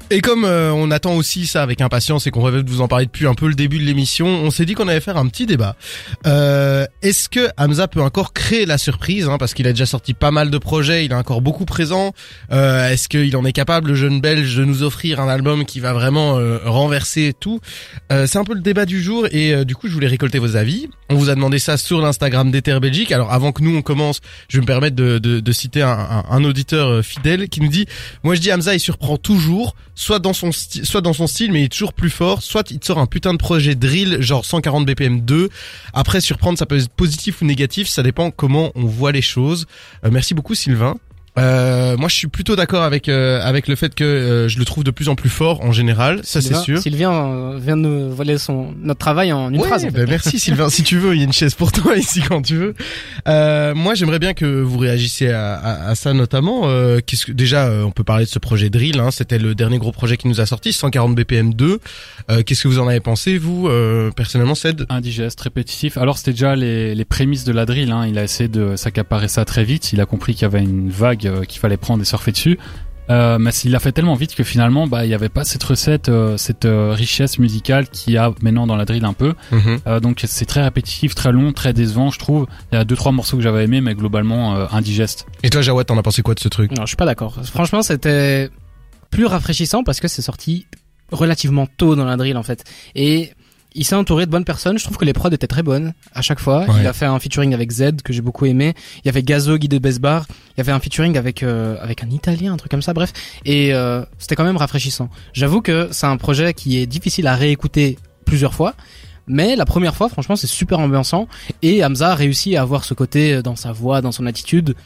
Et 0.08 0.20
comme 0.20 0.44
euh, 0.44 0.70
on 0.72 0.92
attend 0.92 1.14
aussi 1.16 1.46
ça 1.46 1.64
avec 1.64 1.80
impatience 1.80 2.28
et 2.28 2.30
qu'on 2.30 2.42
rêvait 2.42 2.62
de 2.62 2.70
vous 2.70 2.80
en 2.80 2.86
parler 2.86 3.06
depuis 3.06 3.26
un 3.26 3.34
peu 3.34 3.48
le 3.48 3.54
début 3.54 3.80
de 3.80 3.82
l'émission, 3.84 4.26
on 4.28 4.52
s'est 4.52 4.64
dit 4.64 4.74
qu'on 4.74 4.86
allait 4.86 5.00
faire 5.00 5.16
un 5.16 5.26
petit 5.26 5.46
débat. 5.46 5.74
Euh, 6.28 6.86
Est-ce 7.02 7.28
que 7.28 7.48
Hamza 7.58 7.88
peut 7.88 8.00
encore 8.00 8.32
créer 8.32 8.66
la 8.66 8.78
surprise 8.78 9.28
hein, 9.28 9.36
Parce 9.36 9.52
qu'il 9.52 9.66
a 9.66 9.72
déjà 9.72 9.84
sorti 9.84 10.14
pas 10.14 10.30
mal 10.30 10.50
de 10.50 10.58
projets, 10.58 11.04
il 11.04 11.10
est 11.10 11.16
encore 11.16 11.40
beaucoup 11.40 11.64
présent. 11.64 12.12
Euh, 12.52 12.88
Est-ce 12.88 13.08
qu'il 13.08 13.36
en 13.36 13.44
est 13.44 13.52
capable, 13.52 13.88
le 13.88 13.94
jeune 13.96 14.20
belge, 14.20 14.54
de 14.54 14.64
nous 14.64 14.84
offrir 14.84 15.18
un 15.18 15.28
album 15.28 15.64
qui 15.64 15.80
va 15.80 15.92
vraiment 15.92 16.38
euh, 16.38 16.58
renverser 16.64 17.34
tout? 17.40 17.58
Euh, 18.12 18.28
C'est 18.28 18.38
un 18.38 18.44
peu 18.44 18.54
le 18.54 18.60
débat 18.60 18.86
du 18.86 19.02
jour 19.02 19.26
et 19.32 19.52
euh, 19.54 19.64
du 19.64 19.74
coup 19.74 19.88
je 19.88 19.92
voulais 19.92 20.06
récolter 20.06 20.38
vos 20.38 20.54
avis. 20.54 20.88
On 21.08 21.16
vous 21.16 21.30
a 21.30 21.34
demandé 21.34 21.58
ça 21.58 21.76
sur 21.76 22.00
l'Instagram 22.00 22.52
d'Ether 22.52 22.78
Belgique. 22.78 23.10
Alors 23.10 23.32
avant 23.32 23.50
que 23.50 23.60
nous 23.60 23.76
on 23.76 23.82
commence, 23.82 24.20
je 24.48 24.58
vais 24.58 24.60
me 24.62 24.66
permettre 24.66 24.94
de, 24.94 25.18
de, 25.18 25.40
de 25.40 25.52
citer 25.52 25.82
un, 25.82 26.24
un- 26.30 26.44
auditeur 26.44 27.04
fidèle 27.04 27.48
qui 27.48 27.60
nous 27.60 27.68
dit 27.68 27.86
moi 28.22 28.36
je 28.36 28.40
dis 28.40 28.52
Hamza 28.52 28.72
il 28.72 28.78
surprend 28.78 29.16
toujours, 29.16 29.74
soit 29.96 30.20
dans 30.20 30.32
son 30.32 30.52
soit 30.52 31.00
dans 31.00 31.12
son 31.12 31.26
style 31.26 31.50
mais 31.50 31.62
il 31.62 31.64
est 31.64 31.72
toujours 31.72 31.92
plus 31.92 32.10
fort, 32.10 32.42
soit 32.42 32.70
il 32.70 32.78
te 32.78 32.86
sort 32.86 32.98
un 32.98 33.06
putain 33.06 33.32
de 33.32 33.38
projet 33.38 33.74
drill 33.74 34.20
genre 34.20 34.44
140 34.44 34.86
BPM 34.86 35.22
2. 35.22 35.48
Après 35.92 36.20
surprendre 36.20 36.56
ça 36.56 36.66
peut 36.66 36.78
être 36.78 36.88
positif 36.90 37.42
ou 37.42 37.46
négatif, 37.46 37.88
ça 37.88 38.04
dépend 38.04 38.30
comment 38.30 38.70
on 38.76 38.84
voit 38.84 39.10
les 39.10 39.22
choses. 39.22 39.66
Euh, 40.04 40.10
merci 40.12 40.34
beaucoup 40.34 40.54
Sylvain. 40.54 40.94
Euh, 41.38 41.96
moi 41.98 42.08
je 42.08 42.14
suis 42.16 42.28
plutôt 42.28 42.56
d'accord 42.56 42.82
avec 42.82 43.08
euh, 43.08 43.40
avec 43.42 43.68
le 43.68 43.76
fait 43.76 43.94
que 43.94 44.04
euh, 44.04 44.48
je 44.48 44.58
le 44.58 44.64
trouve 44.64 44.84
de 44.84 44.90
plus 44.90 45.08
en 45.08 45.14
plus 45.16 45.28
fort 45.28 45.60
en 45.62 45.72
général, 45.72 46.20
ça 46.22 46.40
c'est 46.40 46.54
sûr. 46.56 46.80
Sylvain 46.80 47.12
euh, 47.12 47.58
vient 47.60 47.76
de 47.76 47.82
nous 47.82 48.10
voler 48.14 48.38
son 48.38 48.74
notre 48.80 48.98
travail 49.00 49.32
en 49.32 49.50
une 49.52 49.60
Ouais, 49.60 49.66
phrase. 49.68 49.84
en 49.84 49.88
fait. 49.88 49.92
bah 49.92 50.04
merci 50.08 50.38
Sylvain. 50.40 50.70
si 50.70 50.82
tu 50.82 50.98
veux, 50.98 51.14
il 51.14 51.18
y 51.18 51.20
a 51.20 51.24
une 51.24 51.32
chaise 51.32 51.54
pour 51.54 51.72
toi 51.72 51.96
ici 51.98 52.22
quand 52.26 52.40
tu 52.42 52.56
veux. 52.56 52.74
Euh, 53.28 53.74
moi, 53.74 53.94
j'aimerais 53.94 54.18
bien 54.18 54.32
que 54.34 54.46
vous 54.62 54.78
réagissiez 54.78 55.30
à, 55.30 55.54
à- 55.54 55.90
à 55.90 55.94
ça 55.94 56.12
notamment. 56.12 56.62
Euh, 56.64 57.00
qu'est-ce 57.04 57.26
que 57.26 57.32
déjà, 57.32 57.66
euh, 57.66 57.82
on 57.82 57.90
peut 57.90 58.04
parler 58.04 58.24
de 58.24 58.30
ce 58.30 58.38
projet 58.38 58.70
Drill. 58.70 58.98
Hein, 59.00 59.10
C'était 59.10 59.38
le 59.38 59.54
dernier 59.54 59.78
gros 59.78 59.92
projet 59.92 60.16
qui 60.16 60.28
nous 60.28 60.40
a 60.40 60.46
sorti, 60.46 60.72
140 60.72 61.14
BPM 61.14 61.52
2. 61.54 61.80
Euh, 62.30 62.42
qu'est-ce 62.42 62.62
que 62.62 62.68
vous 62.68 62.78
en 62.78 62.88
avez 62.88 63.00
pensé, 63.00 63.36
vous, 63.38 63.68
euh, 63.68 64.10
personnellement, 64.10 64.54
Ced 64.54 64.86
indigeste, 64.88 65.40
répétitif. 65.40 65.96
Alors 65.98 66.18
c'était 66.18 66.30
déjà 66.32 66.56
les, 66.56 66.94
les 66.94 67.04
prémices 67.04 67.44
de 67.44 67.52
la 67.52 67.66
drill. 67.66 67.92
Hein. 67.92 68.06
Il 68.08 68.16
a 68.18 68.22
essayé 68.24 68.48
de 68.48 68.74
s'accaparer 68.76 69.28
ça 69.28 69.44
très 69.44 69.64
vite. 69.64 69.92
Il 69.92 70.00
a 70.00 70.06
compris 70.06 70.32
qu'il 70.34 70.42
y 70.42 70.44
avait 70.46 70.62
une 70.62 70.88
vague 70.90 71.25
euh, 71.26 71.42
qu'il 71.44 71.60
fallait 71.60 71.76
prendre 71.76 72.02
et 72.02 72.06
surfer 72.06 72.32
dessus. 72.32 72.58
Euh, 73.08 73.38
mais 73.38 73.50
il 73.64 73.70
l'a 73.70 73.78
fait 73.78 73.92
tellement 73.92 74.14
vite 74.16 74.34
que 74.34 74.42
finalement, 74.42 74.88
bah, 74.88 75.04
il 75.04 75.08
n'y 75.08 75.14
avait 75.14 75.28
pas 75.28 75.44
cette 75.44 75.62
recette, 75.62 76.08
euh, 76.08 76.36
cette 76.36 76.64
euh, 76.64 76.90
richesse 76.92 77.38
musicale 77.38 77.88
qu'il 77.88 78.14
y 78.14 78.16
a 78.16 78.32
maintenant 78.42 78.66
dans 78.66 78.74
la 78.74 78.84
drill 78.84 79.04
un 79.04 79.12
peu. 79.12 79.34
Euh, 79.86 80.00
donc 80.00 80.24
c'est 80.26 80.44
très 80.44 80.62
répétitif, 80.62 81.14
très 81.14 81.30
long, 81.30 81.52
très 81.52 81.72
décevant, 81.72 82.10
je 82.10 82.18
trouve. 82.18 82.48
Il 82.72 82.74
y 82.74 82.78
a 82.78 82.84
deux 82.84 82.96
trois 82.96 83.12
morceaux 83.12 83.36
que 83.36 83.44
j'avais 83.44 83.62
aimés, 83.62 83.80
mais 83.80 83.94
globalement 83.94 84.56
euh, 84.56 84.66
indigeste. 84.72 85.26
Et 85.44 85.50
toi, 85.50 85.62
Jawad, 85.62 85.86
t'en 85.86 85.96
as 85.96 86.02
pensé 86.02 86.22
quoi 86.22 86.34
de 86.34 86.40
ce 86.40 86.48
truc? 86.48 86.72
Non, 86.72 86.82
je 86.82 86.88
suis 86.88 86.96
pas 86.96 87.06
d'accord. 87.06 87.34
Franchement, 87.44 87.82
c'était 87.82 88.50
plus 89.10 89.26
rafraîchissant 89.26 89.84
parce 89.84 90.00
que 90.00 90.08
c'est 90.08 90.22
sorti 90.22 90.66
relativement 91.12 91.68
tôt 91.68 91.94
dans 91.94 92.06
la 92.06 92.16
drill 92.16 92.36
en 92.36 92.42
fait. 92.42 92.64
Et 92.96 93.30
il 93.76 93.84
s'est 93.84 93.94
entouré 93.94 94.26
de 94.26 94.30
bonnes 94.30 94.44
personnes. 94.44 94.78
Je 94.78 94.84
trouve 94.84 94.96
que 94.96 95.04
les 95.04 95.12
prods 95.12 95.30
étaient 95.30 95.46
très 95.46 95.62
bonnes 95.62 95.92
à 96.12 96.22
chaque 96.22 96.40
fois. 96.40 96.64
Ouais. 96.64 96.80
Il 96.80 96.86
a 96.86 96.92
fait 96.92 97.04
un 97.04 97.18
featuring 97.20 97.54
avec 97.54 97.70
Z 97.70 98.02
que 98.02 98.12
j'ai 98.12 98.22
beaucoup 98.22 98.46
aimé. 98.46 98.74
Il 99.04 99.06
y 99.06 99.08
avait 99.08 99.22
Gazo, 99.22 99.56
Guy 99.58 99.68
de 99.68 99.78
Besbar. 99.78 100.26
Il 100.28 100.58
y 100.58 100.60
avait 100.62 100.72
un 100.72 100.80
featuring 100.80 101.16
avec 101.16 101.42
euh, 101.42 101.76
avec 101.80 102.02
un 102.02 102.10
Italien, 102.10 102.54
un 102.54 102.56
truc 102.56 102.70
comme 102.70 102.82
ça. 102.82 102.94
Bref, 102.94 103.12
et 103.44 103.74
euh, 103.74 104.04
c'était 104.18 104.34
quand 104.34 104.44
même 104.44 104.56
rafraîchissant. 104.56 105.10
J'avoue 105.32 105.60
que 105.60 105.88
c'est 105.92 106.06
un 106.06 106.16
projet 106.16 106.54
qui 106.54 106.78
est 106.78 106.86
difficile 106.86 107.26
à 107.26 107.36
réécouter 107.36 107.98
plusieurs 108.24 108.54
fois. 108.54 108.74
Mais 109.28 109.56
la 109.56 109.64
première 109.64 109.96
fois, 109.96 110.08
franchement, 110.08 110.36
c'est 110.36 110.46
super 110.46 110.78
ambiançant. 110.78 111.26
Et 111.60 111.84
Hamza 111.84 112.12
a 112.12 112.14
réussi 112.14 112.56
à 112.56 112.62
avoir 112.62 112.84
ce 112.84 112.94
côté 112.94 113.42
dans 113.42 113.56
sa 113.56 113.72
voix, 113.72 114.00
dans 114.00 114.12
son 114.12 114.24
attitude, 114.24 114.76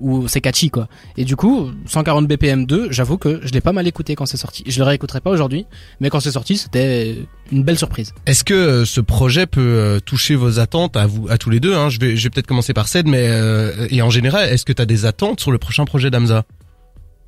où 0.00 0.28
c'est 0.28 0.40
catchy, 0.40 0.70
quoi. 0.70 0.88
Et 1.16 1.24
du 1.24 1.36
coup, 1.36 1.70
140 1.86 2.26
BPM 2.26 2.66
2, 2.66 2.90
j'avoue 2.90 3.18
que 3.18 3.40
je 3.42 3.52
l'ai 3.52 3.60
pas 3.60 3.72
mal 3.72 3.86
écouté 3.86 4.14
quand 4.14 4.26
c'est 4.26 4.36
sorti. 4.36 4.64
Je 4.66 4.78
le 4.78 4.84
réécouterai 4.84 5.20
pas 5.20 5.30
aujourd'hui, 5.30 5.66
mais 6.00 6.10
quand 6.10 6.20
c'est 6.20 6.32
sorti, 6.32 6.56
c'était 6.56 7.16
une 7.52 7.64
belle 7.64 7.78
surprise. 7.78 8.12
Est-ce 8.26 8.44
que 8.44 8.54
euh, 8.54 8.84
ce 8.84 9.00
projet 9.00 9.46
peut 9.46 9.60
euh, 9.60 10.00
toucher 10.00 10.34
vos 10.34 10.58
attentes 10.58 10.96
à 10.96 11.06
vous, 11.06 11.28
à 11.28 11.38
tous 11.38 11.50
les 11.50 11.60
deux 11.60 11.74
hein? 11.74 11.88
Je 11.88 11.98
vais, 11.98 12.16
je 12.16 12.24
vais 12.24 12.30
peut-être 12.30 12.46
commencer 12.46 12.74
par 12.74 12.88
Ced, 12.88 13.06
mais 13.06 13.28
euh, 13.28 13.86
et 13.90 14.02
en 14.02 14.10
général, 14.10 14.48
est-ce 14.48 14.64
que 14.64 14.72
t'as 14.72 14.86
des 14.86 15.04
attentes 15.06 15.40
sur 15.40 15.50
le 15.50 15.58
prochain 15.58 15.84
projet 15.84 16.10
d'Hamza? 16.10 16.44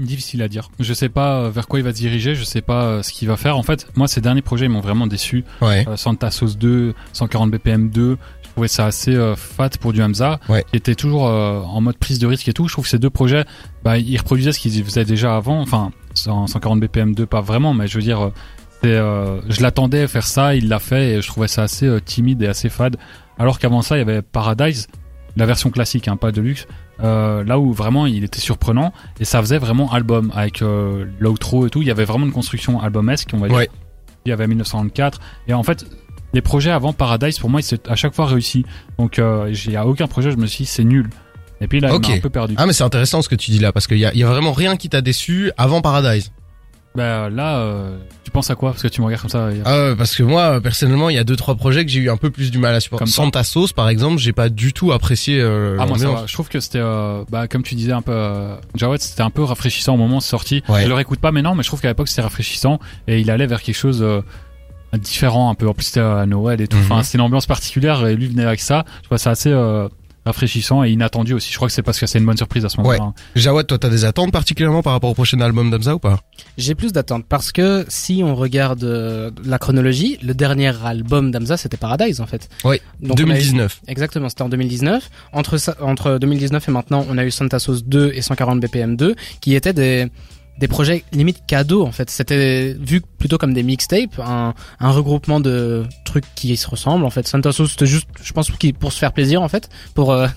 Difficile 0.00 0.42
à 0.42 0.48
dire. 0.48 0.70
Je 0.80 0.94
sais 0.94 1.08
pas 1.08 1.48
vers 1.50 1.68
quoi 1.68 1.78
il 1.78 1.82
va 1.84 1.92
se 1.92 1.96
diriger, 1.96 2.34
je 2.34 2.44
sais 2.44 2.62
pas 2.62 3.02
ce 3.02 3.12
qu'il 3.12 3.28
va 3.28 3.36
faire. 3.36 3.56
En 3.56 3.62
fait, 3.62 3.86
moi 3.94 4.08
ces 4.08 4.20
derniers 4.20 4.42
projets 4.42 4.66
ils 4.66 4.70
m'ont 4.70 4.80
vraiment 4.80 5.06
déçu. 5.06 5.44
Ouais. 5.60 5.86
Euh, 5.86 5.96
Santa 5.96 6.30
Sauce 6.30 6.56
2, 6.56 6.94
140 7.12 7.50
BPM 7.50 7.90
2, 7.90 8.16
je 8.41 8.41
trouvais 8.52 8.68
ça 8.68 8.86
assez 8.86 9.14
euh, 9.14 9.34
fat 9.36 9.70
pour 9.80 9.92
du 9.92 10.02
Hamza, 10.02 10.38
Ouais. 10.48 10.64
qui 10.70 10.76
était 10.76 10.94
toujours 10.94 11.26
euh, 11.26 11.60
en 11.60 11.80
mode 11.80 11.96
prise 11.96 12.18
de 12.18 12.26
risque 12.26 12.48
et 12.48 12.52
tout. 12.52 12.68
Je 12.68 12.72
trouve 12.74 12.84
que 12.84 12.90
ces 12.90 12.98
deux 12.98 13.10
projets, 13.10 13.44
bah, 13.84 13.98
ils 13.98 14.16
reproduisaient 14.18 14.52
ce 14.52 14.58
qu'ils 14.60 14.84
faisaient 14.84 15.04
déjà 15.04 15.36
avant. 15.36 15.60
Enfin, 15.60 15.90
100 16.14 16.46
140 16.46 16.80
BPM 16.80 17.14
2 17.14 17.26
pas 17.26 17.40
vraiment, 17.40 17.74
mais 17.74 17.86
je 17.86 17.96
veux 17.98 18.02
dire, 18.04 18.20
euh, 18.20 18.30
euh, 18.84 19.40
je 19.48 19.62
l'attendais 19.62 20.02
à 20.02 20.08
faire 20.08 20.26
ça, 20.26 20.54
il 20.54 20.68
l'a 20.68 20.78
fait 20.78 21.14
et 21.14 21.22
je 21.22 21.28
trouvais 21.28 21.48
ça 21.48 21.62
assez 21.62 21.88
timide 22.04 22.42
et 22.42 22.46
assez 22.46 22.68
fade. 22.68 22.96
Alors 23.38 23.58
qu'avant 23.58 23.82
ça, 23.82 23.96
il 23.96 24.00
y 24.00 24.02
avait 24.02 24.22
Paradise, 24.22 24.88
la 25.36 25.46
version 25.46 25.70
classique, 25.70 26.08
hein, 26.08 26.16
pas 26.16 26.32
de 26.32 26.40
luxe. 26.40 26.66
Euh, 27.02 27.42
là 27.44 27.58
où 27.58 27.72
vraiment 27.72 28.06
il 28.06 28.22
était 28.22 28.38
surprenant 28.38 28.92
et 29.18 29.24
ça 29.24 29.40
faisait 29.40 29.58
vraiment 29.58 29.90
album 29.92 30.30
avec 30.36 30.62
euh, 30.62 31.06
l'outro 31.18 31.66
et 31.66 31.70
tout. 31.70 31.80
Il 31.80 31.88
y 31.88 31.90
avait 31.90 32.04
vraiment 32.04 32.26
une 32.26 32.32
construction 32.32 32.80
albumesque, 32.80 33.30
on 33.32 33.38
va 33.38 33.48
dire. 33.48 33.56
Ouais. 33.56 33.70
Il 34.24 34.28
y 34.28 34.32
avait 34.32 34.46
1994 34.46 35.18
et 35.48 35.54
en 35.54 35.62
fait 35.64 35.84
les 36.32 36.40
projets 36.40 36.70
avant 36.70 36.92
Paradise 36.92 37.38
pour 37.38 37.50
moi 37.50 37.60
ils 37.60 37.64
s'est 37.64 37.80
à 37.88 37.96
chaque 37.96 38.14
fois 38.14 38.26
réussi. 38.26 38.64
Donc 38.98 39.18
euh, 39.18 39.48
j'ai 39.52 39.76
à 39.76 39.86
aucun 39.86 40.06
projet 40.06 40.30
je 40.30 40.36
me 40.36 40.46
suis 40.46 40.64
dit 40.64 40.70
c'est 40.70 40.84
nul. 40.84 41.08
Et 41.60 41.68
puis 41.68 41.78
là 41.80 41.94
Ok. 41.94 42.06
il 42.08 42.10
m'a 42.12 42.16
un 42.16 42.20
peu 42.20 42.30
perdu. 42.30 42.54
Ah 42.58 42.66
mais 42.66 42.72
c'est 42.72 42.84
intéressant 42.84 43.22
ce 43.22 43.28
que 43.28 43.34
tu 43.36 43.50
dis 43.50 43.58
là 43.60 43.72
parce 43.72 43.86
qu'il 43.86 43.98
y 43.98 44.06
a, 44.06 44.12
y 44.14 44.22
a 44.24 44.26
vraiment 44.28 44.52
rien 44.52 44.76
qui 44.76 44.88
t'a 44.88 45.00
déçu 45.00 45.52
avant 45.56 45.80
Paradise. 45.80 46.32
Bah 46.94 47.30
là 47.30 47.56
euh, 47.60 47.96
tu 48.22 48.30
penses 48.30 48.50
à 48.50 48.54
quoi? 48.54 48.72
Parce 48.72 48.82
que 48.82 48.88
tu 48.88 49.00
me 49.00 49.06
regardes 49.06 49.22
comme 49.22 49.30
ça. 49.30 49.46
ouais, 49.46 49.96
parce 49.96 50.14
que 50.14 50.22
moi 50.22 50.60
personnellement 50.60 51.08
il 51.08 51.16
y 51.16 51.18
a 51.18 51.24
deux 51.24 51.36
trois 51.36 51.54
projets 51.54 51.86
que 51.86 51.90
j'ai 51.90 52.00
eu 52.00 52.10
un 52.10 52.18
peu 52.18 52.28
plus 52.30 52.50
du 52.50 52.58
mal 52.58 52.74
à 52.74 52.80
supporter. 52.80 53.04
Comme 53.04 53.10
Santa 53.12 53.44
Sauce 53.44 53.72
par 53.72 53.88
exemple, 53.88 54.18
j'ai 54.18 54.34
pas 54.34 54.50
du 54.50 54.74
tout 54.74 54.92
apprécié. 54.92 55.40
Euh, 55.40 55.78
Ah 55.80 55.86
moi 55.86 55.96
ça 55.98 56.10
va. 56.10 56.24
Je 56.26 56.32
trouve 56.34 56.50
que 56.50 56.60
c'était 56.60 56.80
euh, 56.82 57.24
bah 57.30 57.48
comme 57.48 57.62
tu 57.62 57.76
disais 57.76 57.92
un 57.92 58.02
peu 58.02 58.12
euh, 58.12 58.56
Jawed 58.74 59.00
c'était 59.00 59.22
un 59.22 59.30
peu 59.30 59.42
rafraîchissant 59.42 59.94
au 59.94 59.96
moment 59.96 60.18
où 60.18 60.20
c'est 60.20 60.28
sorti. 60.28 60.62
Ouais. 60.68 60.82
Je 60.82 60.88
le 60.88 60.92
réécoute 60.94 61.18
pas 61.20 61.32
maintenant 61.32 61.54
mais 61.54 61.62
je 61.62 61.68
trouve 61.68 61.80
qu'à 61.80 61.88
l'époque 61.88 62.08
c'était 62.08 62.20
rafraîchissant 62.22 62.78
et 63.08 63.20
il 63.20 63.30
allait 63.30 63.46
vers 63.46 63.62
quelque 63.62 63.74
chose 63.76 64.02
euh, 64.02 64.20
différent 64.98 65.50
un 65.50 65.54
peu. 65.54 65.68
En 65.68 65.74
plus 65.74 65.84
c'était 65.86 66.00
à 66.00 66.26
Noël 66.26 66.60
et 66.60 66.68
tout. 66.68 66.76
Mhm. 66.76 66.82
Enfin 66.84 67.02
c'était 67.02 67.18
une 67.18 67.22
ambiance 67.24 67.46
particulière 67.46 68.06
et 68.06 68.14
lui 68.14 68.26
venait 68.28 68.44
avec 68.44 68.60
ça. 68.60 68.84
Je 69.02 69.06
trouve 69.08 69.18
ça 69.18 69.30
assez 69.30 69.50
euh, 69.50 69.88
rafraîchissant 70.24 70.84
et 70.84 70.90
inattendu 70.90 71.34
aussi. 71.34 71.50
Je 71.50 71.56
crois 71.56 71.66
que 71.66 71.74
c'est 71.74 71.82
parce 71.82 71.98
que 71.98 72.06
c'est 72.06 72.18
une 72.18 72.26
bonne 72.26 72.36
surprise 72.36 72.64
à 72.64 72.68
ce 72.68 72.76
moment-là. 72.78 73.02
hein. 73.02 73.14
Jawad, 73.34 73.66
toi 73.66 73.78
t'as 73.78 73.88
des 73.88 74.04
attentes 74.04 74.30
particulièrement 74.30 74.82
par 74.82 74.92
rapport 74.92 75.10
au 75.10 75.14
prochain 75.14 75.40
album 75.40 75.70
d'Hamza 75.70 75.94
ou 75.96 75.98
pas? 75.98 76.20
J'ai 76.58 76.74
plus 76.76 76.92
d'attentes 76.92 77.24
parce 77.28 77.50
que 77.50 77.84
si 77.88 78.22
on 78.24 78.34
regarde 78.36 78.84
euh, 78.84 79.30
la 79.44 79.58
chronologie, 79.58 80.18
le 80.22 80.34
dernier 80.34 80.72
album 80.84 81.30
d'Amza 81.32 81.56
c'était 81.56 81.76
Paradise 81.76 82.20
en 82.20 82.26
fait. 82.26 82.48
Oui, 82.64 82.76
Donc, 83.00 83.12
on 83.12 83.20
a 83.20 83.22
eu- 83.22 83.26
2019. 83.26 83.80
Exactement, 83.88 84.28
c'était 84.28 84.42
en 84.42 84.48
2019. 84.48 85.10
Entre 85.32 85.58
entre 85.80 86.18
2019 86.18 86.68
et 86.68 86.70
maintenant, 86.72 87.04
on 87.10 87.18
a 87.18 87.24
eu 87.24 87.30
Santa 87.32 87.58
Sauce 87.58 87.84
2 87.84 88.12
et 88.14 88.22
140 88.22 88.60
BPM 88.60 88.94
2 88.96 89.16
qui 89.40 89.54
étaient 89.56 89.72
des 89.72 90.06
des 90.58 90.68
projets 90.68 91.04
limite 91.12 91.44
cadeaux 91.46 91.84
en 91.86 91.92
fait. 91.92 92.10
C'était 92.10 92.74
vu 92.78 93.00
plutôt 93.00 93.38
comme 93.38 93.52
des 93.54 93.62
mixtapes, 93.62 94.18
un, 94.18 94.54
un 94.80 94.90
regroupement 94.90 95.40
de 95.40 95.84
trucs 96.04 96.24
qui 96.34 96.56
se 96.56 96.68
ressemblent 96.68 97.04
en 97.04 97.10
fait. 97.10 97.26
Santa 97.26 97.52
Sauce 97.52 97.72
c'était 97.72 97.86
juste, 97.86 98.08
je 98.22 98.32
pense, 98.32 98.50
pour, 98.78 98.92
se 98.92 98.98
faire 98.98 99.12
plaisir 99.12 99.42
en 99.42 99.48
fait, 99.48 99.68
pour 99.94 100.12
euh, 100.12 100.28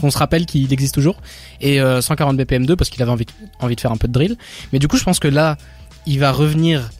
qu'on 0.00 0.10
se 0.10 0.18
rappelle 0.18 0.46
qu'il 0.46 0.72
existe 0.72 0.94
toujours. 0.94 1.20
Et 1.60 1.80
euh, 1.80 2.00
140 2.00 2.36
BPM 2.36 2.64
2 2.66 2.76
parce 2.76 2.90
qu'il 2.90 3.02
avait 3.02 3.10
envie, 3.12 3.26
envie 3.60 3.76
de 3.76 3.80
faire 3.80 3.92
un 3.92 3.96
peu 3.96 4.08
de 4.08 4.12
drill. 4.12 4.36
Mais 4.72 4.78
du 4.78 4.88
coup, 4.88 4.96
je 4.96 5.04
pense 5.04 5.18
que 5.18 5.28
là, 5.28 5.56
il 6.06 6.20
va 6.20 6.32
revenir 6.32 6.90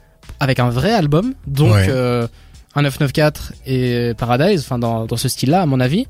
avec 0.40 0.58
un 0.58 0.68
vrai 0.68 0.92
album, 0.92 1.34
donc 1.46 1.72
Ouais. 1.72 1.86
euh, 1.88 2.26
un 2.74 2.82
994 2.82 3.52
et 3.66 4.12
Paradise, 4.18 4.60
enfin 4.60 4.78
dans, 4.78 5.06
dans 5.06 5.16
ce 5.16 5.28
style-là, 5.28 5.62
à 5.62 5.66
mon 5.66 5.80
avis. 5.80 6.06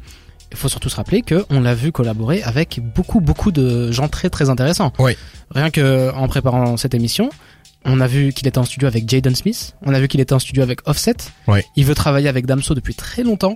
Il 0.57 0.59
faut 0.59 0.71
surtout 0.71 0.89
se 0.89 0.97
rappeler 0.97 1.21
que 1.21 1.45
on 1.51 1.61
l'a 1.61 1.75
vu 1.75 1.93
collaborer 1.93 2.43
avec 2.43 2.81
beaucoup 2.95 3.21
beaucoup 3.21 3.53
de 3.53 3.93
gens 3.93 4.09
très 4.09 4.31
très 4.31 4.49
intéressants. 4.49 4.91
Ouais. 4.99 5.15
Rien 5.51 5.71
que 5.71 6.11
en 6.15 6.29
préparant 6.29 6.79
cette 6.79 6.95
émission, 6.95 7.29
on 7.85 8.01
a 8.01 8.07
vu 8.07 8.33
qu'il 8.33 8.49
était 8.49 8.57
en 8.59 8.65
studio 8.65 8.89
avec 8.89 9.07
Jaden 9.09 9.35
Smith, 9.37 9.77
on 9.85 9.93
a 9.93 10.01
vu 10.01 10.09
qu'il 10.09 10.19
était 10.21 10.33
en 10.33 10.39
studio 10.39 10.63
avec 10.63 10.81
Offset. 10.89 11.17
Ouais. 11.47 11.63
Il 11.77 11.85
veut 11.85 11.95
travailler 11.95 12.29
avec 12.29 12.47
Damso 12.47 12.75
depuis 12.75 12.95
très 12.95 13.23
longtemps. 13.23 13.55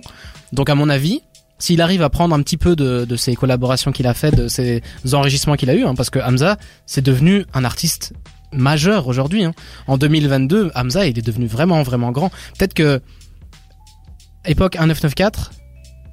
Donc 0.53 0.69
à 0.69 0.75
mon 0.75 0.89
avis, 0.89 1.21
s'il 1.57 1.81
arrive 1.81 2.03
à 2.03 2.09
prendre 2.11 2.35
un 2.35 2.41
petit 2.43 2.57
peu 2.57 2.75
de, 2.75 3.03
de 3.05 3.15
ces 3.15 3.35
collaborations 3.35 3.91
qu'il 3.91 4.05
a 4.05 4.13
fait, 4.13 4.29
de 4.31 4.47
ces 4.47 4.81
enregistrements 5.11 5.55
qu'il 5.55 5.69
a 5.71 5.73
eu, 5.73 5.83
hein, 5.85 5.95
parce 5.95 6.11
que 6.11 6.19
Hamza, 6.19 6.57
c'est 6.85 7.01
devenu 7.03 7.45
un 7.55 7.63
artiste 7.65 8.13
majeur 8.53 9.07
aujourd'hui. 9.07 9.43
hein. 9.43 9.53
En 9.87 9.97
2022, 9.97 10.71
Hamza, 10.75 11.07
il 11.07 11.17
est 11.17 11.25
devenu 11.25 11.47
vraiment 11.47 11.81
vraiment 11.81 12.11
grand. 12.11 12.29
Peut-être 12.57 12.75
que 12.75 13.01
époque 14.45 14.75
1994, 14.75 15.51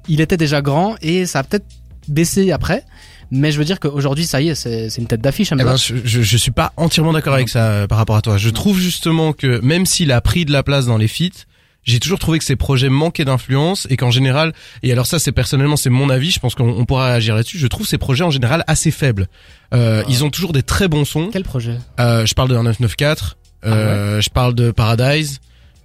il 0.09 0.19
était 0.21 0.37
déjà 0.37 0.61
grand 0.61 0.95
et 1.01 1.25
ça 1.25 1.39
a 1.39 1.43
peut-être 1.43 1.65
baissé 2.07 2.51
après. 2.51 2.83
Mais 3.31 3.51
je 3.51 3.59
veux 3.59 3.65
dire 3.65 3.79
qu'aujourd'hui, 3.79 4.25
ça 4.25 4.41
y 4.41 4.49
est, 4.49 4.55
c'est 4.55 4.89
c'est 4.89 4.99
une 5.01 5.07
tête 5.07 5.21
d'affiche. 5.21 5.51
Eh 5.51 5.55
ben, 5.55 5.77
je, 5.77 5.95
je, 6.03 6.21
je 6.23 6.37
suis 6.37 6.49
pas 6.51 6.73
entièrement 6.77 7.13
d'accord 7.13 7.35
avec 7.35 7.47
ça 7.47 7.65
euh, 7.69 7.87
par 7.87 7.99
rapport 7.99 8.15
à 8.15 8.21
toi. 8.21 8.37
Je 8.37 8.49
trouve 8.49 8.79
justement 8.79 9.33
que 9.33 9.59
même 9.61 9.85
s'il 9.85 10.11
a 10.11 10.19
pris 10.19 10.45
de 10.45 10.51
la 10.51 10.63
place 10.63 10.87
dans 10.87 10.97
les 10.97 11.07
feats, 11.07 11.45
j'ai 11.83 11.99
toujours 11.99 12.17
trouvé 12.19 12.39
que 12.39 12.43
ces 12.45 12.55
projets 12.55 12.89
manquaient 12.89 13.25
d'influence 13.25 13.85
et 13.91 13.97
qu'en 13.97 14.11
général, 14.11 14.53
et 14.83 14.91
alors 14.91 15.05
ça 15.05 15.19
c'est 15.19 15.31
personnellement 15.31 15.77
c'est 15.77 15.89
mon 15.91 16.09
avis, 16.09 16.31
je 16.31 16.39
pense 16.39 16.55
qu'on 16.55 16.69
on 16.69 16.85
pourra 16.85 17.05
réagir 17.05 17.35
là-dessus, 17.35 17.57
je 17.57 17.67
trouve 17.67 17.87
ces 17.87 17.97
projets 17.97 18.23
en 18.23 18.31
général 18.31 18.63
assez 18.67 18.91
faibles. 18.91 19.27
Euh, 19.73 20.03
Ils 20.09 20.23
ont 20.23 20.29
toujours 20.29 20.51
des 20.51 20.63
très 20.63 20.87
bons 20.87 21.05
sons. 21.05 21.29
Quel 21.31 21.43
projet? 21.43 21.77
Euh, 21.99 22.25
je 22.25 22.33
parle 22.33 22.49
de 22.49 22.55
994, 22.55 23.37
euh, 23.65 24.21
je 24.21 24.29
parle 24.29 24.55
de 24.55 24.71
Paradise. 24.71 25.39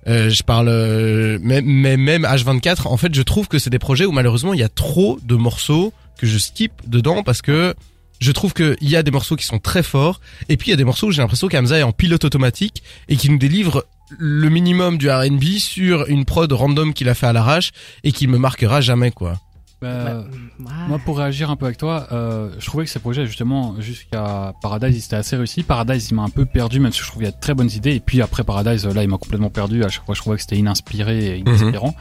Euh, 0.06 0.30
je 0.30 0.42
parle 0.42 0.68
euh, 0.68 1.38
même, 1.40 1.64
même 1.64 2.00
même 2.00 2.24
H24 2.24 2.88
en 2.88 2.96
fait 2.96 3.14
je 3.14 3.22
trouve 3.22 3.48
que 3.48 3.58
c'est 3.58 3.70
des 3.70 3.78
projets 3.78 4.04
où 4.04 4.12
malheureusement 4.12 4.52
il 4.52 4.60
y 4.60 4.64
a 4.64 4.68
trop 4.68 5.18
de 5.22 5.34
morceaux 5.34 5.92
que 6.18 6.26
je 6.26 6.38
skip 6.38 6.72
dedans 6.86 7.22
parce 7.22 7.42
que 7.42 7.74
je 8.20 8.32
trouve 8.32 8.52
qu'il 8.52 8.76
y 8.82 8.96
a 8.96 9.02
des 9.02 9.10
morceaux 9.10 9.36
qui 9.36 9.44
sont 9.44 9.58
très 9.58 9.82
forts 9.82 10.20
et 10.48 10.56
puis 10.56 10.68
il 10.68 10.70
y 10.70 10.74
a 10.74 10.76
des 10.76 10.84
morceaux 10.84 11.08
où 11.08 11.10
j'ai 11.10 11.22
l'impression 11.22 11.48
qu'Hamza 11.48 11.78
est 11.78 11.82
en 11.82 11.92
pilote 11.92 12.24
automatique 12.24 12.82
et 13.08 13.16
qui 13.16 13.30
nous 13.30 13.38
délivre 13.38 13.86
le 14.18 14.48
minimum 14.48 14.98
du 14.98 15.10
R&B 15.10 15.58
sur 15.58 16.06
une 16.08 16.24
prod 16.24 16.50
random 16.52 16.92
qu'il 16.92 17.08
a 17.08 17.14
fait 17.14 17.26
à 17.26 17.32
l'arrache 17.32 17.72
et 18.02 18.12
qui 18.12 18.26
me 18.26 18.38
marquera 18.38 18.80
jamais 18.80 19.10
quoi. 19.10 19.40
Bah, 19.84 20.24
Ouais. 20.60 20.88
Moi, 20.88 20.98
pour 21.04 21.18
réagir 21.18 21.50
un 21.50 21.56
peu 21.56 21.66
avec 21.66 21.78
toi, 21.78 22.06
euh, 22.12 22.50
je 22.58 22.66
trouvais 22.66 22.84
que 22.84 22.90
ces 22.90 23.00
projets, 23.00 23.26
justement, 23.26 23.74
jusqu'à 23.80 24.52
Paradise, 24.62 24.96
ils 24.96 25.04
étaient 25.04 25.16
assez 25.16 25.36
réussis. 25.36 25.62
Paradise, 25.62 26.08
il 26.10 26.14
m'a 26.14 26.22
un 26.22 26.28
peu 26.30 26.44
perdu, 26.46 26.78
même 26.80 26.92
si 26.92 27.00
je 27.00 27.06
trouve 27.06 27.18
qu'il 27.18 27.26
y 27.26 27.28
a 27.28 27.32
de 27.34 27.40
très 27.40 27.54
bonnes 27.54 27.70
idées. 27.70 27.94
Et 27.94 28.00
puis 28.00 28.22
après 28.22 28.44
Paradise, 28.44 28.86
là, 28.86 29.02
il 29.02 29.08
m'a 29.08 29.18
complètement 29.18 29.50
perdu. 29.50 29.82
À 29.84 29.88
chaque 29.88 30.04
fois, 30.06 30.14
je 30.14 30.20
trouvais 30.20 30.36
que 30.36 30.42
c'était 30.42 30.56
ininspiré 30.56 31.36
et 31.36 31.38
inespérant. 31.38 31.94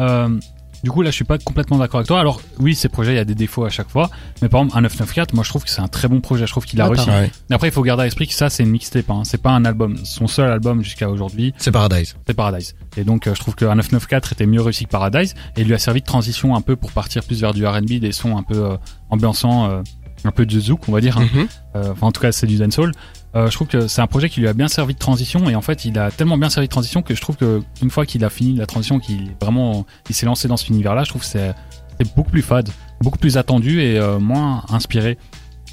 Euh, 0.00 0.38
du 0.82 0.90
coup, 0.90 1.02
là, 1.02 1.10
je 1.10 1.14
suis 1.16 1.24
pas 1.24 1.38
complètement 1.38 1.78
d'accord 1.78 1.98
avec 1.98 2.08
toi. 2.08 2.20
Alors, 2.20 2.40
oui, 2.58 2.74
ces 2.74 2.88
projets, 2.88 3.12
il 3.12 3.16
y 3.16 3.18
a 3.20 3.24
des 3.24 3.34
défauts 3.34 3.64
à 3.64 3.70
chaque 3.70 3.88
fois. 3.88 4.10
Mais 4.42 4.48
par 4.48 4.60
exemple, 4.62 4.78
un 4.78 4.82
994, 4.82 5.34
moi, 5.34 5.44
je 5.44 5.48
trouve 5.50 5.64
que 5.64 5.70
c'est 5.70 5.80
un 5.82 5.88
très 5.88 6.08
bon 6.08 6.20
projet. 6.20 6.46
Je 6.46 6.52
trouve 6.52 6.64
qu'il 6.64 6.80
a 6.80 6.84
Ah, 6.84 6.88
réussi. 6.88 7.08
Ouais. 7.10 7.30
Mais 7.48 7.56
après, 7.56 7.68
il 7.68 7.72
faut 7.72 7.82
garder 7.82 8.02
à 8.02 8.04
l'esprit 8.04 8.26
que 8.26 8.34
ça, 8.34 8.48
c'est 8.50 8.62
une 8.62 8.70
mixtape. 8.70 9.10
Hein. 9.10 9.22
C'est 9.24 9.42
pas 9.42 9.50
un 9.50 9.64
album. 9.64 9.96
Son 10.04 10.26
seul 10.26 10.50
album 10.50 10.82
jusqu'à 10.82 11.08
aujourd'hui, 11.10 11.52
C'est 11.58 11.70
Paradise. 11.72 12.16
c'est 12.26 12.34
Paradise. 12.34 12.74
Et 12.96 13.04
donc, 13.04 13.26
euh, 13.26 13.34
je 13.34 13.40
trouve 13.40 13.54
qu'un 13.54 13.74
994 13.74 14.32
était 14.32 14.46
mieux 14.46 14.62
réussi 14.62 14.84
que 14.86 14.90
Paradise 14.90 15.34
et 15.56 15.60
il 15.62 15.66
lui 15.66 15.74
a 15.74 15.78
servi 15.78 16.00
de 16.00 16.06
transition 16.06 16.54
un 16.56 16.60
peu 16.60 16.76
pour 16.76 16.92
partir 16.92 17.22
plus 17.24 17.40
vers 17.40 17.52
du 17.54 17.66
R&B, 17.66 17.98
des 18.00 18.12
sons 18.12 18.36
un 18.36 18.42
peu 18.42 18.56
euh, 18.72 18.76
ambiançants, 19.10 19.70
euh, 19.70 19.82
un 20.24 20.30
peu 20.30 20.46
de 20.46 20.60
zouk, 20.60 20.88
on 20.88 20.92
va 20.92 21.00
dire. 21.00 21.18
hein. 21.18 21.28
Mhm. 21.32 21.48
Euh, 21.76 21.92
enfin, 21.92 22.06
en 22.08 22.12
tout 22.12 22.20
cas, 22.20 22.32
c'est 22.32 22.46
du 22.46 22.56
dancehall. 22.56 22.92
Euh, 23.36 23.48
je 23.48 23.54
trouve 23.54 23.68
que 23.68 23.86
c'est 23.86 24.00
un 24.02 24.06
projet 24.08 24.28
qui 24.28 24.40
lui 24.40 24.48
a 24.48 24.52
bien 24.52 24.66
servi 24.68 24.94
de 24.94 24.98
transition 24.98 25.48
et 25.48 25.54
en 25.54 25.60
fait, 25.60 25.84
il 25.84 25.98
a 25.98 26.10
tellement 26.10 26.36
bien 26.36 26.50
servi 26.50 26.66
de 26.66 26.72
transition 26.72 27.00
que 27.02 27.14
je 27.14 27.20
trouve 27.20 27.36
que 27.36 27.62
une 27.80 27.90
fois 27.90 28.04
qu'il 28.04 28.24
a 28.24 28.30
fini 28.30 28.56
la 28.56 28.66
transition, 28.66 28.98
qu'il 28.98 29.30
vraiment, 29.40 29.86
il 30.08 30.14
s'est 30.14 30.26
lancé 30.26 30.48
dans 30.48 30.56
cet 30.56 30.68
univers-là, 30.68 31.04
je 31.04 31.10
trouve 31.10 31.22
que 31.22 31.28
c'est 31.28 31.54
c'est 31.98 32.14
beaucoup 32.16 32.30
plus 32.30 32.42
fade, 32.42 32.70
beaucoup 33.02 33.18
plus 33.18 33.36
attendu 33.36 33.82
et 33.82 33.98
euh, 33.98 34.18
moins 34.18 34.64
inspiré. 34.70 35.16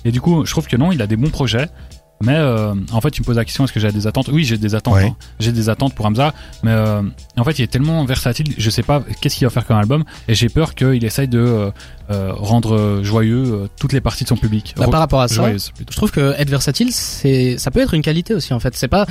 Et 0.06 0.12
du 0.12 0.22
coup, 0.22 0.46
je 0.46 0.52
trouve 0.52 0.68
que 0.68 0.76
non, 0.78 0.92
il 0.92 1.02
a 1.02 1.08
des 1.08 1.16
bons 1.18 1.30
projets. 1.30 1.68
Mais 2.22 2.36
euh, 2.36 2.74
en 2.92 3.02
fait, 3.02 3.12
tu 3.12 3.22
me 3.22 3.26
poses 3.26 3.36
la 3.36 3.46
question 3.46 3.64
est-ce 3.64 3.74
que 3.74 3.80
j'ai 3.80 3.92
des 3.92 4.08
attentes? 4.08 4.30
Oui, 4.30 4.44
j'ai 4.44 4.58
des 4.58 4.74
attentes. 4.74 4.96
Ouais. 4.96 5.06
hein. 5.06 5.16
J'ai 5.40 5.52
des 5.52 5.70
attentes 5.70 5.94
pour 5.94 6.06
Hamza, 6.06 6.34
mais 6.64 6.72
euh, 6.72 7.04
en 7.38 7.44
fait, 7.44 7.60
il 7.60 7.64
est 7.64 7.68
tellement 7.68 8.04
versatile. 8.06 8.54
Je 8.58 8.70
sais 8.70 8.84
pas 8.84 9.04
qu'est-ce 9.22 9.36
qu'il 9.36 9.46
va 9.46 9.52
faire 9.52 9.66
comme 9.66 9.78
album, 9.78 10.04
et 10.28 10.34
j'ai 10.34 10.50
peur 10.50 10.74
qu'il 10.74 11.04
essaye 11.06 11.28
de 11.28 11.40
euh, 11.40 11.72
euh, 12.10 12.34
rendre 12.34 13.02
joyeux 13.04 13.44
euh, 13.46 13.68
toutes 13.80 13.94
les 13.94 14.02
parties 14.02 14.24
de 14.24 14.30
son 14.30 14.38
public. 14.38 14.74
Bah, 14.78 14.88
par 14.90 15.00
rapport 15.00 15.22
à 15.22 15.28
ça, 15.28 15.36
joyeuse, 15.36 15.72
je 15.80 15.96
trouve 15.96 16.12
que 16.12 16.34
être 16.40 16.50
versatile, 16.50 16.92
c'est, 16.92 17.58
ça 17.58 17.70
peut 17.70 17.82
être 17.82 17.94
une 17.94 18.02
qualité 18.02 18.34
aussi 18.34 18.54
en 18.54 18.60
fait. 18.60 18.76
C'est 18.76 18.88
pas, 18.88 19.06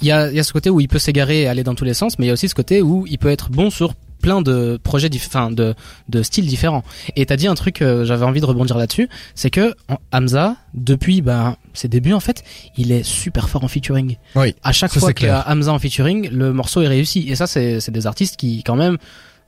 il 0.00 0.06
y 0.06 0.12
a, 0.12 0.30
il 0.30 0.36
y 0.36 0.40
a 0.40 0.44
ce 0.44 0.52
côté 0.52 0.70
où 0.70 0.78
il 0.80 0.88
peut 0.88 1.00
s'égarer 1.00 1.42
et 1.42 1.48
aller 1.48 1.64
dans 1.64 1.74
tous 1.74 1.84
les 1.84 1.94
sens, 1.94 2.18
mais 2.18 2.26
il 2.26 2.28
y 2.28 2.30
a 2.30 2.34
aussi 2.34 2.48
ce 2.48 2.54
côté 2.54 2.82
où 2.82 3.04
il 3.08 3.18
peut 3.18 3.30
être 3.30 3.50
bon 3.50 3.70
sur 3.70 3.94
plein 4.20 4.42
de 4.42 4.78
projets, 4.82 5.08
enfin 5.14 5.50
de, 5.50 5.74
de 6.08 6.22
styles 6.22 6.46
différents. 6.46 6.82
Et 7.16 7.26
t'as 7.26 7.36
dit 7.36 7.46
un 7.46 7.54
truc, 7.54 7.82
euh, 7.82 8.04
j'avais 8.04 8.24
envie 8.24 8.40
de 8.40 8.46
rebondir 8.46 8.76
là-dessus, 8.76 9.08
c'est 9.34 9.50
que 9.50 9.74
Hamza, 10.12 10.56
depuis 10.74 11.22
ben 11.22 11.56
ses 11.74 11.88
débuts 11.88 12.12
en 12.12 12.20
fait, 12.20 12.42
il 12.76 12.92
est 12.92 13.02
super 13.02 13.48
fort 13.48 13.64
en 13.64 13.68
featuring. 13.68 14.16
Oui, 14.34 14.54
À 14.62 14.72
chaque 14.72 14.92
ça, 14.92 15.00
fois 15.00 15.12
qu'il 15.12 15.26
y 15.26 15.30
a. 15.30 15.44
Hamza 15.48 15.72
en 15.72 15.78
featuring, 15.78 16.28
le 16.30 16.52
morceau 16.52 16.82
est 16.82 16.88
réussi. 16.88 17.26
Et 17.28 17.36
ça, 17.36 17.46
c'est, 17.46 17.90
des 17.90 18.06
artistes 18.06 18.36
qui 18.36 18.62
quand 18.62 18.76
même, 18.76 18.98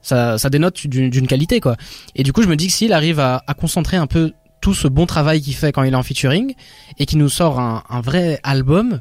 ça, 0.03 0.39
ça 0.39 0.51
dénote 0.51 0.87
d'une, 0.87 1.11
d'une 1.11 1.27
qualité 1.27 1.61
quoi. 1.61 1.77
Et 2.15 2.23
du 2.23 2.33
coup, 2.33 2.43
je 2.43 2.49
me 2.49 2.57
dis 2.57 2.69
que 2.69 2.73
s'il 2.73 2.93
arrive 2.93 3.21
à, 3.21 3.43
à 3.47 3.55
concentrer 3.55 3.97
un 3.97 4.07
peu 4.07 4.33
tout 4.61 4.75
ce 4.75 4.89
bon 4.89 5.07
travail 5.07 5.41
qu'il 5.41 5.55
fait 5.55 5.73
quand 5.73 5.83
il 5.83 5.93
est 5.93 5.97
en 5.97 6.03
featuring 6.03 6.55
et 6.99 7.07
qui 7.07 7.17
nous 7.17 7.29
sort 7.29 7.59
un, 7.59 7.83
un 7.89 8.01
vrai 8.01 8.39
album 8.43 9.01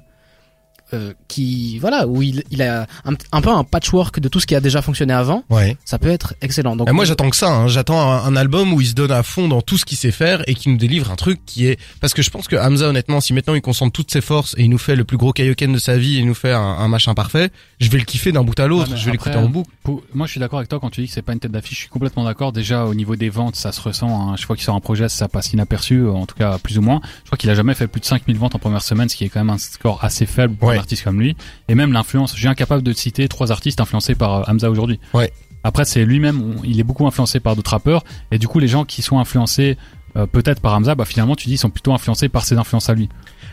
euh, 0.93 1.13
qui 1.27 1.77
voilà 1.79 2.07
où 2.07 2.21
il, 2.21 2.43
il 2.51 2.61
a 2.61 2.87
un, 3.05 3.13
un 3.31 3.41
peu 3.41 3.49
un 3.49 3.63
patchwork 3.63 4.19
de 4.19 4.27
tout 4.27 4.39
ce 4.39 4.47
qui 4.47 4.55
a 4.55 4.59
déjà 4.61 4.81
fonctionné 4.81 5.13
avant 5.13 5.43
Ouais. 5.49 5.77
ça 5.85 5.99
peut 5.99 6.09
être 6.09 6.33
excellent 6.41 6.75
donc 6.75 6.89
Et 6.89 6.91
moi 6.91 7.05
j'attends 7.05 7.29
que 7.29 7.35
ça, 7.35 7.51
hein. 7.53 7.67
j'attends 7.67 7.99
un, 8.01 8.23
un 8.25 8.35
album 8.35 8.73
où 8.73 8.81
il 8.81 8.87
se 8.87 8.93
donne 8.93 9.11
à 9.11 9.23
fond 9.23 9.47
dans 9.47 9.61
tout 9.61 9.77
ce 9.77 9.85
qu'il 9.85 9.97
sait 9.97 10.11
faire 10.11 10.41
et 10.47 10.55
qui 10.55 10.69
nous 10.69 10.77
délivre 10.77 11.11
un 11.11 11.15
truc 11.15 11.39
qui 11.45 11.67
est... 11.67 11.79
Parce 12.01 12.13
que 12.13 12.21
je 12.21 12.29
pense 12.29 12.47
que 12.47 12.55
Hamza 12.55 12.87
honnêtement, 12.87 13.21
si 13.21 13.33
maintenant 13.33 13.53
il 13.55 13.61
concentre 13.61 13.91
toutes 13.91 14.11
ses 14.11 14.21
forces 14.21 14.55
et 14.57 14.63
il 14.63 14.69
nous 14.69 14.77
fait 14.77 14.95
le 14.95 15.03
plus 15.03 15.17
gros 15.17 15.31
kaioken 15.33 15.71
de 15.73 15.77
sa 15.79 15.97
vie 15.97 16.15
et 16.15 16.19
il 16.19 16.25
nous 16.27 16.33
fait 16.33 16.53
un, 16.53 16.59
un 16.59 16.87
machin 16.87 17.13
parfait, 17.13 17.51
je 17.79 17.89
vais 17.89 17.97
le 17.99 18.05
kiffer 18.05 18.31
d'un 18.31 18.43
bout 18.43 18.59
à 18.59 18.67
l'autre, 18.67 18.91
Ouais, 18.91 18.97
je 18.97 19.05
vais 19.05 19.11
l'écouter 19.11 19.35
en 19.37 19.47
boucle. 19.49 19.69
Pour- 19.83 20.03
moi, 20.13 20.25
je 20.27 20.31
suis 20.31 20.39
d'accord 20.39 20.59
avec 20.59 20.69
toi 20.69 20.79
quand 20.79 20.89
tu 20.89 21.01
dis 21.01 21.07
que 21.07 21.13
c'est 21.13 21.21
pas 21.21 21.33
une 21.33 21.39
tête 21.39 21.51
d'affiche. 21.51 21.75
Je 21.77 21.81
suis 21.81 21.89
complètement 21.89 22.23
d'accord. 22.23 22.51
Déjà, 22.51 22.85
au 22.85 22.93
niveau 22.93 23.15
des 23.15 23.29
ventes, 23.29 23.55
ça 23.55 23.71
se 23.71 23.81
ressent. 23.81 24.09
Hein. 24.31 24.35
Je 24.37 24.43
crois 24.43 24.55
qu'il 24.55 24.65
sort 24.65 24.75
un 24.75 24.79
projet, 24.79 25.07
ça 25.09 25.27
passe 25.27 25.53
inaperçu, 25.53 26.07
en 26.07 26.25
tout 26.25 26.35
cas 26.35 26.57
plus 26.59 26.77
ou 26.77 26.81
moins. 26.81 26.99
Je 27.23 27.27
crois 27.27 27.37
qu'il 27.37 27.49
a 27.49 27.55
jamais 27.55 27.73
fait 27.75 27.87
plus 27.87 27.99
de 28.01 28.05
5000 28.05 28.37
ventes 28.37 28.55
en 28.55 28.59
première 28.59 28.81
semaine, 28.81 29.09
ce 29.09 29.15
qui 29.15 29.23
est 29.25 29.29
quand 29.29 29.39
même 29.39 29.49
un 29.49 29.57
score 29.57 30.03
assez 30.03 30.25
faible 30.25 30.55
Ouais. 30.79 30.83
artiste 30.83 31.03
comme 31.03 31.19
lui. 31.19 31.35
Et 31.67 31.75
même 31.75 31.93
l'influence. 31.93 32.35
J'ai 32.35 32.47
incapable 32.47 32.83
de 32.83 32.93
citer 32.93 33.27
trois 33.27 33.51
artistes 33.51 33.79
influencés 33.81 34.15
par 34.15 34.35
euh, 34.35 34.43
Hamza 34.47 34.69
aujourd'hui. 34.69 34.99
Ouais. 35.13 35.31
Après, 35.63 35.85
c'est 35.85 36.05
lui-même, 36.05 36.55
il 36.63 36.79
est 36.79 36.83
beaucoup 36.83 37.05
influencé 37.05 37.39
par 37.39 37.55
d'autres 37.55 37.71
rappeurs. 37.71 38.03
Et 38.31 38.37
du 38.37 38.47
coup, 38.47 38.59
les 38.59 38.67
gens 38.67 38.85
qui 38.85 39.01
sont 39.01 39.19
influencés 39.19 39.77
euh, 40.15 40.25
peut-être 40.25 40.61
par 40.61 40.73
Hamza, 40.73 40.95
bah 40.95 41.05
finalement, 41.05 41.35
tu 41.35 41.47
dis, 41.47 41.55
ils 41.55 41.57
sont 41.57 41.69
plutôt 41.69 41.93
influencés 41.93 42.29
par 42.29 42.45
ses 42.45 42.57
influences 42.57 42.89
à 42.89 42.93
lui. 42.93 43.09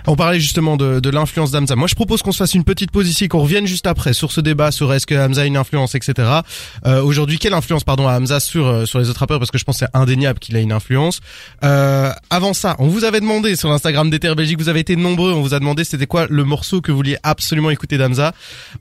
On 0.08 0.14
parlait 0.14 0.38
justement 0.38 0.76
de, 0.76 1.00
de 1.00 1.10
l'influence 1.10 1.50
d'Hamza. 1.50 1.74
Moi, 1.74 1.88
je 1.88 1.94
propose 1.96 2.22
qu'on 2.22 2.30
se 2.30 2.38
fasse 2.38 2.54
une 2.54 2.62
petite 2.62 2.92
pause 2.92 3.08
ici, 3.08 3.26
qu'on 3.26 3.40
revienne 3.40 3.66
juste 3.66 3.86
après 3.86 4.12
sur 4.12 4.30
ce 4.30 4.40
débat 4.40 4.70
sur 4.70 4.92
est-ce 4.92 5.06
que 5.06 5.14
Hamza 5.14 5.42
a 5.42 5.44
une 5.46 5.56
influence, 5.56 5.94
etc. 5.96 6.28
Euh, 6.86 7.02
Aujourd'hui, 7.02 7.38
quelle 7.38 7.54
influence, 7.54 7.82
pardon, 7.82 8.06
a 8.06 8.16
Hamza 8.16 8.38
sur 8.38 8.66
euh, 8.66 8.84
sur 8.86 9.00
les 9.00 9.10
autres 9.10 9.20
rappeurs? 9.20 9.38
Parce 9.38 9.50
que 9.50 9.58
je 9.58 9.64
pense 9.64 9.78
c'est 9.78 9.88
indéniable 9.94 10.38
qu'il 10.38 10.56
a 10.56 10.60
une 10.60 10.72
influence. 10.72 11.20
Euh, 11.64 12.12
avant 12.30 12.54
ça, 12.54 12.76
on 12.78 12.86
vous 12.86 13.04
avait 13.04 13.20
demandé 13.20 13.56
sur 13.56 13.68
l'Instagram 13.68 14.08
d'Ether 14.08 14.34
Belgique, 14.36 14.58
vous 14.58 14.68
avez 14.68 14.80
été 14.80 14.94
nombreux, 14.94 15.32
on 15.32 15.42
vous 15.42 15.54
a 15.54 15.58
demandé 15.58 15.82
c'était 15.82 16.06
quoi 16.06 16.26
le 16.30 16.44
morceau 16.44 16.80
que 16.80 16.92
vous 16.92 16.98
vouliez 16.98 17.16
absolument 17.24 17.70
écouter 17.70 17.98
d'Hamza. 17.98 18.32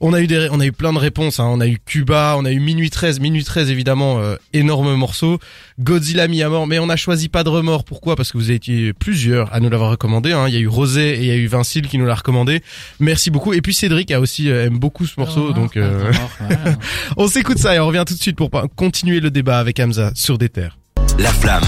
On 0.02 0.14
a 0.14 0.22
eu 0.22 0.28
des, 0.28 0.48
on 0.52 0.60
a 0.60 0.66
eu 0.66 0.72
plein 0.72 0.94
de 0.94 1.00
réponses. 1.00 1.40
Hein. 1.40 1.48
On 1.50 1.60
a 1.60 1.68
eu 1.68 1.80
Cuba, 1.84 2.36
on 2.38 2.46
a 2.46 2.52
eu 2.52 2.60
Minuit 2.60 2.92
13, 2.92 3.20
Minuit 3.20 3.44
13 3.44 3.72
évidemment, 3.72 4.20
euh, 4.20 4.36
énorme 4.54 4.94
morceau. 4.94 5.40
Godzilla 5.80 6.28
mis 6.28 6.44
à 6.44 6.50
mort, 6.50 6.68
mais 6.68 6.80
on 6.80 6.90
a 6.90 6.96
choisi 6.96 7.30
pas 7.30 7.44
de 7.44 7.50
remords. 7.50 7.84
Pourquoi? 7.84 8.16
Parce 8.16 8.32
que 8.32 8.38
vous 8.38 8.52
étiez 8.52 8.94
plusieurs 8.94 9.54
à 9.54 9.60
nous 9.60 9.70
l'avoir 9.70 9.90
recommandé. 9.90 10.32
Hein. 10.32 10.46
Il 10.48 10.54
y 10.54 10.58
a 10.58 10.62
eu 10.62 10.68
Rosé 10.68 11.14
et 11.15 11.21
il 11.21 11.25
y 11.25 11.32
a 11.32 11.36
eu 11.36 11.47
Vincile 11.47 11.88
qui 11.88 11.97
nous 11.97 12.06
l'a 12.06 12.15
recommandé. 12.15 12.62
Merci 12.99 13.32
beaucoup. 13.32 13.54
Et 13.54 13.62
puis 13.62 13.73
Cédric 13.73 14.12
a 14.12 14.19
aussi 14.19 14.49
euh, 14.49 14.65
aime 14.65 14.78
beaucoup 14.78 15.06
ce 15.06 15.19
morceau, 15.19 15.54
donc 15.54 15.78
euh, 15.78 16.12
on 17.17 17.28
s'écoute 17.28 17.58
ça 17.58 17.75
et 17.75 17.80
on 17.80 17.88
revient 17.88 18.04
tout 18.06 18.13
de 18.13 18.21
suite 18.21 18.38
pour 18.38 18.49
continuer 18.75 19.19
le 19.19 19.32
débat 19.32 19.60
avec 19.60 19.80
Hamza 19.80 20.12
sur 20.15 20.38
des 20.38 20.49
terres. 20.49 20.78
La 21.17 21.32
flamme. 21.32 21.63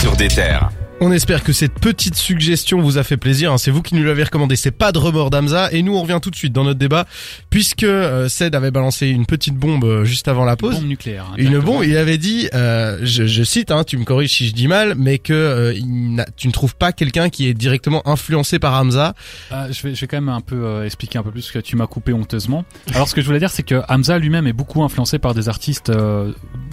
Sur 0.00 0.16
des 0.16 0.28
terres. 0.28 0.70
On 1.00 1.10
espère 1.12 1.42
que 1.42 1.52
cette 1.52 1.74
petite 1.74 2.14
suggestion 2.14 2.80
vous 2.80 2.96
a 2.96 3.02
fait 3.02 3.16
plaisir. 3.18 3.52
hein. 3.52 3.58
C'est 3.58 3.70
vous 3.70 3.82
qui 3.82 3.94
nous 3.94 4.04
l'avez 4.04 4.22
recommandé. 4.22 4.56
C'est 4.56 4.70
pas 4.70 4.90
de 4.90 4.98
remords 4.98 5.28
d'Hamza. 5.28 5.70
Et 5.72 5.82
nous, 5.82 5.94
on 5.94 6.00
revient 6.00 6.18
tout 6.22 6.30
de 6.30 6.36
suite 6.36 6.52
dans 6.52 6.64
notre 6.64 6.78
débat, 6.78 7.04
puisque 7.50 7.82
euh, 7.82 8.28
Ced 8.28 8.54
avait 8.54 8.70
balancé 8.70 9.08
une 9.08 9.26
petite 9.26 9.54
bombe 9.54 9.84
euh, 9.84 10.04
juste 10.04 10.28
avant 10.28 10.44
la 10.44 10.56
pause. 10.56 10.76
Bombe 10.76 10.86
nucléaire. 10.86 11.26
hein, 11.32 11.34
Une 11.36 11.58
bombe, 11.58 11.82
il 11.84 11.96
avait 11.98 12.16
dit, 12.16 12.48
euh, 12.54 13.00
je, 13.02 13.26
je 13.26 13.42
cite, 13.42 13.70
hein, 13.70 13.84
tu 13.84 13.98
me 13.98 14.04
corriges 14.04 14.32
si 14.32 14.46
je 14.46 14.54
dis 14.54 14.66
mal, 14.68 14.94
mais 14.96 15.18
que 15.18 15.32
euh, 15.34 15.74
il 15.74 16.24
tu 16.36 16.46
ne 16.46 16.52
trouves 16.52 16.76
pas 16.76 16.92
quelqu'un 16.92 17.28
qui 17.28 17.48
est 17.48 17.54
directement 17.54 18.06
influencé 18.08 18.58
par 18.58 18.72
Hamza. 18.80 19.14
Ah, 19.50 19.66
je, 19.70 19.82
vais, 19.82 19.94
je 19.94 20.00
vais 20.00 20.06
quand 20.06 20.16
même 20.16 20.28
un 20.30 20.40
peu 20.40 20.64
euh, 20.64 20.86
expliquer 20.86 21.18
un 21.18 21.22
peu 21.22 21.32
plus 21.32 21.42
ce 21.42 21.52
que 21.52 21.58
tu 21.58 21.76
m'as 21.76 21.86
coupé 21.88 22.12
honteusement. 22.14 22.64
Alors 22.94 23.08
ce 23.08 23.14
que 23.14 23.20
je 23.20 23.26
voulais 23.26 23.40
dire 23.40 23.50
c'est 23.50 23.62
que 23.64 23.82
Hamza 23.88 24.18
lui-même 24.18 24.46
est 24.46 24.52
beaucoup 24.54 24.82
influencé 24.82 25.18
par 25.18 25.34
des 25.34 25.48
artistes 25.50 25.90
euh, 25.90 26.32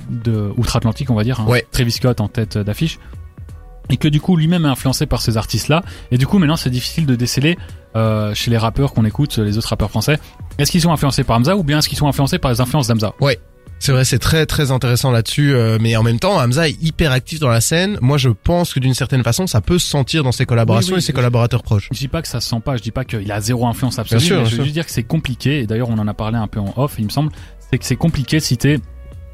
de 0.09 0.51
outre-Atlantique 0.55 1.09
on 1.09 1.15
va 1.15 1.23
dire, 1.23 1.41
hein, 1.41 1.45
Ouais. 1.47 1.65
Travis 1.71 1.91
Scott 1.91 2.21
en 2.21 2.27
tête 2.27 2.57
euh, 2.57 2.63
d'affiche, 2.63 2.99
et 3.91 3.97
que 3.97 4.07
du 4.07 4.19
coup 4.21 4.35
lui-même 4.35 4.65
est 4.65 4.69
influencé 4.69 5.05
par 5.05 5.21
ces 5.21 5.37
artistes-là. 5.37 5.83
Et 6.11 6.17
du 6.17 6.25
coup 6.25 6.39
maintenant 6.39 6.55
c'est 6.55 6.69
difficile 6.69 7.05
de 7.05 7.15
déceler 7.15 7.57
euh, 7.95 8.33
chez 8.33 8.49
les 8.49 8.57
rappeurs 8.57 8.93
qu'on 8.93 9.05
écoute, 9.05 9.37
les 9.37 9.57
autres 9.57 9.69
rappeurs 9.69 9.89
français, 9.89 10.17
est-ce 10.57 10.71
qu'ils 10.71 10.81
sont 10.81 10.91
influencés 10.91 11.23
par 11.23 11.37
Hamza 11.37 11.55
ou 11.55 11.63
bien 11.63 11.79
est-ce 11.79 11.89
qu'ils 11.89 11.97
sont 11.97 12.07
influencés 12.07 12.39
par 12.39 12.51
les 12.51 12.61
influences 12.61 12.87
d'Hamza? 12.87 13.13
C'est 13.81 13.93
vrai, 13.93 14.05
c'est 14.05 14.19
très 14.19 14.45
très 14.45 14.69
intéressant 14.69 15.09
là-dessus, 15.09 15.55
euh, 15.55 15.79
mais 15.81 15.95
en 15.95 16.03
même 16.03 16.19
temps, 16.19 16.39
Hamza 16.39 16.69
est 16.69 16.79
hyper 16.83 17.11
actif 17.11 17.39
dans 17.39 17.49
la 17.49 17.61
scène. 17.61 17.97
Moi, 17.99 18.19
je 18.19 18.29
pense 18.29 18.75
que 18.75 18.79
d'une 18.79 18.93
certaine 18.93 19.23
façon, 19.23 19.47
ça 19.47 19.59
peut 19.59 19.79
se 19.79 19.87
sentir 19.87 20.23
dans 20.23 20.31
ses 20.31 20.45
collaborations 20.45 20.91
Oui, 20.91 20.97
oui, 20.97 20.99
et 20.99 21.01
ses 21.01 21.13
collaborateurs 21.13 21.63
proches. 21.63 21.89
Je 21.91 21.97
dis 21.97 22.07
pas 22.07 22.21
que 22.21 22.27
ça 22.27 22.41
se 22.41 22.47
sent 22.47 22.59
pas, 22.63 22.77
je 22.77 22.83
dis 22.83 22.91
pas 22.91 23.05
qu'il 23.05 23.31
a 23.31 23.41
zéro 23.41 23.65
influence 23.65 23.97
absolue, 23.97 24.19
Bien 24.19 24.27
sûr, 24.27 24.41
mais 24.43 24.45
je 24.45 24.55
veux 24.57 24.63
juste 24.65 24.75
dire 24.75 24.85
que 24.85 24.91
c'est 24.91 25.01
compliqué, 25.01 25.61
et 25.61 25.65
d'ailleurs 25.65 25.89
on 25.89 25.97
en 25.97 26.07
a 26.07 26.13
parlé 26.13 26.37
un 26.37 26.45
peu 26.45 26.59
en 26.59 26.71
off, 26.77 26.97
il 26.99 27.05
me 27.05 27.09
semble, 27.09 27.31
c'est 27.71 27.79
que 27.79 27.85
c'est 27.85 27.95
compliqué 27.95 28.37
de 28.37 28.43
citer 28.43 28.79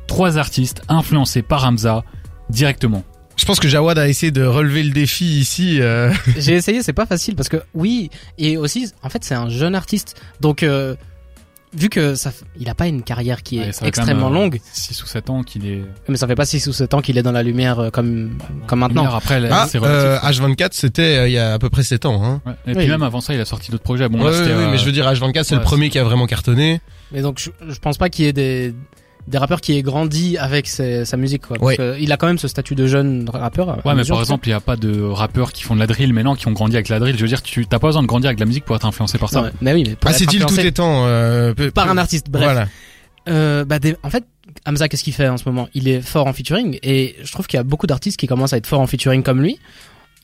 trois 0.08 0.38
artistes 0.38 0.82
influencés 0.88 1.42
par 1.42 1.66
Hamza 1.66 2.06
directement. 2.50 3.04
Je 3.38 3.46
pense 3.46 3.60
que 3.60 3.68
Jawad 3.68 3.98
a 4.00 4.08
essayé 4.10 4.32
de 4.32 4.44
relever 4.44 4.84
le 4.84 4.92
défi 4.92 5.26
ici. 5.40 5.80
euh, 5.82 6.12
j'ai 6.38 6.54
essayé 6.54 6.82
c'est 6.84 6.94
pas 6.94 7.06
facile 7.06 7.36
parce 7.36 7.50
que 7.50 7.58
oui 7.74 8.10
et 8.38 8.58
aussi 8.58 8.92
en 9.04 9.10
fait 9.10 9.24
c'est 9.24 9.36
un 9.36 9.48
jeune 9.50 9.76
artiste 9.76 10.16
donc 10.42 10.64
euh, 10.64 10.96
vu 11.74 11.90
que 11.90 12.16
ça, 12.16 12.32
il 12.60 12.68
a 12.70 12.74
pas 12.76 12.88
une 12.88 13.04
carrière 13.04 13.44
qui 13.44 13.58
est 13.58 13.66
Ouais, 13.68 13.72
ça 13.72 13.86
fait 13.86 13.92
quand 13.92 14.02
extrêmement 14.02 14.30
même, 14.30 14.38
euh, 14.38 14.44
longue, 14.46 14.60
6 14.74 15.04
ou 15.04 15.06
7 15.06 15.30
ans 15.30 15.44
qu'il 15.44 15.68
est. 15.68 15.82
mais 16.08 16.18
ça 16.18 16.26
fait 16.26 16.34
pas 16.36 16.46
6 16.46 16.66
ou 16.68 16.74
7 16.74 16.94
ans 16.96 17.02
qu'il 17.02 17.18
est 17.18 17.22
dans 17.24 17.32
la 17.34 17.44
lumière 17.44 17.78
euh, 17.80 17.90
comme 17.92 18.38
comme 18.66 18.80
maintenant. 18.80 19.04
Lumière, 19.04 19.16
Après, 19.18 19.36
elle- 19.36 19.50
Ah, 19.52 19.68
euh, 19.76 20.18
H24, 20.20 20.70
c'était 20.72 21.02
euh, 21.18 21.28
il 21.28 21.34
y 21.34 21.38
a 21.38 21.54
à 21.54 21.60
peu 21.60 21.70
près 21.70 21.84
7 21.84 22.06
ans. 22.06 22.24
Hein. 22.24 22.42
Ouais. 22.46 22.54
Et 22.66 22.70
oui. 22.70 22.76
puis 22.78 22.88
même 22.88 23.04
avant 23.04 23.22
ça, 23.22 23.34
il 23.34 23.40
a 23.42 23.46
sorti 23.46 23.70
d'autres 23.70 23.84
projets. 23.84 24.08
Bon, 24.10 24.18
Ouais, 24.24 24.32
là, 24.32 24.38
euh, 24.38 24.72
mais 24.72 24.78
je 24.78 24.86
veux 24.86 24.92
dire, 24.94 25.06
H24, 25.12 25.44
c'est 25.44 25.54
ouais, 25.56 25.60
le 25.60 25.64
premier 25.66 25.90
qui 25.90 26.00
a 26.00 26.04
vraiment 26.06 26.26
cartonné. 26.26 26.80
Mais 27.12 27.22
donc 27.22 27.38
je, 27.40 27.50
je 27.70 27.80
pense 27.80 27.98
pas 27.98 28.10
qu'il 28.10 28.26
y 28.26 28.28
ait 28.30 28.34
des 28.34 28.74
des 29.28 29.38
rappeurs 29.38 29.60
qui 29.62 29.78
aient 29.78 29.82
grandi 29.82 30.38
avec 30.38 30.68
ses- 30.68 31.04
sa 31.06 31.18
musique 31.18 31.48
quoi. 31.48 31.58
Ouais. 31.62 31.76
Donc, 31.78 31.86
euh, 31.86 31.98
il 32.00 32.12
a 32.12 32.18
quand 32.18 32.28
même 32.28 32.38
ce 32.38 32.48
statut 32.48 32.76
de 32.76 32.88
jeune 32.88 33.30
rappeur. 33.30 33.68
Ouais, 33.86 33.94
mais 33.96 34.04
par 34.06 34.20
exemple, 34.20 34.48
il 34.48 34.52
y 34.52 34.54
a 34.54 34.60
pas 34.62 34.76
de 34.78 35.02
rappeurs 35.02 35.52
qui 35.52 35.64
font 35.64 35.76
de 35.76 35.80
la 35.80 35.88
drill 35.88 36.14
maintenant 36.14 36.36
qui 36.36 36.48
ont 36.48 36.54
grandi 36.54 36.76
avec 36.76 36.88
la 36.90 37.00
drill. 37.00 37.16
Je 37.18 37.22
veux 37.22 37.28
dire, 37.28 37.42
tu 37.42 37.66
t'as 37.68 37.80
pas 37.80 37.88
besoin 37.88 38.02
de 38.04 38.08
grandir 38.08 38.30
avec 38.30 38.40
la 38.40 38.46
musique 38.46 38.64
pour 38.66 38.76
être 38.76 38.86
influencé 38.86 39.18
par 39.18 39.30
ça. 39.30 39.42
Ouais, 39.44 39.50
mais 39.62 39.74
oui, 39.74 39.84
mais 39.88 39.96
pour 39.96 40.10
Ah, 40.10 40.14
c'est-il 40.14 40.46
tout 40.46 40.60
étant 40.60 41.06
euh, 41.08 41.54
peu- 41.54 41.72
par 41.72 41.90
un 41.90 41.98
artiste. 41.98 42.28
Bref. 42.30 42.44
Voilà. 42.46 42.68
Euh, 43.30 43.66
bah, 43.66 43.80
des- 43.80 43.98
en 44.04 44.10
fait, 44.10 44.24
Hamza, 44.66 44.88
qu'est-ce 44.88 45.04
qu'il 45.04 45.14
fait 45.14 45.28
en 45.28 45.36
ce 45.38 45.44
moment? 45.46 45.68
Il 45.74 45.90
est 45.90 46.02
fort 46.02 46.28
en 46.28 46.34
featuring 46.34 46.80
et 46.82 47.16
je 47.22 47.32
trouve 47.34 47.48
qu'il 47.48 47.58
y 47.58 47.60
a 47.60 47.64
beaucoup 47.64 47.86
d'artistes 47.88 48.18
qui 48.18 48.28
commencent 48.28 48.54
à 48.54 48.58
être 48.58 48.68
forts 48.68 48.80
en 48.80 48.88
featuring 48.88 49.22
comme 49.24 49.42
lui. 49.42 49.60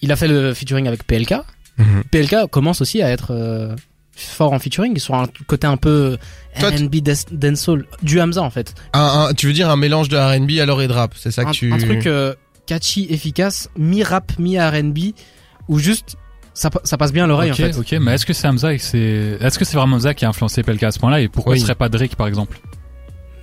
Il 0.01 0.11
a 0.11 0.15
fait 0.15 0.27
le 0.29 0.53
featuring 0.53 0.87
avec 0.87 1.05
PLK. 1.05 1.33
Mhm. 1.77 2.03
PLK 2.11 2.47
commence 2.49 2.79
aussi 2.81 3.01
à 3.01 3.09
être 3.09 3.31
euh, 3.31 3.75
fort 4.15 4.53
en 4.53 4.59
featuring 4.59 4.97
sur 4.99 5.15
un 5.15 5.25
côté 5.47 5.65
un 5.67 5.77
peu 5.77 6.17
R&B 6.61 6.95
dancehall 7.31 7.85
du 8.03 8.19
Hamza 8.21 8.41
en 8.41 8.49
fait. 8.49 8.75
Un, 8.93 9.27
un- 9.29 9.33
tu 9.33 9.47
veux 9.47 9.53
dire 9.53 9.69
un 9.69 9.75
mélange 9.75 10.09
de 10.09 10.17
R&B 10.17 10.59
alors 10.61 10.81
et 10.81 10.87
de 10.87 10.93
rap, 10.93 11.13
c'est 11.17 11.31
ça 11.31 11.43
que 11.43 11.49
un, 11.49 11.51
tu... 11.51 11.73
un 11.73 11.77
truc 11.77 12.05
euh, 12.07 12.33
catchy, 12.67 13.07
efficace, 13.09 13.69
mi 13.77 14.03
rap, 14.03 14.31
mi 14.37 14.59
R&B 14.59 14.97
ou 15.67 15.79
juste 15.79 16.15
ça, 16.53 16.69
ça 16.83 16.97
passe 16.97 17.11
bien 17.11 17.23
à 17.23 17.27
l'oreille 17.27 17.51
ok, 17.51 17.59
en 17.59 17.63
fait. 17.63 17.77
ok, 17.77 17.91
mais 18.01 18.13
est-ce 18.13 18.25
que 18.27 18.33
c'est 18.33 18.47
Hamza 18.47 18.73
et 18.73 18.77
que 18.77 18.83
c'est, 18.83 19.37
est-ce 19.41 19.57
que 19.57 19.65
c'est 19.65 19.75
vraiment 19.77 19.95
Hamza 19.95 20.13
qui 20.13 20.25
a 20.25 20.29
influencé 20.29 20.61
PLK 20.61 20.83
à 20.83 20.91
ce 20.91 20.99
point-là 20.99 21.19
et 21.21 21.27
pourquoi 21.27 21.53
Oui. 21.53 21.59
ce 21.59 21.65
serait 21.65 21.73
pas 21.75 21.89
Drake 21.89 22.15
par 22.15 22.27
exemple? 22.27 22.59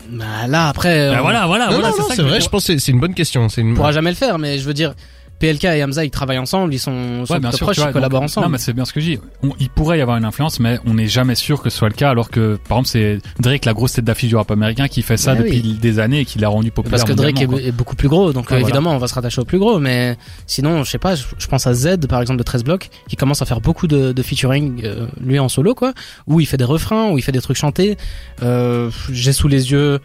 Bah, 0.09 0.47
là 0.49 0.69
après, 0.69 1.11
Bah 1.11 1.17
on 1.19 1.23
voilà, 1.23 1.47
voilà, 1.47 1.67
non, 1.67 1.73
voilà, 1.75 1.91
non, 1.91 1.97
non, 1.99 2.09
ça 2.09 2.15
c'est 2.17 2.23
vrai, 2.23 2.41
je 2.41 2.49
pense 2.49 2.67
que 2.67 2.73
c'est- 2.75 2.79
c'est 2.79 2.93
une 2.93 2.99
bonne 3.01 3.15
question. 3.15 3.49
C'est 3.49 3.61
une... 3.61 3.75
pourra 3.75 3.93
jamais 3.93 4.11
le 4.11 4.17
faire, 4.17 4.39
mais 4.39 4.59
je 4.59 4.65
veux 4.65 4.75
dire, 4.75 4.95
PLK 5.41 5.65
et 5.65 5.83
Hamza 5.83 6.05
ils 6.05 6.11
travaillent 6.11 6.39
ensemble, 6.39 6.73
ils 6.73 6.79
sont, 6.79 7.25
sont 7.27 7.33
Ouais, 7.33 7.41
bien 7.41 7.49
plutôt 7.49 7.57
sûr, 7.57 7.67
proches, 7.67 7.79
vois, 7.79 7.89
ils 7.89 7.93
collaborent 7.93 8.21
donc- 8.21 8.29
ensemble. 8.31 8.47
Non, 8.47 8.51
mais 8.53 8.59
c'est 8.59 8.73
bien 8.73 8.85
ce 8.85 8.93
que 8.93 9.01
je 9.01 9.07
dis. 9.07 9.19
On- 9.43 9.51
il 9.59 9.69
pourrait 9.71 9.99
y 9.99 10.01
avoir 10.01 10.17
une 10.19 10.25
influence, 10.25 10.61
mais 10.61 10.79
on 10.87 10.95
n'est 10.95 11.09
jamais 11.09 11.35
sûr 11.35 11.61
que 11.63 11.71
ce 11.71 11.79
soit 11.79 11.89
le 11.89 11.95
cas, 11.95 12.11
alors 12.11 12.31
que, 12.31 12.59
par 12.69 12.79
exemple, 12.79 12.89
c'est 12.89 13.19
Drake, 13.41 13.65
la 13.65 13.73
grosse 13.73 13.95
tête 13.95 14.05
d'affiche 14.05 14.29
du 14.29 14.37
rap 14.37 14.51
américain, 14.51 14.87
qui 14.87 15.03
fait 15.03 15.17
ça 15.17 15.35
Bah 15.35 15.43
depuis 15.43 15.61
oui. 15.65 15.79
des 15.81 15.99
années 15.99 16.21
et 16.21 16.25
qui 16.25 16.39
l'a 16.39 16.49
rendu 16.49 16.71
populaire. 16.71 16.99
Parce 17.01 17.11
que 17.11 17.17
Drake 17.17 17.41
est, 17.41 17.73
beaucoup 17.73 17.97
plus 17.97 18.09
gros, 18.09 18.33
donc 18.33 18.45
euh, 18.45 18.49
voilà. 18.51 18.63
évidemment 18.63 18.91
on 18.95 18.99
va 18.99 19.09
se 19.09 19.15
rattacher 19.15 19.41
au 19.41 19.45
plus 19.45 19.59
gros. 19.59 19.79
Mais 19.81 20.17
sinon, 20.47 20.85
je 20.85 20.91
sais 20.91 20.99
pas, 20.99 21.15
je, 21.15 21.25
je 21.39 21.47
pense 21.47 21.67
à 21.67 21.75
Z 21.75 21.97
par 22.09 22.21
exemple 22.21 22.39
de 22.39 22.45
13 22.45 22.63
blocs, 22.63 22.91
qui 23.09 23.17
commence 23.17 23.41
à 23.43 23.47
faire 23.47 23.61
beaucoup 23.61 23.87
de, 23.87 24.13
de 24.13 24.23
featuring 24.23 24.83
euh, 24.85 25.07
lui 25.25 25.39
en 25.39 25.49
solo 25.49 25.75
quoi, 25.75 25.95
où 26.27 26.39
il 26.41 26.47
fait 26.47 26.57
des 26.59 26.65
refrains, 26.65 27.11
où 27.11 27.19
il 27.19 27.23
fait 27.23 27.33
des 27.33 27.41
trucs 27.41 27.57
chantés. 27.57 27.97
Euh, 28.43 28.91
J'ai 29.11 29.33
sous 29.33 29.49
les 29.49 29.71
yeux 29.73 30.01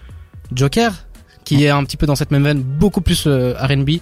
Joker, 0.53 0.93
qui 1.43 1.63
est 1.63 1.69
un 1.69 1.83
petit 1.83 1.97
peu 1.97 2.05
dans 2.05 2.15
cette 2.15 2.31
même 2.31 2.43
veine, 2.43 2.61
beaucoup 2.61 3.01
plus 3.01 3.25
euh, 3.27 3.53
R&B, 3.59 3.99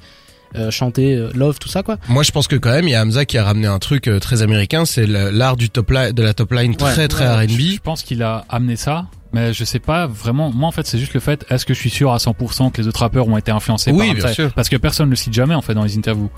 euh, 0.56 0.72
chanté, 0.72 1.16
euh, 1.16 1.30
love, 1.36 1.58
tout 1.60 1.68
ça 1.70 1.84
quoi. 1.84 1.98
Moi, 2.10 2.24
je 2.24 2.32
pense 2.32 2.48
que 2.48 2.56
quand 2.56 2.72
même, 2.72 2.88
il 2.88 2.92
y 2.92 2.96
a 2.96 3.02
Hamza 3.02 3.26
qui 3.26 3.38
a 3.38 3.44
ramené 3.44 3.68
un 3.68 3.80
truc 3.80 4.08
euh, 4.08 4.20
très 4.20 4.42
américain, 4.42 4.86
c'est 4.86 5.06
le- 5.06 5.30
l'art 5.30 5.58
du 5.58 5.70
top 5.70 5.92
line, 5.92 6.12
de 6.12 6.24
la 6.24 6.34
top 6.34 6.52
line 6.54 6.76
très 6.76 6.98
Ouais. 7.02 7.08
très. 7.08 7.28
R&B. 7.28 7.50
Je 7.76 7.80
pense 7.80 8.04
qu'il 8.04 8.22
a 8.24 8.46
amené 8.50 8.76
ça. 8.76 9.06
Mais 9.34 9.52
je 9.52 9.64
sais 9.64 9.80
pas 9.80 10.06
vraiment. 10.06 10.52
Moi, 10.52 10.68
en 10.68 10.72
fait, 10.72 10.86
c'est 10.86 11.00
juste 11.00 11.16
le 11.16 11.20
fait. 11.20 11.44
Est-ce 11.50 11.66
que 11.66 11.74
je 11.74 11.80
suis 11.80 11.90
sûr 11.90 12.14
à 12.14 12.18
100% 12.20 12.70
que 12.72 12.80
les 12.82 12.88
autres 12.88 13.00
rappeurs 13.00 13.28
ont 13.28 13.36
été 13.38 13.52
influencés 13.52 13.92
Oui, 13.92 13.98
par 14.06 14.16
bien 14.16 14.24
Hamza 14.26 14.34
sûr. 14.34 14.54
Parce 14.54 14.70
que 14.70 14.76
personne 14.78 15.08
ne 15.08 15.10
le 15.12 15.16
cite 15.16 15.34
jamais 15.34 15.56
en 15.56 15.62
fait 15.64 15.74
dans 15.74 15.84
les 15.84 15.98
interviews. 15.98 16.30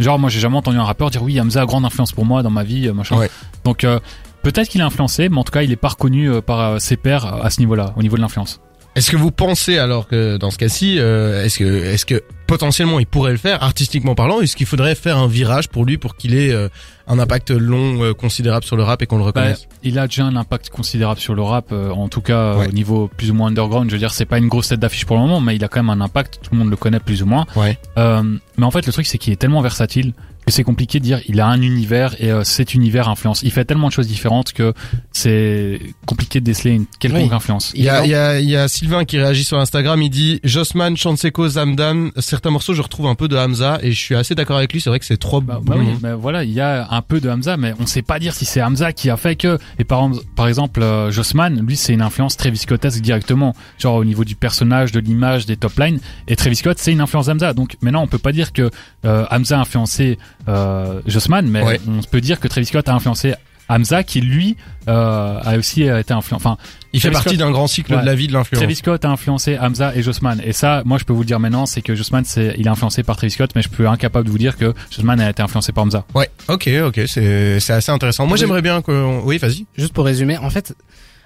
Genre, 0.00 0.18
moi, 0.18 0.30
j'ai 0.30 0.40
jamais 0.40 0.56
entendu 0.56 0.76
un 0.78 0.82
rappeur 0.84 1.10
dire 1.10 1.22
oui, 1.22 1.40
Hamza 1.40 1.62
a 1.62 1.66
grande 1.66 1.84
influence 1.84 2.10
pour 2.10 2.24
moi 2.24 2.42
dans 2.42 2.50
ma 2.50 2.64
vie, 2.64 2.88
machin. 2.90 3.16
Ouais. 3.16 3.30
Donc, 3.64 3.84
euh, 3.84 4.00
peut-être 4.42 4.68
qu'il 4.68 4.80
est 4.80 4.84
influencé, 4.84 5.28
mais 5.28 5.38
en 5.38 5.44
tout 5.44 5.52
cas, 5.52 5.62
il 5.62 5.70
est 5.70 5.76
pas 5.76 5.90
reconnu 5.90 6.42
par 6.42 6.80
ses 6.80 6.96
pairs 6.96 7.26
à 7.44 7.50
ce 7.50 7.60
niveau-là, 7.60 7.92
au 7.96 8.02
niveau 8.02 8.16
de 8.16 8.22
l'influence. 8.22 8.60
Est-ce 8.96 9.10
que 9.12 9.16
vous 9.16 9.30
pensez 9.30 9.78
alors 9.78 10.08
que 10.08 10.36
dans 10.36 10.50
ce 10.50 10.58
cas-ci, 10.58 10.96
euh, 10.98 11.44
est-ce 11.44 11.58
que 11.60 11.64
est-ce 11.64 12.04
que 12.04 12.22
potentiellement 12.48 12.98
il 12.98 13.06
pourrait 13.06 13.30
le 13.30 13.36
faire 13.38 13.62
artistiquement 13.62 14.16
parlant 14.16 14.40
Est-ce 14.40 14.56
qu'il 14.56 14.66
faudrait 14.66 14.96
faire 14.96 15.16
un 15.16 15.28
virage 15.28 15.68
pour 15.68 15.84
lui 15.84 15.96
pour 15.96 16.16
qu'il 16.16 16.34
ait 16.34 16.50
euh, 16.52 16.68
un 17.06 17.20
impact 17.20 17.52
long 17.52 18.02
euh, 18.02 18.14
considérable 18.14 18.64
sur 18.64 18.74
le 18.76 18.82
rap 18.82 19.00
et 19.00 19.06
qu'on 19.06 19.16
le 19.16 19.22
Bah, 19.22 19.28
reconnaisse? 19.28 19.68
il 19.84 19.96
a 20.00 20.08
déjà 20.08 20.24
un 20.24 20.34
impact 20.34 20.70
considérable 20.70 21.20
sur 21.20 21.34
le 21.36 21.42
rap, 21.42 21.66
euh, 21.70 21.90
en 21.90 22.08
tout 22.08 22.20
cas 22.20 22.34
euh, 22.38 22.56
Ouais. 22.58 22.68
au 22.68 22.72
niveau 22.72 23.08
plus 23.16 23.30
ou 23.30 23.34
moins 23.34 23.46
underground. 23.48 23.88
Je 23.90 23.94
veux 23.94 24.00
dire, 24.00 24.10
c'est 24.12 24.24
pas 24.26 24.38
une 24.38 24.48
grosse 24.48 24.68
tête 24.68 24.80
d'affiche 24.80 25.04
pour 25.06 25.16
le 25.16 25.22
moment, 25.22 25.40
mais 25.40 25.54
il 25.54 25.62
a 25.64 25.68
quand 25.68 25.82
même 25.84 25.90
un 25.90 26.04
impact. 26.04 26.40
Tout 26.42 26.50
le 26.52 26.58
monde 26.58 26.70
le 26.70 26.76
connaît 26.76 26.98
plus 27.00 27.22
ou 27.22 27.26
moins. 27.26 27.46
Ouais. 27.54 27.78
Euh, 27.96 28.22
mais 28.58 28.66
en 28.66 28.70
fait, 28.72 28.84
le 28.86 28.92
truc 28.92 29.06
c'est 29.06 29.18
qu'il 29.18 29.32
est 29.32 29.36
tellement 29.36 29.60
versatile 29.62 30.14
que 30.50 30.56
c'est 30.56 30.64
compliqué 30.64 30.98
de 30.98 31.04
dire 31.04 31.20
il 31.28 31.40
a 31.40 31.46
un 31.46 31.62
univers 31.62 32.14
et 32.18 32.30
euh, 32.30 32.44
cet 32.44 32.74
univers 32.74 33.08
influence. 33.08 33.42
Il 33.42 33.50
fait 33.50 33.64
tellement 33.64 33.88
de 33.88 33.92
choses 33.92 34.08
différentes 34.08 34.52
que 34.52 34.74
c'est 35.12 35.80
compliqué 36.06 36.40
de 36.40 36.44
déceler 36.44 36.72
une 36.72 36.86
quelconque 36.98 37.28
Oui. 37.30 37.34
influence. 37.34 37.72
Il 37.74 37.84
y, 37.84 37.88
a, 37.88 38.04
Il 38.04 38.08
il, 38.08 38.10
y 38.10 38.14
a, 38.14 38.40
il 38.40 38.48
y 38.50 38.56
a 38.56 38.68
Sylvain 38.68 39.04
qui 39.04 39.18
réagit 39.18 39.44
sur 39.44 39.58
Instagram, 39.58 40.00
il 40.02 40.10
dit 40.10 40.40
Jossman, 40.44 40.96
Chanseko, 40.96 41.48
Zamdan, 41.48 42.10
certains 42.18 42.50
morceaux 42.50 42.74
je 42.74 42.82
retrouve 42.82 43.06
un 43.06 43.14
peu 43.14 43.28
de 43.28 43.36
Hamza 43.36 43.78
et 43.82 43.92
je 43.92 43.98
suis 43.98 44.14
assez 44.14 44.34
d'accord 44.34 44.56
avec 44.58 44.72
lui, 44.72 44.80
c'est 44.80 44.90
vrai 44.90 44.98
que 44.98 45.04
c'est 45.04 45.16
trop 45.16 45.40
Bah, 45.40 45.60
bon. 45.62 45.74
bah 45.74 45.76
oui, 45.78 45.86
mais 46.02 46.12
voilà, 46.12 46.44
il 46.44 46.52
y 46.52 46.60
a 46.60 46.88
un 46.90 47.02
peu 47.02 47.20
de 47.20 47.28
Hamza, 47.30 47.56
mais 47.56 47.72
on 47.78 47.86
sait 47.86 48.02
pas 48.02 48.18
dire 48.18 48.34
si 48.34 48.44
c'est 48.44 48.62
Hamza 48.62 48.92
qui 48.92 49.10
a 49.10 49.16
fait 49.16 49.36
que. 49.36 49.58
Et 49.78 49.84
par, 49.84 50.08
par 50.36 50.48
exemple, 50.48 50.82
euh, 50.82 51.10
Jossman, 51.10 51.64
lui, 51.66 51.76
c'est 51.76 51.92
une 51.92 52.02
influence 52.02 52.36
Travis 52.36 52.58
Scottesque 52.58 53.00
directement, 53.00 53.54
genre 53.78 53.96
au 53.96 54.04
niveau 54.04 54.24
du 54.24 54.34
personnage, 54.36 54.92
de 54.92 55.00
l'image, 55.00 55.46
des 55.46 55.56
top 55.56 55.78
lines. 55.78 56.00
Et 56.28 56.36
Travis 56.36 56.56
Scott, 56.56 56.78
c'est 56.80 56.92
une 56.92 57.00
influence 57.00 57.28
Hamza. 57.28 57.52
Donc 57.52 57.76
maintenant, 57.82 58.02
on 58.02 58.06
peut 58.06 58.18
pas 58.18 58.32
dire 58.32 58.52
que 58.52 58.70
euh, 59.04 59.26
Hamza 59.30 59.58
a 59.58 59.60
influencé 59.62 60.18
Jossman, 61.06 61.46
mais 61.48 61.62
Ouais. 61.62 61.80
on 61.88 62.00
peut 62.02 62.20
dire 62.20 62.40
que 62.40 62.48
Travis 62.48 62.66
Scott 62.66 62.88
a 62.88 62.94
influencé 62.94 63.34
Hamza, 63.68 64.02
qui 64.02 64.20
lui 64.20 64.56
euh, 64.88 65.38
a 65.44 65.56
aussi 65.56 65.82
été 65.84 66.12
influencé. 66.12 66.34
Enfin, 66.44 66.56
Il 66.92 67.00
fait 67.00 67.12
partie 67.12 67.28
Scott- 67.28 67.38
d'un 67.38 67.52
grand 67.52 67.68
cycle 67.68 67.94
Ouais. 67.94 68.00
de 68.00 68.06
la 68.06 68.16
vie 68.16 68.26
de 68.26 68.32
l'influence. 68.32 68.60
Travis 68.60 68.74
Scott 68.74 69.04
a 69.04 69.08
influencé 69.10 69.56
Hamza 69.60 69.94
et 69.94 70.02
Jossman. 70.02 70.40
Et 70.44 70.52
ça, 70.52 70.82
moi, 70.84 70.98
je 70.98 71.04
peux 71.04 71.12
vous 71.12 71.20
le 71.20 71.26
dire 71.26 71.38
maintenant, 71.38 71.66
c'est 71.66 71.80
que 71.80 71.94
Jossman, 71.94 72.24
c'est, 72.24 72.56
il 72.58 72.66
est 72.66 72.70
influencé 72.70 73.04
par 73.04 73.16
Travis 73.16 73.30
Scott, 73.30 73.50
mais 73.54 73.62
je 73.62 73.68
peux 73.68 73.86
incapable 73.88 74.26
de 74.26 74.30
vous 74.32 74.38
dire 74.38 74.56
que 74.56 74.74
Jossman 74.90 75.20
a 75.20 75.30
été 75.30 75.40
influencé 75.40 75.70
par 75.70 75.84
Hamza. 75.84 76.04
Ouais, 76.16 76.28
ok, 76.48 76.68
ok, 76.86 77.00
c'est 77.06 77.60
c'est 77.60 77.72
assez 77.74 77.92
intéressant. 77.92 78.24
Moi 78.26 78.32
Oui. 78.34 78.40
j'aimerais 78.40 78.62
bien 78.62 78.82
que... 78.82 79.20
Oui, 79.22 79.38
vas-y. 79.38 79.66
Juste 79.78 79.92
pour 79.92 80.04
résumer, 80.04 80.36
en 80.38 80.50
fait, 80.50 80.74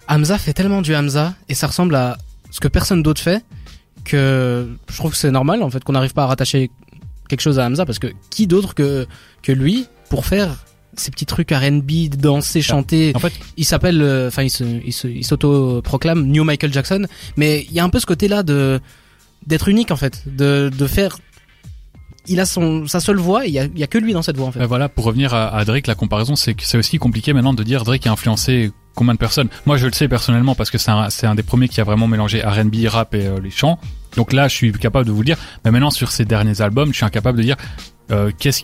Hamza 0.08 0.36
fait 0.36 0.52
tellement 0.52 0.82
du 0.82 0.94
Hamza 0.94 1.32
et 1.48 1.54
ça 1.54 1.66
ressemble 1.68 1.94
à 1.94 2.18
ce 2.50 2.60
que 2.60 2.68
personne 2.68 3.02
d'autre 3.02 3.22
fait 3.22 3.42
que 4.04 4.68
je 4.90 4.96
trouve 4.96 5.12
que 5.12 5.16
c'est 5.16 5.30
normal 5.30 5.62
en 5.62 5.70
fait 5.70 5.82
qu'on 5.82 5.92
n'arrive 5.94 6.12
pas 6.12 6.24
à 6.24 6.26
rattacher 6.26 6.70
quelque 7.28 7.40
chose 7.40 7.58
à 7.58 7.66
Hamza 7.66 7.84
parce 7.86 7.98
que 7.98 8.08
qui 8.30 8.46
d'autre 8.46 8.74
que 8.74 9.06
que 9.42 9.52
lui 9.52 9.86
pour 10.10 10.26
faire 10.26 10.64
ces 10.96 11.10
petits 11.10 11.26
trucs 11.26 11.50
R&B, 11.50 12.08
danser, 12.16 12.62
chanter? 12.62 13.12
En 13.14 13.18
fait, 13.18 13.32
Il 13.56 13.64
s'appelle, 13.64 14.00
euh, 14.02 14.28
enfin, 14.28 14.44
il 14.44 14.50
se, 14.50 14.64
il 14.64 14.92
se, 14.92 15.08
il 15.08 15.24
s'auto-proclame 15.24 16.24
New 16.26 16.44
Michael 16.44 16.72
Jackson. 16.72 17.06
Mais 17.36 17.66
il 17.68 17.72
y 17.74 17.80
a 17.80 17.84
un 17.84 17.88
peu 17.88 17.98
ce 17.98 18.06
côté-là 18.06 18.42
de 18.42 18.80
d'être 19.46 19.68
unique 19.68 19.90
en 19.90 19.96
fait, 19.96 20.22
de 20.26 20.70
de 20.76 20.86
faire. 20.86 21.18
Il 22.26 22.40
a 22.40 22.46
son 22.46 22.86
sa 22.86 23.00
seule 23.00 23.18
voix. 23.18 23.44
et 23.44 23.48
Il 23.48 23.54
y 23.54 23.58
a, 23.58 23.64
il 23.64 23.78
y 23.78 23.82
a 23.82 23.86
que 23.86 23.98
lui 23.98 24.12
dans 24.12 24.22
cette 24.22 24.36
voix 24.36 24.46
en 24.46 24.52
fait. 24.52 24.60
Ben 24.60 24.66
voilà, 24.66 24.88
pour 24.88 25.04
revenir 25.04 25.34
à, 25.34 25.48
à 25.48 25.64
Drake, 25.64 25.86
la 25.86 25.94
comparaison, 25.94 26.36
c'est 26.36 26.54
que 26.54 26.64
c'est 26.64 26.78
aussi 26.78 26.98
compliqué 26.98 27.32
maintenant 27.32 27.54
de 27.54 27.62
dire 27.62 27.84
Drake 27.84 28.06
a 28.06 28.12
influencé 28.12 28.70
combien 28.94 29.14
de 29.14 29.18
personnes. 29.18 29.48
Moi, 29.66 29.76
je 29.76 29.86
le 29.86 29.92
sais 29.92 30.08
personnellement 30.08 30.54
parce 30.54 30.70
que 30.70 30.78
c'est 30.78 30.90
un, 30.90 31.34
des 31.34 31.42
premiers 31.42 31.68
qui 31.68 31.80
a 31.80 31.84
vraiment 31.84 32.06
mélangé 32.06 32.40
R&B, 32.42 32.74
rap 32.86 33.14
et 33.14 33.26
euh, 33.26 33.40
les 33.42 33.50
chants. 33.50 33.78
Donc 34.16 34.32
là, 34.32 34.48
je 34.48 34.54
suis 34.54 34.72
capable 34.72 35.06
de 35.06 35.12
vous 35.12 35.20
le 35.20 35.26
dire. 35.26 35.36
Mais 35.64 35.70
maintenant, 35.70 35.90
sur 35.90 36.10
ses 36.12 36.24
derniers 36.24 36.60
albums, 36.60 36.90
je 36.90 36.96
suis 36.96 37.04
incapable 37.04 37.38
de 37.38 37.42
dire 37.42 37.56
euh, 38.10 38.30
qu'est-ce 38.38 38.62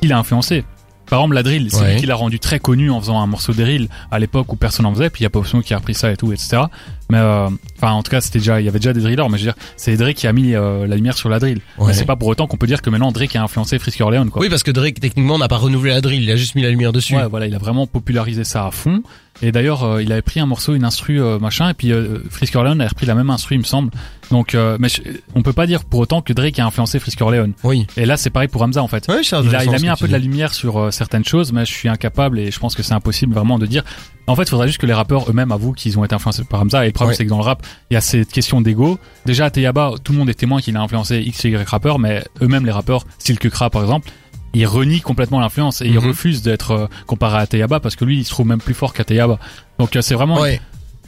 qu'il 0.00 0.12
a 0.12 0.18
influencé. 0.18 0.64
Par 1.06 1.18
exemple, 1.18 1.34
la 1.34 1.42
drill, 1.42 1.68
c'est 1.72 1.80
Ouais. 1.80 1.92
lui 1.94 2.00
qui 2.02 2.06
l'a 2.06 2.14
rendu 2.14 2.38
très 2.38 2.60
connu 2.60 2.88
en 2.88 3.00
faisant 3.00 3.20
un 3.20 3.26
morceau 3.26 3.50
de 3.52 3.60
drill 3.60 3.88
à 4.12 4.20
l'époque 4.20 4.52
où 4.52 4.56
personne 4.56 4.86
en 4.86 4.94
faisait. 4.94 5.10
Puis 5.10 5.22
il 5.22 5.24
y 5.24 5.26
a 5.26 5.30
Pop 5.30 5.44
Smoke 5.44 5.64
qui 5.64 5.74
a 5.74 5.78
repris 5.78 5.94
ça 5.94 6.12
et 6.12 6.16
tout, 6.16 6.32
etc. 6.32 6.62
Mais 7.10 7.18
euh, 7.18 7.48
enfin, 7.78 7.90
en 7.90 8.02
tout 8.04 8.12
cas, 8.12 8.20
c'était 8.20 8.38
déjà, 8.38 8.60
il 8.60 8.64
y 8.64 8.68
avait 8.68 8.78
déjà 8.78 8.92
des 8.92 9.00
drillers. 9.00 9.24
Mais 9.28 9.36
je 9.36 9.46
veux 9.46 9.50
dire, 9.52 9.60
c'est 9.76 9.96
Drake 9.96 10.14
qui 10.14 10.28
a 10.28 10.32
mis 10.32 10.54
euh, 10.54 10.86
la 10.86 10.94
lumière 10.94 11.16
sur 11.18 11.28
la 11.28 11.40
drill. 11.40 11.62
Ouais. 11.78 11.88
Mais 11.88 11.94
c'est 11.94 12.04
pas 12.04 12.14
pour 12.14 12.28
autant 12.28 12.46
qu'on 12.46 12.58
peut 12.58 12.68
dire 12.68 12.80
que 12.80 12.90
maintenant 12.90 13.10
Drake 13.10 13.34
a 13.34 13.42
influencé 13.42 13.80
Frisky 13.80 14.04
Orleans, 14.04 14.28
quoi. 14.28 14.40
Oui, 14.40 14.48
parce 14.48 14.62
que 14.62 14.70
Drake, 14.70 15.00
techniquement, 15.00 15.36
n'a 15.36 15.48
pas 15.48 15.56
renouvelé 15.56 15.90
la 15.92 16.00
drill, 16.00 16.22
il 16.22 16.30
a 16.30 16.36
juste 16.36 16.54
mis 16.54 16.62
la 16.62 16.70
lumière 16.70 16.92
dessus. 16.92 17.16
Ouais, 17.16 17.26
voilà, 17.28 17.48
il 17.48 17.54
a 17.56 17.58
vraiment 17.58 17.88
popularisé 17.88 18.44
ça 18.44 18.64
à 18.66 18.70
fond. 18.70 19.02
Et 19.42 19.52
d'ailleurs, 19.52 19.84
euh, 19.84 20.02
il 20.02 20.12
avait 20.12 20.20
pris 20.22 20.38
un 20.40 20.46
morceau, 20.46 20.74
une 20.74 20.84
instru, 20.84 21.20
euh, 21.20 21.38
machin, 21.38 21.70
et 21.70 21.74
puis 21.74 21.92
euh, 21.92 22.18
Frisk 22.30 22.54
Orleans 22.56 22.78
a 22.80 22.86
repris 22.88 23.06
la 23.06 23.14
même 23.14 23.30
instru, 23.30 23.54
il 23.54 23.58
me 23.58 23.64
semble. 23.64 23.90
Donc, 24.30 24.54
euh, 24.54 24.76
mais 24.78 24.88
je- 24.88 25.00
on 25.34 25.42
peut 25.42 25.52
pas 25.54 25.66
dire 25.66 25.84
pour 25.84 26.00
autant 26.00 26.20
que 26.20 26.32
Drake 26.32 26.58
a 26.58 26.66
influencé 26.66 26.98
Frisk 26.98 27.20
Orleans. 27.22 27.50
Oui. 27.64 27.86
Et 27.96 28.04
là, 28.06 28.16
c'est 28.16 28.30
pareil 28.30 28.48
pour 28.48 28.62
Hamza 28.62 28.82
en 28.82 28.86
fait. 28.88 29.04
C'est 29.06 29.12
Il 29.46 29.54
a, 29.56 29.64
il 29.64 29.68
a 29.74 29.78
mis 29.82 29.88
un 29.88 29.96
peu 29.96 30.06
de 30.08 30.12
la 30.12 30.18
lumière 30.18 30.52
sur 30.54 30.76
euh, 30.78 30.90
certaines 30.90 31.24
choses, 31.24 31.52
mais 31.52 31.64
je 31.64 31.72
suis 31.72 31.88
incapable 31.88 32.38
et 32.38 32.50
je 32.50 32.58
pense 32.60 32.74
que 32.74 32.82
c'est 32.82 32.92
impossible 32.94 33.32
vraiment 33.34 33.58
de 33.58 33.66
dire. 33.66 33.82
En 34.26 34.36
fait, 34.36 34.42
il 34.42 34.50
faudrait 34.50 34.68
juste 34.68 34.78
que 34.78 34.86
les 34.86 34.92
rappeurs 34.94 35.28
eux-mêmes 35.28 35.50
avouent 35.50 35.72
qu'ils 35.72 35.98
ont 35.98 36.04
été 36.04 36.14
influencés 36.14 36.44
par 36.44 36.60
Hamza. 36.60 36.84
Et 36.84 36.88
le 36.88 36.92
problème, 36.92 37.14
c'est 37.16 37.24
que 37.24 37.30
dans 37.30 37.38
le 37.38 37.42
rap, 37.42 37.66
il 37.90 37.94
y 37.94 37.96
a 37.96 38.00
cette 38.00 38.30
question 38.30 38.60
d'ego. 38.60 38.98
Déjà, 39.26 39.46
à 39.46 39.50
Teyaba, 39.50 39.92
tout 40.04 40.12
le 40.12 40.18
monde 40.18 40.28
est 40.30 40.34
témoin 40.34 40.60
qu'il 40.60 40.76
a 40.76 40.80
influencé 40.82 41.18
X, 41.20 41.42
Y 41.44 41.66
rappeurs, 41.68 41.98
mais 41.98 42.22
eux-mêmes, 42.40 42.64
les 42.66 42.70
rappeurs, 42.72 43.04
style 43.18 43.38
Kukra 43.40 43.70
par 43.70 43.82
exemple, 43.82 44.08
ils 44.54 44.66
renient 44.66 45.00
complètement 45.00 45.40
l'influence 45.40 45.80
et 45.80 45.86
ils 45.86 45.98
Mhm. 46.00 46.08
refusent 46.08 46.42
d'être 46.42 46.70
euh, 46.72 46.86
comparés 47.06 47.38
à 47.38 47.46
Teyaba 47.46 47.80
parce 47.80 47.96
que 47.96 48.04
lui, 48.04 48.18
il 48.18 48.24
se 48.24 48.30
trouve 48.30 48.46
même 48.46 48.60
plus 48.60 48.74
fort 48.74 48.92
qu'à 48.92 49.04
Teyaba. 49.04 49.38
Donc, 49.78 49.94
euh, 49.96 50.00
c'est 50.02 50.14
vraiment 50.14 50.40
Ouais. 50.40 50.60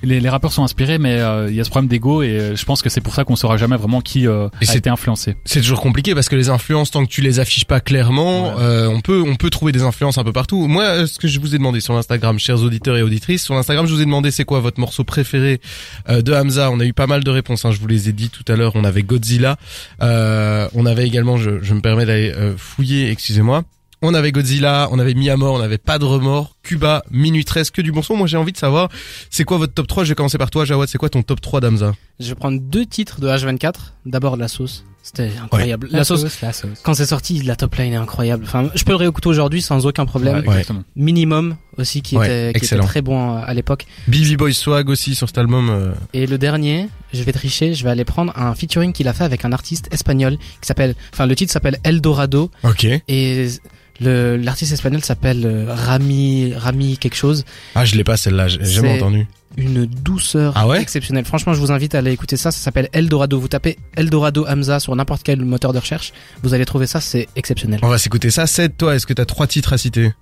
Les, 0.02 0.20
les 0.20 0.28
rappeurs 0.28 0.52
sont 0.52 0.62
inspirés, 0.64 0.98
mais 0.98 1.20
euh, 1.20 1.48
il 1.50 1.54
y 1.56 1.60
a 1.60 1.64
ce 1.64 1.70
problème 1.70 1.88
d'ego 1.88 2.22
et 2.22 2.28
euh, 2.28 2.56
je 2.56 2.64
pense 2.64 2.82
que 2.82 2.88
c'est 2.88 3.00
pour 3.00 3.14
ça 3.14 3.24
qu'on 3.24 3.36
saura 3.36 3.56
jamais 3.56 3.76
vraiment 3.76 4.00
qui 4.00 4.26
euh, 4.26 4.48
Et 4.60 4.68
a 4.70 4.74
été 4.76 4.90
influencé. 4.90 5.36
C'est 5.44 5.60
toujours 5.60 5.80
compliqué 5.80 6.14
parce 6.14 6.28
que 6.28 6.36
les 6.36 6.48
influences, 6.48 6.90
tant 6.90 7.04
que 7.04 7.10
tu 7.10 7.20
les 7.20 7.40
affiches 7.40 7.64
pas 7.64 7.80
clairement, 7.80 8.56
Ouais. 8.56 8.62
euh, 8.62 8.88
on 8.88 9.00
peut 9.00 9.22
on 9.26 9.36
peut 9.36 9.50
trouver 9.50 9.72
des 9.72 9.82
influences 9.82 10.18
un 10.18 10.24
peu 10.24 10.32
partout. 10.32 10.66
Moi, 10.66 10.82
euh, 10.84 11.06
ce 11.06 11.18
que 11.18 11.28
je 11.28 11.38
vous 11.40 11.54
ai 11.54 11.58
demandé 11.58 11.80
sur 11.80 11.94
l'Instagram, 11.94 12.38
chers 12.38 12.62
auditeurs 12.62 12.96
et 12.96 13.02
auditrices, 13.02 13.42
sur 13.44 13.54
l'Instagram, 13.54 13.86
je 13.86 13.94
vous 13.94 14.00
ai 14.00 14.04
demandé 14.04 14.30
c'est 14.30 14.44
quoi 14.44 14.60
votre 14.60 14.80
morceau 14.80 15.04
préféré 15.04 15.60
euh, 16.08 16.22
de 16.22 16.32
Hamza. 16.32 16.70
On 16.70 16.80
a 16.80 16.84
eu 16.84 16.92
pas 16.92 17.06
mal 17.06 17.22
de 17.24 17.30
réponses. 17.30 17.64
Hein, 17.64 17.70
je 17.70 17.78
vous 17.78 17.86
les 17.86 18.08
ai 18.08 18.12
dit 18.12 18.30
tout 18.30 18.44
à 18.52 18.56
l'heure. 18.56 18.72
On 18.74 18.84
avait 18.84 19.02
Godzilla. 19.02 19.56
Euh, 20.02 20.68
on 20.74 20.86
avait 20.86 21.06
également, 21.06 21.36
je, 21.36 21.62
je 21.62 21.74
me 21.74 21.80
permets 21.80 22.06
d'aller 22.06 22.32
euh, 22.36 22.54
fouiller, 22.56 23.10
excusez-moi. 23.10 23.62
On 24.04 24.14
avait 24.14 24.32
Godzilla, 24.32 24.88
on 24.90 24.98
avait 24.98 25.14
Miyamor, 25.14 25.54
on 25.54 25.60
avait 25.60 25.78
Pas 25.78 26.00
de 26.00 26.04
remords, 26.04 26.56
Cuba, 26.64 27.04
Minuit 27.12 27.44
13, 27.44 27.70
que 27.70 27.80
du 27.80 27.92
bon 27.92 28.02
son. 28.02 28.16
Moi, 28.16 28.26
j'ai 28.26 28.36
envie 28.36 28.50
de 28.50 28.56
savoir, 28.56 28.88
c'est 29.30 29.44
quoi 29.44 29.58
votre 29.58 29.74
top 29.74 29.86
3 29.86 30.02
Je 30.02 30.08
vais 30.08 30.14
commencer 30.16 30.38
par 30.38 30.50
toi, 30.50 30.64
Jawad. 30.64 30.88
C'est 30.88 30.98
quoi 30.98 31.08
ton 31.08 31.22
top 31.22 31.40
3 31.40 31.60
d'Hamza 31.60 31.94
Je 32.18 32.28
vais 32.28 32.34
prendre 32.34 32.60
deux 32.60 32.84
titres 32.84 33.20
de 33.20 33.28
H24. 33.28 33.74
D'abord 34.04 34.36
la 34.36 34.48
sauce. 34.48 34.84
C'était 35.04 35.32
incroyable. 35.42 35.88
La, 35.90 36.04
sauce, 36.04 36.40
la 36.42 36.52
sauce. 36.52 36.70
quand 36.84 36.94
c'est 36.94 37.06
sorti, 37.06 37.42
la 37.42 37.56
top 37.56 37.74
line 37.74 37.92
est 37.92 37.96
incroyable. 37.96 38.44
Enfin, 38.46 38.70
je 38.74 38.84
peux 38.84 38.92
le 38.92 38.96
réécouter 38.96 39.28
aujourd'hui 39.28 39.60
sans 39.60 39.84
aucun 39.84 40.06
problème. 40.06 40.36
Ouais, 40.36 40.44
exactement. 40.46 40.84
Minimum 40.94 41.56
aussi 41.76 42.02
qui 42.02 42.16
Ouais, 42.16 42.50
était 42.50 42.60
qui 42.60 42.66
était 42.66 42.78
très 42.78 43.02
bon 43.02 43.36
à 43.36 43.52
l'époque. 43.52 43.86
BB 44.06 44.36
Boy 44.36 44.54
Swag 44.54 44.88
aussi 44.88 45.14
sur 45.16 45.26
cet 45.26 45.38
album. 45.38 45.70
euh, 45.70 45.92
Et 46.12 46.26
le 46.28 46.38
dernier, 46.38 46.88
je 47.12 47.22
vais 47.24 47.32
tricher, 47.32 47.74
je 47.74 47.82
vais 47.82 47.90
aller 47.90 48.04
prendre 48.04 48.32
un 48.38 48.54
featuring 48.54 48.92
qu'il 48.92 49.08
a 49.08 49.12
fait 49.12 49.24
avec 49.24 49.44
un 49.44 49.52
artiste 49.52 49.88
espagnol 49.92 50.36
qui 50.60 50.66
s'appelle, 50.68 50.94
enfin 51.12 51.26
le 51.26 51.34
titre 51.34 51.52
s'appelle 51.52 51.78
Eldorado 51.82 52.50
Ok. 52.62 52.86
et 53.08 53.48
le 54.00 54.36
l'artiste 54.36 54.72
espagnol 54.72 55.02
s'appelle 55.02 55.42
euh, 55.44 55.66
Rami 55.68 56.54
Rami 56.56 56.96
quelque 56.98 57.16
chose. 57.16 57.44
Ah, 57.74 57.84
je 57.84 57.96
l'ai 57.96 58.04
pas 58.04 58.16
celle-là, 58.16 58.48
j'ai 58.48 58.64
jamais 58.64 58.94
entendu. 58.96 59.26
Une 59.56 59.84
douceur 59.86 60.54
Ah 60.56 60.66
ouais 60.66 60.80
exceptionnelle. 60.80 61.24
Franchement, 61.24 61.52
je 61.54 61.60
vous 61.60 61.72
invite 61.72 61.94
à 61.94 61.98
aller 61.98 62.12
écouter 62.12 62.36
ça. 62.36 62.50
Ça 62.50 62.58
s'appelle 62.58 62.88
Eldorado. 62.92 63.38
Vous 63.38 63.48
tapez 63.48 63.78
Eldorado 63.96 64.46
Hamza 64.48 64.80
sur 64.80 64.94
n'importe 64.96 65.22
quel 65.22 65.44
moteur 65.44 65.72
de 65.72 65.78
recherche, 65.78 66.12
vous 66.42 66.54
allez 66.54 66.64
trouver 66.64 66.86
ça. 66.86 67.00
C'est 67.00 67.28
exceptionnel. 67.36 67.80
On 67.82 67.88
va 67.88 67.98
s'écouter 67.98 68.30
ça. 68.30 68.46
Ced, 68.46 68.76
toi, 68.76 68.94
est-ce 68.94 69.06
que 69.06 69.12
t'as 69.12 69.24
trois 69.26 69.46
titres 69.46 69.72
à 69.72 69.78
citer? 69.78 70.12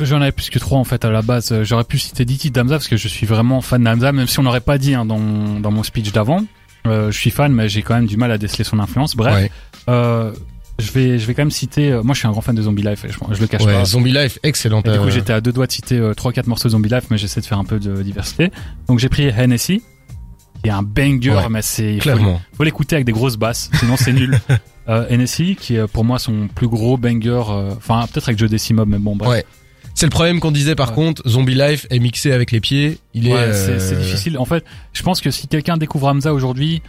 J'en 0.00 0.20
avais 0.22 0.32
plus 0.32 0.48
que 0.48 0.58
trois 0.58 0.78
en 0.78 0.84
fait 0.84 1.04
à 1.04 1.10
la 1.10 1.22
base. 1.22 1.52
J'aurais 1.64 1.82
pu 1.84 1.98
citer 1.98 2.24
10 2.24 2.38
titres 2.38 2.54
d'Hamza 2.54 2.76
parce 2.76 2.86
que 2.88 2.96
je 2.96 3.08
suis 3.08 3.26
vraiment 3.26 3.60
fan 3.60 3.82
d'Hamza, 3.82 4.12
même 4.12 4.28
si 4.28 4.38
on 4.38 4.44
n'aurait 4.44 4.60
pas 4.60 4.78
dit 4.78 4.94
hein, 4.94 5.04
dans, 5.04 5.18
dans 5.60 5.70
mon 5.72 5.82
speech 5.82 6.12
d'avant. 6.12 6.44
Euh, 6.86 7.10
je 7.10 7.18
suis 7.18 7.30
fan, 7.30 7.52
mais 7.52 7.68
j'ai 7.68 7.82
quand 7.82 7.94
même 7.94 8.06
du 8.06 8.16
mal 8.16 8.30
à 8.30 8.38
déceler 8.38 8.62
son 8.64 8.78
influence. 8.78 9.16
Bref, 9.16 9.34
Ouais, 9.34 9.50
euh, 9.88 10.32
je 10.78 10.92
vais 10.92 11.18
je 11.18 11.26
vais 11.26 11.34
quand 11.34 11.42
même 11.42 11.50
citer. 11.50 11.90
euh, 11.90 12.02
moi, 12.02 12.14
je 12.14 12.20
suis 12.20 12.28
un 12.28 12.30
grand 12.30 12.40
fan 12.40 12.54
de 12.54 12.62
Zombie 12.62 12.82
Life. 12.82 13.04
Je, 13.08 13.34
je 13.34 13.40
le 13.40 13.46
cache 13.46 13.62
ouais 13.64 13.72
pas. 13.72 13.84
Zombie 13.84 14.12
Life, 14.12 14.38
excellent. 14.42 14.80
Et 14.82 14.90
du 14.90 14.98
coup, 14.98 15.04
euh, 15.06 15.10
j'étais 15.10 15.32
à 15.32 15.40
deux 15.40 15.52
doigts 15.52 15.66
de 15.66 15.72
citer 15.72 15.98
euh, 15.98 16.14
trois 16.14 16.32
quatre 16.32 16.46
morceaux 16.46 16.68
de 16.68 16.72
Zombie 16.72 16.88
Life, 16.88 17.04
mais 17.10 17.18
j'essaie 17.18 17.40
de 17.40 17.46
faire 17.46 17.58
un 17.58 17.64
peu 17.64 17.78
de 17.78 18.02
diversité. 18.02 18.50
Donc 18.86 18.98
j'ai 18.98 19.08
pris 19.08 19.24
Hennessy, 19.28 19.82
qui 20.62 20.68
est 20.68 20.72
un 20.72 20.82
banger, 20.82 21.30
Ouais, 21.30 21.48
mais 21.50 21.62
c'est 21.62 21.94
il 21.94 21.96
faut- 21.96 22.02
clairement. 22.02 22.40
faut 22.56 22.64
l'écouter 22.64 22.96
avec 22.96 23.06
des 23.06 23.12
grosses 23.12 23.36
basses, 23.36 23.70
sinon 23.74 23.96
c'est 23.96 24.12
nul. 24.12 24.38
Euh, 24.90 25.06
Hennessy, 25.10 25.54
qui 25.54 25.76
est 25.76 25.86
pour 25.86 26.02
moi 26.02 26.18
son 26.18 26.48
plus 26.48 26.66
gros 26.66 26.96
banger, 26.96 27.42
enfin 27.76 28.06
peut-être 28.10 28.30
avec 28.30 28.38
Joe 28.38 28.48
Decimob, 28.48 28.88
mais 28.88 28.96
bon 28.96 29.16
bref. 29.16 29.28
Ouais. 29.28 29.44
C'est 29.94 30.06
le 30.06 30.10
problème 30.10 30.40
qu'on 30.40 30.50
disait 30.50 30.74
par 30.74 30.88
Ouais. 30.90 30.94
contre, 30.94 31.28
Zombie 31.28 31.54
Life 31.56 31.86
est 31.90 31.98
mixé 31.98 32.32
avec 32.32 32.52
les 32.52 32.60
pieds. 32.60 32.96
Il 33.12 33.28
est. 33.28 33.34
Ouais, 33.34 33.38
euh, 33.38 33.78
c'est 33.78 33.98
difficile. 34.00 34.38
En 34.38 34.46
fait, 34.46 34.64
je 34.94 35.02
pense 35.02 35.20
que 35.20 35.30
si 35.30 35.46
quelqu'un 35.46 35.76
découvre 35.76 36.06
Hamza 36.06 36.32
aujourd'hui, 36.32 36.80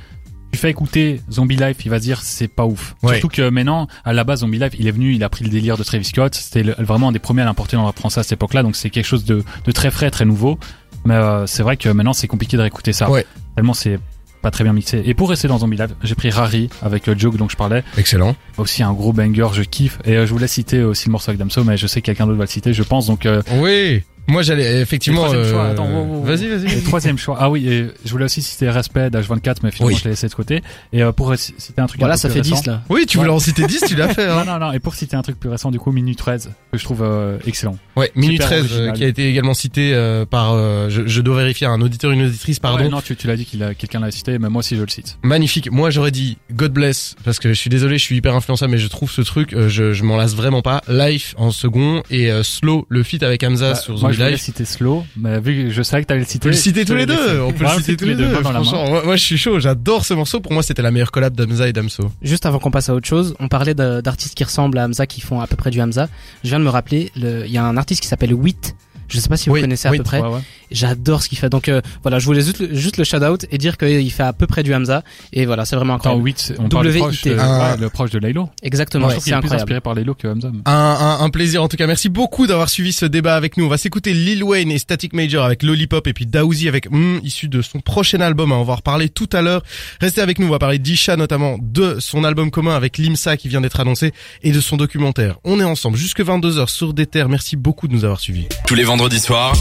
tu 0.52 0.58
fais 0.60 0.70
écouter 0.70 1.22
Zombie 1.32 1.56
Life, 1.56 1.78
il 1.86 1.90
va 1.92 1.98
se 2.00 2.04
dire 2.04 2.22
c'est 2.22 2.48
pas 2.48 2.66
ouf. 2.66 2.96
Ouais. 3.04 3.14
Surtout 3.20 3.28
que 3.36 3.50
maintenant, 3.50 3.88
à 4.06 4.14
la 4.14 4.24
base, 4.24 4.40
Zombie 4.40 4.60
Life, 4.60 4.74
il 4.80 4.88
est 4.88 4.92
venu, 4.92 5.14
il 5.14 5.24
a 5.24 5.30
pris 5.30 5.44
le 5.44 5.50
délire 5.50 5.78
de 5.78 5.84
Travis 5.84 6.06
Scott. 6.06 6.36
C'était 6.36 6.64
le- 6.64 6.76
vraiment 6.80 7.10
un 7.10 7.12
des 7.12 7.20
premiers 7.20 7.42
à 7.44 7.46
l'importer 7.46 7.78
dans 7.78 7.86
la 7.86 7.92
français 7.92 8.20
à 8.20 8.24
cette 8.24 8.34
époque-là, 8.34 8.64
donc 8.64 8.76
c'est 8.76 8.90
quelque 8.90 9.06
chose 9.06 9.26
de, 9.26 9.44
de 9.66 9.72
très 9.72 9.92
frais, 9.92 10.10
très 10.12 10.26
nouveau. 10.26 10.58
Mais 11.06 11.14
euh, 11.14 11.46
c'est 11.48 11.64
vrai 11.64 11.78
que 11.78 11.90
maintenant, 11.90 12.14
c'est 12.14 12.28
compliqué 12.28 12.58
de 12.58 12.62
réécouter 12.62 12.94
ça. 12.94 13.10
Ouais. 13.10 13.26
Tellement 13.56 13.74
c'est 13.74 14.00
pas 14.42 14.52
très 14.52 14.64
bien 14.64 14.72
mixé. 14.74 15.02
Et 15.06 15.14
pour 15.14 15.30
rester 15.30 15.48
dans 15.50 15.58
Zombie 15.60 15.76
Life, 15.78 15.92
j'ai 16.02 16.16
pris 16.16 16.30
Rari 16.30 16.70
avec 16.82 17.08
euh, 17.10 17.16
Joke 17.18 17.36
dont 17.38 17.50
je 17.50 17.58
parlais. 17.58 17.84
Excellent. 17.98 18.36
Aussi 18.58 18.84
un 18.84 18.94
gros 18.94 19.12
banger, 19.14 19.48
je 19.54 19.64
kiffe. 19.64 20.00
Et 20.06 20.16
euh, 20.16 20.26
je 20.26 20.32
voulais 20.32 20.48
citer 20.48 20.82
aussi 20.82 21.08
le 21.08 21.12
morceau 21.12 21.32
avec 21.32 21.40
Damso, 21.40 21.64
mais 21.66 21.76
je 21.78 21.88
sais 21.88 22.00
que 22.02 22.06
quelqu'un 22.06 22.26
d'autre 22.26 22.38
va 22.38 22.46
le 22.46 22.50
citer, 22.50 22.72
je 22.74 22.84
pense. 22.84 23.08
Donc 23.08 23.26
euh, 23.26 23.42
Oui. 23.62 24.04
Moi, 24.30 24.42
j'allais 24.42 24.82
effectivement. 24.82 25.24
Le 25.32 25.44
troisième 25.44 25.52
choix, 25.52 25.64
euh, 25.66 26.04
wow, 26.06 26.16
wow. 26.18 26.24
Vas-y, 26.24 26.48
vas-y. 26.48 26.82
Troisième 26.84 27.18
choix. 27.18 27.38
Ah 27.40 27.50
oui, 27.50 27.68
et 27.68 27.88
je 28.06 28.12
voulais 28.12 28.26
aussi 28.26 28.42
citer 28.42 28.70
Respect 28.70 29.10
d'H24, 29.10 29.58
mais 29.64 29.72
finalement 29.72 29.94
Oui. 29.94 30.00
je 30.00 30.04
l'ai 30.06 30.12
laissé 30.12 30.28
de 30.28 30.34
côté. 30.34 30.62
Et 30.94 31.04
euh, 31.04 31.12
pour 31.12 31.36
citer 31.36 31.82
un 31.82 31.88
truc 31.88 32.00
Voilà, 32.00 32.14
un 32.16 32.18
ça 32.18 32.30
plus 32.30 32.36
fait 32.36 32.42
récent- 32.50 32.62
10 32.62 32.68
là. 32.68 32.82
Oui, 32.90 33.06
tu 33.06 33.18
Ouais. 33.18 33.24
voulais 33.24 33.34
en 33.36 33.40
citer 33.40 33.66
10, 33.66 33.84
tu 33.88 33.96
l'as 33.96 34.08
fait. 34.14 34.28
Non, 34.28 34.40
Hein. 34.40 34.46
non, 34.46 34.60
non. 34.60 34.72
Et 34.72 34.80
pour 34.80 34.96
citer 34.96 35.16
un 35.16 35.22
truc 35.22 35.40
plus 35.40 35.50
récent, 35.50 35.72
du 35.72 35.80
coup, 35.80 35.92
Minute 35.92 36.18
13, 36.18 36.52
que 36.72 36.78
je 36.78 36.84
trouve 36.84 37.02
euh, 37.04 37.38
excellent. 37.46 37.78
Ouais, 37.96 38.12
Minute 38.16 38.42
Super 38.44 38.48
13, 38.48 38.60
euh, 38.60 38.76
original. 38.76 38.94
qui 38.96 39.04
a 39.04 39.08
été 39.08 39.28
également 39.30 39.54
cité 39.54 39.94
euh, 39.94 40.26
par. 40.26 40.54
euh, 40.54 40.90
je, 40.90 41.08
je 41.08 41.22
dois 41.22 41.38
vérifier 41.38 41.68
un 41.68 41.82
auditeur, 41.82 42.12
une 42.12 42.22
auditrice, 42.24 42.60
pardon. 42.60 42.84
Ouais, 42.84 42.90
non, 42.90 43.02
tu, 43.02 43.16
tu 43.16 43.28
l'as 43.28 43.36
dit 43.36 43.46
qu'il 43.46 43.64
a 43.64 43.74
quelqu'un 43.74 44.00
l'a 44.00 44.12
cité, 44.12 44.38
mais 44.40 44.50
moi 44.50 44.60
aussi 44.60 44.76
je 44.76 44.82
le 44.82 44.88
cite. 44.90 45.18
Magnifique. 45.24 45.72
Moi, 45.72 45.90
j'aurais 45.90 46.12
dit 46.12 46.38
God 46.54 46.72
bless 46.72 47.16
parce 47.26 47.40
que 47.40 47.50
je 47.50 47.54
suis 47.60 47.70
désolé, 47.70 47.98
je 47.98 48.04
suis 48.04 48.16
hyper 48.18 48.36
influençable, 48.36 48.72
mais 48.72 48.78
je 48.78 48.88
trouve 48.88 49.12
ce 49.12 49.22
truc, 49.22 49.54
euh, 49.54 49.70
je, 49.70 49.94
je 49.94 50.04
m'en 50.04 50.16
lasse 50.18 50.36
vraiment 50.36 50.62
pas. 50.62 50.82
Life 50.88 51.34
en 51.38 51.52
second 51.52 52.04
et 52.10 52.32
euh, 52.32 52.44
Slow, 52.44 52.86
le 52.90 53.04
feat 53.04 53.24
avec 53.24 53.44
Hamza 53.44 53.72
Bah, 53.72 53.76
sur 53.76 53.98
Life. 54.24 54.42
citer 54.42 54.66
Slow, 54.66 55.06
mais 55.18 55.40
vu 55.40 55.66
que 55.66 55.70
je 55.72 55.82
savais 55.84 56.04
que 56.04 56.08
t'allais 56.08 56.20
le 56.22 56.26
On 56.26 56.30
citer. 56.30 56.40
peut 56.44 56.50
le 56.50 56.56
citer 56.56 56.86
tous 56.86 56.96
les 56.96 57.06
deux. 57.06 57.42
On 57.42 57.52
peut 57.54 57.64
le 57.64 57.70
citer 57.72 57.96
tous 57.98 58.06
les 58.06 58.16
deux. 58.16 58.30
Franchement, 58.30 59.04
moi, 59.04 59.16
je 59.16 59.24
suis 59.24 59.38
chaud. 59.38 59.60
J'adore 59.60 60.06
ce 60.06 60.14
morceau. 60.14 60.40
Pour 60.40 60.54
moi, 60.54 60.64
c'était 60.64 60.82
la 60.82 60.92
meilleure 60.92 61.12
collab 61.12 61.36
d'Hamza 61.36 61.68
et 61.68 61.74
Damso. 61.74 62.12
Juste 62.22 62.46
avant 62.46 62.60
qu'on 62.60 62.72
passe 62.72 62.90
à 62.90 62.96
autre 62.96 63.08
chose, 63.08 63.36
on 63.40 63.48
parlait 63.48 63.74
d'artistes 63.74 64.36
qui 64.36 64.44
ressemblent 64.44 64.78
à 64.78 64.86
Hamza, 64.86 65.06
qui 65.08 65.22
font 65.22 65.40
à 65.42 65.48
peu 65.48 65.56
près 65.56 65.70
du 65.72 65.82
Hamza. 65.82 66.08
Je 66.44 66.50
viens 66.50 66.60
de 66.60 66.64
me 66.66 66.70
rappeler, 66.70 67.12
le- 67.16 67.46
il 67.46 67.52
y 67.52 67.58
a 67.58 67.64
un 67.64 67.78
artiste 67.78 68.02
qui 68.02 68.08
s'appelle 68.08 68.34
Wit. 68.34 68.76
Je 69.10 69.20
sais 69.20 69.30
pas 69.30 69.38
si 69.38 69.50
vous 69.50 69.56
Oui, 69.56 69.62
connaissez 69.62 69.88
à 69.88 69.92
oui. 69.92 69.98
peu 69.98 70.04
près. 70.04 70.22
Ouais, 70.22 70.28
ouais. 70.30 70.40
J'adore 70.72 71.24
ce 71.24 71.30
qu'il 71.30 71.38
fait. 71.38 71.50
Donc 71.50 71.68
euh, 71.68 71.82
voilà, 72.04 72.20
je 72.20 72.26
voulais 72.26 72.42
juste 72.42 72.60
le, 72.60 72.76
juste 72.76 72.98
le 72.98 73.04
shout 73.04 73.18
out 73.24 73.46
et 73.52 73.58
dire 73.58 73.76
qu'il 73.78 74.12
fait 74.12 74.24
à 74.24 74.34
peu 74.34 74.46
près 74.46 74.62
du 74.64 74.74
Hamza. 74.74 75.04
Et 75.34 75.46
voilà, 75.48 75.66
c'est 75.66 75.76
vraiment 75.76 75.96
Attends, 75.96 76.10
incroyable. 76.12 76.26
8, 76.28 76.54
on 76.60 76.70
parle 76.70 76.92
du 76.92 76.98
proche, 77.00 77.22
de, 77.24 77.36
Ah. 77.40 77.72
ouais, 77.72 77.78
le 77.82 77.90
proche 77.90 78.12
de 78.12 78.20
Laylo. 78.20 78.50
Exactement, 78.62 79.08
je 79.10 79.14
trouve 79.16 79.24
qu'il 79.24 79.32
c'est 79.34 79.38
est 79.38 79.42
plus 79.42 79.46
incroyable. 79.48 79.64
inspiré 79.64 79.82
par 79.82 79.96
Laylo 79.96 80.14
que 80.14 80.28
Hamza. 80.28 80.52
Un, 80.66 80.72
un, 80.72 81.24
un 81.26 81.30
plaisir 81.32 81.64
en 81.64 81.68
tout 81.68 81.78
cas. 81.78 81.88
Merci 81.88 82.10
beaucoup 82.10 82.46
d'avoir 82.46 82.70
suivi 82.70 82.94
ce 82.94 83.06
débat 83.06 83.36
avec 83.36 83.58
nous. 83.58 83.66
On 83.66 83.70
va 83.70 83.78
s'écouter 83.80 84.14
Lil 84.14 84.44
Wayne 84.44 84.72
et 84.72 84.78
Static 84.78 85.14
Major 85.14 85.44
avec 85.44 85.64
Lollipop 85.64 86.06
et 86.06 86.14
puis 86.14 86.28
Daouzi 86.28 86.68
avec 86.68 86.92
mm, 86.92 87.20
issu 87.24 87.48
de 87.50 87.64
son 87.64 87.80
prochain 87.80 88.22
album. 88.22 88.52
On 88.52 88.64
va 88.64 88.74
en 88.74 88.76
reparler 88.76 89.10
tout 89.10 89.30
à 89.34 89.42
l'heure. 89.42 89.64
Restez 90.00 90.22
avec 90.22 90.38
nous. 90.38 90.46
On 90.48 90.52
va 90.52 90.60
parler 90.60 90.78
d'Isha 90.78 91.16
notamment 91.16 91.58
de 91.60 91.98
son 92.00 92.24
album 92.24 92.52
commun 92.52 92.76
avec 92.76 93.00
Limsa 93.00 93.38
qui 93.38 93.48
vient 93.48 93.62
d'être 93.62 93.80
annoncé 93.80 94.12
et 94.44 94.52
de 94.52 94.60
son 94.60 94.78
documentaire. 94.78 95.38
On 95.44 95.60
est 95.60 95.64
ensemble 95.64 95.98
jusque 95.98 96.22
22h 96.22 96.68
sur 96.70 96.94
des 96.94 97.08
terres. 97.08 97.28
Merci 97.30 97.56
beaucoup 97.56 97.88
de 97.88 97.94
nous 97.94 98.04
avoir 98.04 98.20
suivis. 98.20 98.46
Tous 98.68 98.76
les 98.76 98.84
vendredis 98.84 98.99
soirs, 99.08 99.54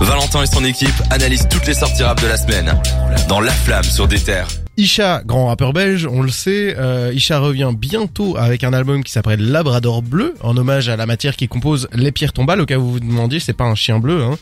Valentin 0.00 0.42
et 0.42 0.46
son 0.46 0.64
équipe 0.64 0.94
analysent 1.10 1.46
toutes 1.48 1.66
les 1.66 1.74
sorties 1.74 2.02
rap 2.02 2.20
de 2.20 2.26
la 2.26 2.36
semaine 2.36 2.74
dans 3.28 3.40
La 3.40 3.52
Flamme 3.52 3.84
sur 3.84 4.08
des 4.08 4.18
terres. 4.18 4.48
Isha, 4.76 5.22
grand 5.24 5.46
rappeur 5.46 5.72
belge, 5.72 6.08
on 6.10 6.20
le 6.20 6.30
sait, 6.30 6.74
euh, 6.76 7.12
Isha 7.14 7.38
revient 7.38 7.70
bientôt 7.76 8.36
avec 8.36 8.64
un 8.64 8.72
album 8.72 9.04
qui 9.04 9.12
s'appelle 9.12 9.40
Labrador 9.40 10.02
Bleu, 10.02 10.34
en 10.42 10.56
hommage 10.56 10.88
à 10.88 10.96
la 10.96 11.06
matière 11.06 11.36
qui 11.36 11.46
compose 11.46 11.88
les 11.92 12.10
pierres 12.10 12.32
tombales, 12.32 12.60
au 12.60 12.66
cas 12.66 12.76
où 12.76 12.82
vous 12.82 12.92
vous 12.94 13.00
demandiez, 13.00 13.38
c'est 13.38 13.52
pas 13.52 13.64
un 13.64 13.76
chien 13.76 14.00
bleu. 14.00 14.24
Hein. 14.24 14.36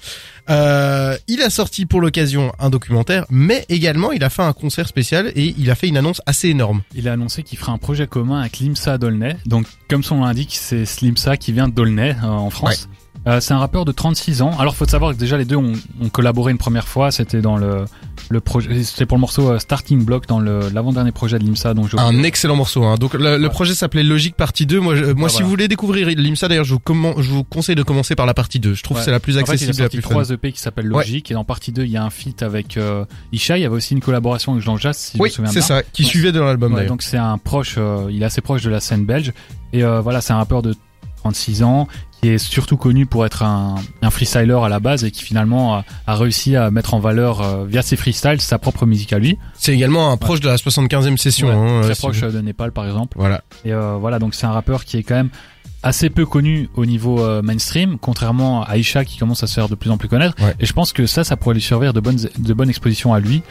Euh, 0.49 1.17
il 1.29 1.43
a 1.43 1.51
sorti 1.51 1.85
pour 1.85 2.01
l'occasion 2.01 2.51
un 2.59 2.71
documentaire, 2.71 3.27
mais 3.29 3.67
également 3.69 4.11
il 4.11 4.25
a 4.25 4.31
fait 4.31 4.43
un 4.43 4.55
concert 4.55 4.89
spécial 4.89 5.33
et 5.37 5.55
il 5.59 5.71
a 5.71 5.75
fait 5.75 5.89
une 5.89 5.99
annonce 5.99 6.23
assez 6.25 6.49
énorme. 6.49 6.81
Il 6.95 7.09
a 7.09 7.13
annoncé 7.13 7.43
qu'il 7.43 7.59
ferait 7.59 7.73
un 7.73 7.79
projet 7.79 8.07
commun 8.07 8.41
avec 8.41 8.59
Limsa 8.59 8.97
Dolnay. 8.97 9.37
Donc, 9.45 9.67
comme 9.89 10.03
son 10.03 10.17
nom 10.17 10.25
l'indique, 10.25 10.57
c'est 10.59 10.87
Slimsa 10.87 11.37
qui 11.37 11.53
vient 11.53 11.69
de 11.69 11.75
Dolnay 11.75 12.17
euh, 12.25 12.27
en 12.27 12.51
France. 12.51 12.89
Euh, 13.29 13.41
c'est 13.41 13.55
un 13.55 13.59
rappeur 13.59 13.85
de 13.85 13.93
36 13.93 14.43
ans. 14.43 14.51
Alors, 14.59 14.75
faut 14.75 14.85
savoir 14.85 15.13
que 15.13 15.17
déjà 15.17 15.37
les 15.37 15.45
deux 15.45 15.55
ont, 15.57 15.75
ont 16.01 16.09
collaboré 16.09 16.51
une 16.51 16.59
première 16.59 16.89
fois. 16.89 17.13
C'était 17.13 17.41
dans 17.41 17.57
le 17.57 17.85
le 18.31 18.41
projet, 18.41 18.83
c'était 18.85 19.05
pour 19.07 19.17
le 19.17 19.21
morceau 19.21 19.51
euh, 19.51 19.59
Starting 19.59 20.05
Block 20.05 20.27
dans 20.27 20.41
le 20.41 20.69
l'avant-dernier 20.73 21.13
projet 21.13 21.39
de 21.39 21.45
Limsa. 21.45 21.75
Donc, 21.75 21.91
Un 21.99 22.23
excellent 22.23 22.57
morceau. 22.57 22.83
Hein. 22.85 22.97
Donc 22.97 23.15
le, 23.15 23.37
le 23.37 23.49
projet 23.49 23.75
s'appelait 23.75 24.03
Logique 24.03 24.37
partie 24.37 24.65
2. 24.67 24.81
Moi, 24.81 24.97
je- 24.97 25.05
moi 25.05 25.27
Ah, 25.27 25.29
si 25.29 25.35
voilà. 25.35 25.45
vous 25.45 25.51
voulez 25.51 25.69
découvrir 25.69 26.09
Limsa, 26.09 26.49
d'ailleurs, 26.49 26.65
je 26.65 26.75
vous, 26.75 26.81
je 27.23 27.31
vous 27.31 27.45
conseille 27.45 27.75
de 27.77 27.83
commencer 27.83 28.15
par 28.17 28.27
la 28.27 28.35
partie 28.35 28.59
2. 28.59 28.75
Je 28.75 28.83
trouve 28.83 28.97
Ouais. 28.97 29.01
que 29.03 29.05
c'est 29.05 29.11
la 29.11 29.21
plus 29.21 29.35
En 29.37 29.41
fait, 29.41 29.43
il 29.45 29.51
a 29.51 29.53
accessible 29.53 29.73
la 29.79 29.85
sorti 29.85 29.97
fun. 30.01 30.09
trois 30.11 30.31
EP 30.31 30.51
qui 30.53 30.61
s'appellent 30.61 30.87
Logique 30.87 31.31
et 31.31 31.35
dans 31.35 31.45
partie 31.45 31.71
2 31.73 31.85
il 31.85 31.91
y 31.91 31.97
a 31.97 32.05
un 32.05 32.11
feat 32.11 32.43
avec 32.43 32.77
euh, 32.77 33.05
Isha. 33.33 33.57
Il 33.59 33.61
y 33.63 33.65
avait 33.65 33.77
aussi 33.77 33.95
une 33.95 34.01
collaboration 34.01 34.53
avec 34.53 34.65
Jean 34.65 34.77
Jass, 34.79 34.99
si 34.99 35.17
Oui, 35.21 35.29
je 35.37 35.43
me 35.43 35.47
souviens 35.47 35.63
c'est 35.63 35.69
bien. 35.75 35.81
ça, 35.81 35.83
qui 35.93 36.03
Donc, 36.03 36.11
suivait 36.11 36.33
de 36.33 36.41
l'album 36.41 36.73
d'ailleurs. 36.75 36.89
donc 36.91 37.03
c'est 37.03 37.19
un 37.19 37.39
proche, 37.39 37.75
euh, 37.79 38.07
il 38.11 38.23
est 38.23 38.27
assez 38.27 38.41
proche 38.41 38.63
de 38.63 38.71
la 38.71 38.81
scène 38.81 39.05
belge. 39.05 39.33
Et 39.73 39.85
euh, 39.85 40.01
voilà, 40.01 40.21
c'est 40.21 40.33
un 40.33 40.39
rappeur 40.39 40.63
de 40.63 40.75
36 41.19 41.63
ans 41.63 41.87
qui 42.23 42.29
est 42.29 42.39
surtout 42.39 42.77
connu 42.77 43.05
pour 43.05 43.27
être 43.27 43.43
un, 43.43 43.75
un 44.01 44.11
freestyler 44.11 44.59
à 44.63 44.69
la 44.69 44.79
base 44.79 45.03
et 45.05 45.11
qui 45.11 45.25
finalement 45.25 45.75
a, 45.75 45.85
a 46.07 46.15
réussi 46.15 46.55
à 46.55 46.71
mettre 46.71 46.95
en 46.95 47.01
valeur 47.01 47.41
euh, 47.41 47.65
via 47.67 47.83
ses 47.83 47.97
freestyles 47.97 48.41
sa 48.41 48.59
propre 48.59 48.87
musique 48.87 49.13
à 49.13 49.19
lui. 49.19 49.39
C'est 49.55 49.75
également 49.75 50.13
un 50.13 50.17
proche 50.17 50.39
de 50.41 50.49
la 50.49 50.55
75e 50.55 51.17
session. 51.17 51.49
Ouais, 51.49 51.55
hein, 51.55 51.81
très 51.83 51.97
proche 51.97 52.21
de 52.21 52.41
Népal 52.41 52.71
par 52.71 52.87
exemple. 52.87 53.17
Voilà. 53.19 53.43
Et 53.65 53.73
euh, 53.73 53.97
voilà, 54.01 54.21
donc 54.21 54.35
c'est 54.35 54.47
un 54.47 54.53
rappeur 54.53 54.85
qui 54.85 54.99
est 54.99 55.03
quand 55.03 55.17
même 55.17 55.31
assez 55.83 56.11
peu 56.11 56.25
connu 56.25 56.69
au 56.77 56.87
niveau 56.87 57.21
euh, 57.21 57.43
mainstream, 57.43 57.99
contrairement 58.01 58.63
à 58.63 58.77
Aisha 58.77 59.05
qui 59.05 59.19
commence 59.19 59.43
à 59.43 59.49
se 59.49 59.55
faire 59.55 59.69
de 59.69 59.75
plus 59.75 59.91
en 59.91 59.97
plus 59.97 60.09
connaître. 60.09 60.41
Ouais. 60.41 60.55
Et 60.61 60.67
je 60.67 60.73
pense 60.73 60.93
que 60.93 61.07
ça, 61.07 61.25
ça 61.25 61.37
pourrait 61.37 61.57
lui 61.57 61.63
servir 61.63 61.93
de 61.93 61.99
bonnes, 61.99 62.21
de 62.39 62.55
bonnes 62.55 62.71
expositions 62.71 63.13
à 63.15 63.19
lui. 63.19 63.43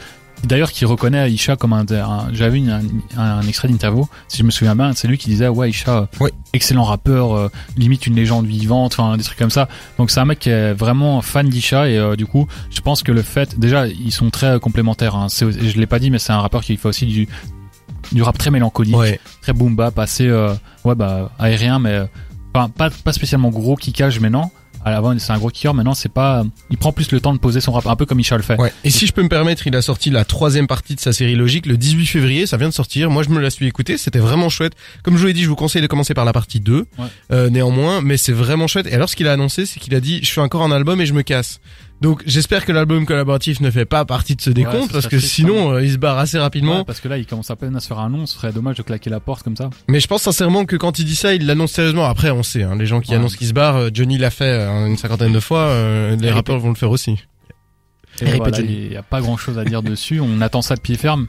D'ailleurs, 0.44 0.72
qui 0.72 0.84
reconnaît 0.84 1.30
Aisha 1.32 1.54
comme 1.56 1.72
un, 1.72 1.84
un- 1.90 2.28
j'avais 2.32 2.60
un, 2.68 2.80
un, 3.16 3.42
extrait 3.42 3.68
d'interview, 3.68 4.08
si 4.28 4.38
je 4.38 4.42
me 4.42 4.50
souviens 4.50 4.74
bien, 4.74 4.92
c'est 4.92 5.06
lui 5.06 5.16
qui 5.18 5.28
disait 5.28 5.46
ouais 5.48 5.70
euh, 5.88 6.06
Ouais. 6.20 6.32
excellent 6.52 6.82
rappeur, 6.82 7.32
euh, 7.36 7.48
limite 7.76 8.06
une 8.06 8.16
légende 8.16 8.46
vivante, 8.46 8.96
enfin 8.98 9.16
des 9.16 9.22
trucs 9.22 9.38
comme 9.38 9.50
ça. 9.50 9.68
Donc 9.98 10.10
c'est 10.10 10.18
un 10.20 10.24
mec 10.24 10.40
qui 10.40 10.50
est 10.50 10.72
vraiment 10.72 11.20
fan 11.22 11.48
d'Isha 11.48 11.88
et 11.88 11.96
euh, 11.96 12.16
du 12.16 12.26
coup, 12.26 12.48
je 12.70 12.80
pense 12.80 13.02
que 13.04 13.12
le 13.12 13.22
fait, 13.22 13.58
déjà 13.58 13.86
ils 13.86 14.10
sont 14.12 14.30
très 14.30 14.46
euh, 14.48 14.58
complémentaires. 14.58 15.14
Hein. 15.14 15.28
Je 15.30 15.78
l'ai 15.78 15.86
pas 15.86 15.98
dit, 16.00 16.10
mais 16.10 16.18
c'est 16.18 16.32
un 16.32 16.40
rappeur 16.40 16.62
qui 16.62 16.76
fait 16.76 16.88
aussi 16.88 17.06
du 17.06 17.28
du 18.10 18.22
rap 18.22 18.36
très 18.36 18.50
mélancolique 18.50 18.96
Ouais. 18.96 19.20
très 19.42 19.52
boom 19.52 19.76
bap, 19.76 19.96
assez 19.98 20.26
euh, 20.26 20.52
ouais 20.84 20.96
bah 20.96 21.30
aérien, 21.38 21.78
mais 21.78 22.02
enfin, 22.52 22.68
pas 22.68 22.90
pas 22.90 23.12
spécialement 23.12 23.50
gros 23.50 23.76
kickage 23.76 24.18
maintenant. 24.18 24.50
À 24.56 24.61
l'avant 24.90 25.16
c'est 25.18 25.32
un 25.32 25.38
gros 25.38 25.48
kicker, 25.50 25.74
maintenant 25.74 25.94
c'est 25.94 26.08
pas. 26.08 26.44
Il 26.70 26.76
prend 26.76 26.92
plus 26.92 27.10
le 27.12 27.20
temps 27.20 27.32
de 27.32 27.38
poser 27.38 27.60
son 27.60 27.72
rap, 27.72 27.86
un 27.86 27.96
peu 27.96 28.06
comme 28.06 28.18
Isha 28.20 28.36
le 28.36 28.42
fait. 28.42 28.56
Ouais. 28.60 28.72
Et 28.84 28.90
si 28.90 29.06
je 29.06 29.12
peux 29.12 29.22
me 29.22 29.28
permettre, 29.28 29.66
il 29.66 29.76
a 29.76 29.82
sorti 29.82 30.10
la 30.10 30.24
troisième 30.24 30.66
partie 30.66 30.94
de 30.94 31.00
sa 31.00 31.12
série 31.12 31.34
Logique 31.34 31.66
le 31.66 31.76
18 31.76 32.06
février, 32.06 32.46
ça 32.46 32.56
vient 32.56 32.68
de 32.68 32.74
sortir. 32.74 33.10
Moi, 33.10 33.22
je 33.22 33.28
me 33.30 33.40
la 33.40 33.50
suis 33.50 33.66
écouté, 33.66 33.96
c'était 33.98 34.18
vraiment 34.18 34.48
chouette. 34.48 34.72
Comme 35.02 35.14
je 35.14 35.20
vous 35.20 35.26
l'ai 35.26 35.32
dit, 35.32 35.42
je 35.44 35.48
vous 35.48 35.56
conseille 35.56 35.82
de 35.82 35.86
commencer 35.86 36.14
par 36.14 36.24
la 36.24 36.32
partie 36.32 36.60
2, 36.60 36.86
Ouais. 36.98 37.04
euh, 37.32 37.50
néanmoins, 37.50 38.00
mais 38.02 38.16
c'est 38.16 38.32
vraiment 38.32 38.66
chouette. 38.66 38.86
Et 38.86 38.94
alors, 38.94 39.08
ce 39.08 39.16
qu'il 39.16 39.28
a 39.28 39.32
annoncé, 39.32 39.66
c'est 39.66 39.78
qu'il 39.80 39.94
a 39.94 40.00
dit, 40.00 40.20
je 40.22 40.30
fais 40.30 40.40
encore 40.40 40.62
un 40.62 40.72
album 40.72 41.00
et 41.00 41.06
je 41.06 41.12
me 41.14 41.22
casse. 41.22 41.60
Donc, 42.02 42.22
j'espère 42.26 42.64
que 42.66 42.72
l'album 42.72 43.06
collaboratif 43.06 43.60
ne 43.60 43.70
fait 43.70 43.84
pas 43.84 44.04
partie 44.04 44.34
de 44.36 44.42
ce 44.42 44.50
décompte, 44.50 44.88
ce 44.88 44.92
parce 44.92 45.06
que 45.06 45.18
sinon, 45.20 45.72
euh, 45.72 45.82
il 45.84 45.92
se 45.92 45.96
barre 45.98 46.18
assez 46.18 46.38
rapidement. 46.38 46.78
Ouais, 46.78 46.84
parce 46.84 47.00
que 47.00 47.08
là 47.08 47.16
il 47.16 47.24
commence 47.26 47.50
à 47.50 47.56
peine 47.56 47.74
à 47.76 47.80
se 47.80 47.86
faire 47.86 48.00
un 48.00 48.10
nom, 48.10 48.26
ce 48.26 48.34
serait 48.34 48.52
dommage 48.52 48.76
de 48.76 48.82
claquer 48.82 49.08
la 49.08 49.20
porte 49.20 49.44
comme 49.44 49.56
ça. 49.56 49.70
Mais 49.88 50.00
je 50.00 50.08
pense 50.08 50.22
sincèrement 50.22 50.64
que 50.64 50.74
quand 50.76 50.98
il 50.98 51.04
dit 51.04 51.14
ça, 51.16 51.32
il 51.32 51.46
l'annonce 51.46 51.72
sérieusement. 51.72 52.04
Après, 52.04 52.30
on 52.30 52.42
sait, 52.42 52.64
hein, 52.64 52.76
les 52.76 52.86
gens 52.86 53.00
qui 53.00 53.12
Ouais. 53.12 53.16
annoncent 53.18 53.36
qu'ils 53.38 53.46
se 53.46 53.52
barrent, 53.52 53.76
euh, 53.76 53.90
Johnny 53.94 54.18
l'a 54.18 54.30
fait 54.30 54.44
euh, 54.44 54.86
une 54.88 54.96
cinquantaine 54.96 55.32
de 55.32 55.40
fois, 55.40 55.60
euh, 55.68 56.16
les 56.16 56.30
rappeurs 56.30 56.58
vont 56.58 56.70
le 56.70 56.74
faire 56.74 56.90
aussi. 56.90 57.18
Et 58.20 58.24
RIP 58.26 58.36
voilà, 58.38 58.58
Johnny. 58.58 58.72
il 58.86 58.92
y 58.92 58.96
a 58.96 59.02
pas 59.02 59.20
grand 59.20 59.36
chose 59.36 59.58
à 59.58 59.64
dire 59.64 59.82
dessus, 59.84 60.20
on 60.20 60.40
attend 60.40 60.60
ça 60.60 60.74
de 60.74 60.80
pied 60.80 60.96
ferme. 60.96 61.26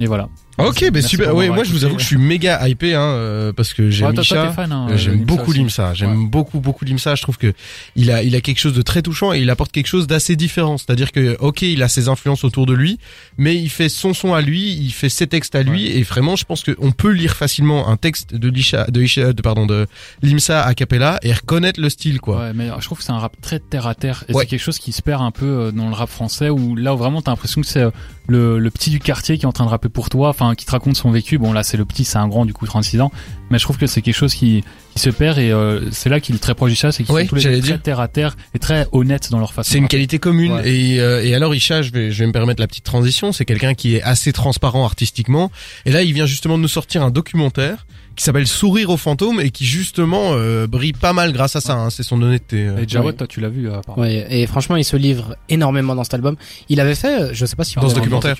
Et 0.00 0.06
voilà. 0.06 0.28
Ok, 0.58 0.80
bah 0.84 0.90
Merci 0.94 1.08
super. 1.10 1.34
Ouais, 1.34 1.48
moi 1.48 1.64
je 1.64 1.70
vous 1.70 1.84
avoue 1.84 1.96
que 1.96 2.02
je 2.02 2.06
suis 2.06 2.16
méga 2.18 2.66
hypé, 2.68 2.94
hein, 2.94 3.00
euh, 3.00 3.52
parce 3.52 3.74
que 3.74 3.90
j'aime 3.90 4.08
Ouais, 4.08 4.24
hein, 4.70 4.86
J'aime 4.96 5.24
beaucoup. 5.24 5.52
Limsa. 5.52 5.94
J'aime 5.94 6.28
beaucoup 6.28 6.60
beaucoup 6.60 6.84
Limsa. 6.84 7.14
Je 7.14 7.22
trouve 7.22 7.38
que 7.38 7.52
il 7.96 8.10
a 8.10 8.22
il 8.22 8.34
a 8.34 8.40
quelque 8.40 8.58
chose 8.58 8.72
de 8.74 8.82
très 8.82 9.02
touchant 9.02 9.32
et 9.32 9.40
il 9.40 9.50
apporte 9.50 9.72
quelque 9.72 9.86
chose 9.86 10.06
d'assez 10.06 10.36
différent. 10.36 10.76
C'est-à-dire 10.78 11.12
que 11.12 11.36
ok, 11.40 11.62
il 11.62 11.82
a 11.82 11.88
ses 11.88 12.08
influences 12.08 12.44
autour 12.44 12.66
de 12.66 12.72
lui, 12.74 12.98
mais 13.36 13.56
il 13.56 13.68
fait 13.68 13.88
son 13.88 14.14
son 14.14 14.34
à 14.34 14.40
lui, 14.40 14.72
il 14.72 14.90
fait 14.90 15.08
ses 15.08 15.26
textes 15.26 15.54
à 15.54 15.62
lui 15.62 15.86
et 15.86 16.02
vraiment, 16.02 16.34
je 16.36 16.44
pense 16.44 16.64
qu'on 16.64 16.92
peut 16.92 17.10
lire 17.12 17.36
facilement 17.36 17.88
un 17.88 17.96
texte 17.96 18.34
de 18.34 18.48
Lisha, 18.48 18.86
de 18.86 19.02
Isha, 19.02 19.32
de 19.32 19.42
pardon 19.42 19.66
de 19.66 19.86
Limsa 20.22 20.62
a 20.64 20.74
cappella 20.74 21.18
et 21.22 21.32
reconnaître 21.32 21.80
le 21.80 21.88
style 21.90 22.20
quoi. 22.20 22.38
Ouais, 22.38 22.52
mais 22.54 22.68
je 22.78 22.84
trouve 22.84 22.98
que 22.98 23.04
c'est 23.04 23.12
un 23.12 23.18
rap 23.18 23.36
très 23.40 23.58
terre 23.60 23.86
à 23.86 23.94
terre 23.94 24.24
et 24.28 24.34
Ouais. 24.34 24.42
c'est 24.44 24.50
quelque 24.50 24.60
chose 24.62 24.78
qui 24.78 24.92
se 24.92 25.02
perd 25.02 25.22
un 25.22 25.30
peu 25.30 25.46
euh, 25.46 25.70
dans 25.72 25.88
le 25.88 25.94
rap 25.94 26.08
français 26.10 26.50
où 26.50 26.74
là 26.76 26.94
où 26.94 26.96
vraiment 26.96 27.22
t'as 27.22 27.30
l'impression 27.32 27.60
que 27.60 27.66
c'est 27.66 27.82
euh, 27.82 27.90
le, 28.28 28.58
le 28.58 28.70
petit 28.70 28.90
du 28.90 28.98
quartier 29.00 29.38
qui 29.38 29.44
est 29.44 29.48
en 29.48 29.52
train 29.52 29.64
de 29.64 29.70
rapper 29.70 29.88
pour 29.88 30.10
toi, 30.10 30.28
enfin 30.28 30.47
qui 30.54 30.64
te 30.66 30.70
raconte 30.70 30.96
son 30.96 31.10
vécu. 31.10 31.38
Bon 31.38 31.52
là 31.52 31.62
c'est 31.62 31.76
le 31.76 31.84
petit, 31.84 32.04
c'est 32.04 32.18
un 32.18 32.28
grand 32.28 32.44
du 32.46 32.52
coup 32.52 32.66
36 32.66 33.00
ans, 33.00 33.10
mais 33.50 33.58
je 33.58 33.64
trouve 33.64 33.78
que 33.78 33.86
c'est 33.86 34.02
quelque 34.02 34.14
chose 34.16 34.34
qui, 34.34 34.62
qui 34.94 34.98
se 35.00 35.10
perd 35.10 35.38
et 35.38 35.50
euh, 35.50 35.90
c'est 35.90 36.08
là 36.08 36.20
qu'il 36.20 36.34
est 36.34 36.38
très 36.38 36.54
proche 36.54 36.70
du 36.70 36.76
chat, 36.76 36.92
c'est 36.92 37.04
qu'ils 37.04 37.14
Ouais, 37.14 37.22
sont 37.22 37.28
tous 37.30 37.34
les 37.36 37.40
j'allais 37.40 37.60
deux 37.60 37.68
très 37.68 37.78
terre 37.78 38.00
à 38.00 38.08
terre 38.08 38.36
et 38.54 38.58
très 38.58 38.86
honnêtes 38.92 39.30
dans 39.30 39.38
leur 39.38 39.52
façon. 39.52 39.70
C'est 39.72 39.78
une 39.78 39.88
qualité 39.88 40.18
commune 40.18 40.52
Ouais. 40.52 40.68
et, 40.70 41.00
euh, 41.00 41.24
et 41.24 41.34
alors 41.34 41.54
Isha, 41.54 41.82
je 41.82 41.90
vais, 41.92 42.10
je 42.10 42.18
vais 42.20 42.26
me 42.26 42.32
permettre 42.32 42.60
la 42.60 42.66
petite 42.66 42.84
transition, 42.84 43.32
c'est 43.32 43.44
quelqu'un 43.44 43.74
qui 43.74 43.96
est 43.96 44.02
assez 44.02 44.32
transparent 44.32 44.84
artistiquement 44.84 45.50
et 45.86 45.90
là 45.92 46.02
il 46.02 46.12
vient 46.12 46.26
justement 46.26 46.56
de 46.56 46.62
nous 46.62 46.68
sortir 46.68 47.02
un 47.02 47.10
documentaire 47.10 47.86
qui 48.16 48.24
s'appelle 48.24 48.48
Sourire 48.48 48.90
aux 48.90 48.96
fantômes 48.96 49.40
et 49.40 49.50
qui 49.50 49.64
justement 49.64 50.30
euh, 50.32 50.66
brille 50.66 50.92
pas 50.92 51.12
mal 51.12 51.32
grâce 51.32 51.54
à 51.54 51.60
ça, 51.60 51.74
hein, 51.74 51.88
c'est 51.88 52.02
son 52.02 52.20
honnêteté. 52.20 52.66
euh. 52.66 52.78
Et 52.82 52.88
Jawad, 52.88 53.06
Ouais. 53.06 53.12
toi 53.12 53.26
tu 53.28 53.40
l'as 53.40 53.48
vu 53.48 53.68
euh, 53.68 53.78
apparemment. 53.78 54.02
Ouais, 54.04 54.26
et 54.28 54.44
franchement, 54.48 54.74
il 54.74 54.82
se 54.84 54.96
livre 54.96 55.36
énormément 55.48 55.94
dans 55.94 56.02
cet 56.02 56.14
album. 56.14 56.34
Il 56.68 56.80
avait 56.80 56.96
fait, 56.96 57.20
euh, 57.22 57.30
je 57.32 57.46
sais 57.46 57.54
pas 57.54 57.62
si 57.62 57.76
vous 57.76 57.80
Dans 57.80 57.88
ce 57.88 57.92
avez- 57.92 58.00
documentaire. 58.00 58.34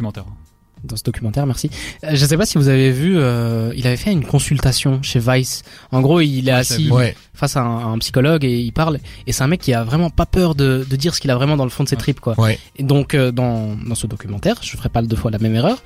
Dans 0.85 0.97
ce 0.97 1.03
documentaire, 1.03 1.47
merci. 1.47 1.70
Euh, 2.05 2.11
Je 2.14 2.24
sais 2.24 2.37
pas 2.37 2.47
si 2.47 2.57
vous 2.59 2.68
avez 2.68 2.91
vu, 2.91 3.16
euh, 3.18 3.72
il 3.76 3.87
avait 3.87 3.97
fait 3.97 4.12
une 4.12 4.24
consultation 4.24 5.03
chez 5.03 5.18
Vice. 5.20 5.62
En 5.93 6.01
gros, 6.01 6.20
il 6.20 6.49
est 6.49 6.53
assis. 6.53 6.91
Ouais, 6.91 7.16
face 7.35 7.57
à 7.57 7.62
un, 7.62 7.93
un 7.95 7.99
psychologue 7.99 8.45
et 8.45 8.59
il 8.61 8.72
parle. 8.72 8.99
Et 9.26 9.33
c'est 9.33 9.43
un 9.43 9.49
mec 9.49 9.61
qui 9.61 9.72
a 9.74 9.85
vraiment 9.85 10.11
pas 10.11 10.26
peur 10.26 10.55
de, 10.55 10.87
de 10.89 10.97
dire 10.97 11.14
ce 11.14 11.20
qu'il 11.20 11.31
a 11.31 11.37
vraiment 11.37 11.57
dans 11.57 11.64
le 11.64 11.70
fond 11.70 11.85
de 11.85 11.89
ses 11.89 11.97
tripes, 11.97 12.20
quoi. 12.20 12.35
ouais. 12.41 12.59
Et 12.76 12.83
donc 12.83 13.14
euh, 13.14 13.31
dans, 13.33 13.76
dans 13.76 13.95
ce 13.95 14.07
documentaire, 14.07 14.57
je 14.62 14.76
ferai 14.76 14.89
pas 14.89 15.03
deux 15.03 15.16
fois 15.16 15.31
la 15.31 15.39
même 15.39 15.55
erreur. 15.55 15.83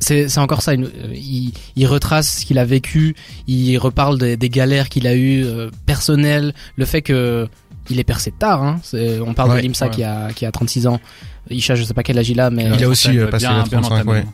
C'est 0.00 0.38
encore 0.38 0.62
ça. 0.62 0.74
une- 0.74 0.86
euh, 0.86 1.12
il, 1.14 1.52
il 1.76 1.86
retrace 1.86 2.38
ce 2.40 2.44
qu'il 2.46 2.58
a 2.58 2.64
vécu. 2.64 3.14
Il 3.46 3.76
reparle 3.78 4.18
des, 4.18 4.36
des 4.36 4.48
galères 4.48 4.88
qu'il 4.88 5.06
a 5.06 5.14
eues 5.14 5.44
personnelles, 5.86 6.54
le 6.76 6.84
fait 6.84 7.02
que 7.02 7.46
il 7.90 7.98
est 7.98 8.04
percé 8.04 8.30
tard. 8.30 8.62
Hein. 8.62 8.80
On 9.26 9.34
parle 9.34 9.50
Ouais, 9.50 9.56
de 9.58 9.62
Limsa 9.62 9.88
qui 9.88 10.02
a 10.04 10.32
qui 10.32 10.46
a 10.46 10.52
36 10.52 10.86
ans. 10.86 11.00
Isha, 11.50 11.74
je 11.74 11.84
sais 11.84 11.94
pas 11.94 12.02
quel 12.02 12.18
âge 12.18 12.30
il 12.30 12.40
a, 12.40 12.50
mais 12.50 12.70
Il 12.74 12.84
a 12.84 12.88
aussi, 12.88 13.18
euh, 13.18 13.26
passé 13.28 13.46
bien, 13.46 13.58
la 13.58 13.62
bien 13.64 13.80
35, 13.80 13.94
entamé. 14.02 14.10
ouais. 14.20 14.26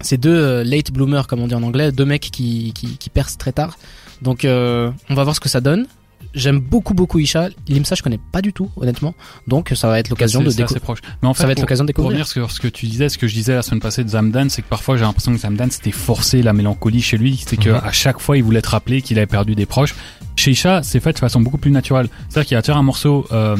c'est 0.00 0.18
deux 0.18 0.36
euh, 0.36 0.64
late 0.64 0.90
bloomers 0.90 1.26
comme 1.26 1.40
on 1.40 1.46
dit 1.48 1.54
en 1.54 1.62
anglais, 1.62 1.92
deux 1.92 2.04
mecs 2.04 2.30
qui 2.30 2.72
qui, 2.74 2.96
qui 2.98 3.10
percent 3.10 3.36
très 3.38 3.52
tard. 3.52 3.78
Donc 4.22 4.44
euh, 4.44 4.90
on 5.10 5.14
va 5.14 5.24
voir 5.24 5.34
ce 5.36 5.40
que 5.40 5.48
ça 5.48 5.60
donne. 5.60 5.86
J'aime 6.34 6.58
beaucoup 6.60 6.92
beaucoup 6.92 7.18
Isha. 7.18 7.48
Limsa 7.66 7.94
je 7.94 8.02
connais 8.02 8.20
pas 8.32 8.42
du 8.42 8.52
tout 8.52 8.70
honnêtement. 8.76 9.14
Donc 9.46 9.72
ça 9.74 9.88
va 9.88 9.98
être 9.98 10.10
l'occasion 10.10 10.42
de 10.42 10.50
découvrir. 10.50 10.80
proche. 10.82 10.98
Mais 11.22 11.28
en 11.28 11.32
fait, 11.34 11.40
Ça 11.42 11.46
va 11.46 11.52
être 11.52 11.56
pour- 11.58 11.62
l'occasion 11.64 11.84
de 11.84 11.92
Pour 11.92 12.02
découvrir. 12.10 12.26
revenir 12.26 12.28
sur 12.28 12.50
ce 12.50 12.60
que 12.60 12.68
tu 12.68 12.86
disais, 12.86 13.08
ce 13.08 13.16
que 13.16 13.26
je 13.26 13.32
disais 13.34 13.54
la 13.54 13.62
semaine 13.62 13.80
passée 13.80 14.04
de 14.04 14.08
Zamdan, 14.10 14.48
c'est 14.50 14.60
que 14.60 14.68
parfois 14.68 14.96
j'ai 14.98 15.04
l'impression 15.04 15.32
que 15.32 15.38
Zamdan 15.38 15.70
c'était 15.70 15.92
forcé 15.92 16.42
la 16.42 16.52
mélancolie 16.52 17.00
chez 17.00 17.16
lui, 17.16 17.42
c'est 17.46 17.56
que 17.56 17.70
Mhm. 17.70 17.80
à 17.82 17.92
chaque 17.92 18.18
fois 18.18 18.36
il 18.36 18.42
voulait 18.42 18.60
te 18.60 18.68
rappeler 18.68 19.00
qu'il 19.00 19.16
avait 19.18 19.26
perdu 19.26 19.54
des 19.54 19.64
proches. 19.66 19.94
Chez 20.34 20.50
Isha, 20.50 20.82
c'est 20.82 21.00
fait 21.00 21.14
de 21.14 21.18
façon 21.18 21.40
beaucoup 21.40 21.56
plus 21.58 21.70
naturelle. 21.70 22.08
C'est-à-dire 22.28 22.48
qu'il 22.48 22.56
va 22.58 22.60
te 22.62 22.66
faire 22.66 22.76
un 22.76 22.82
morceau 22.82 23.26
euh, 23.32 23.56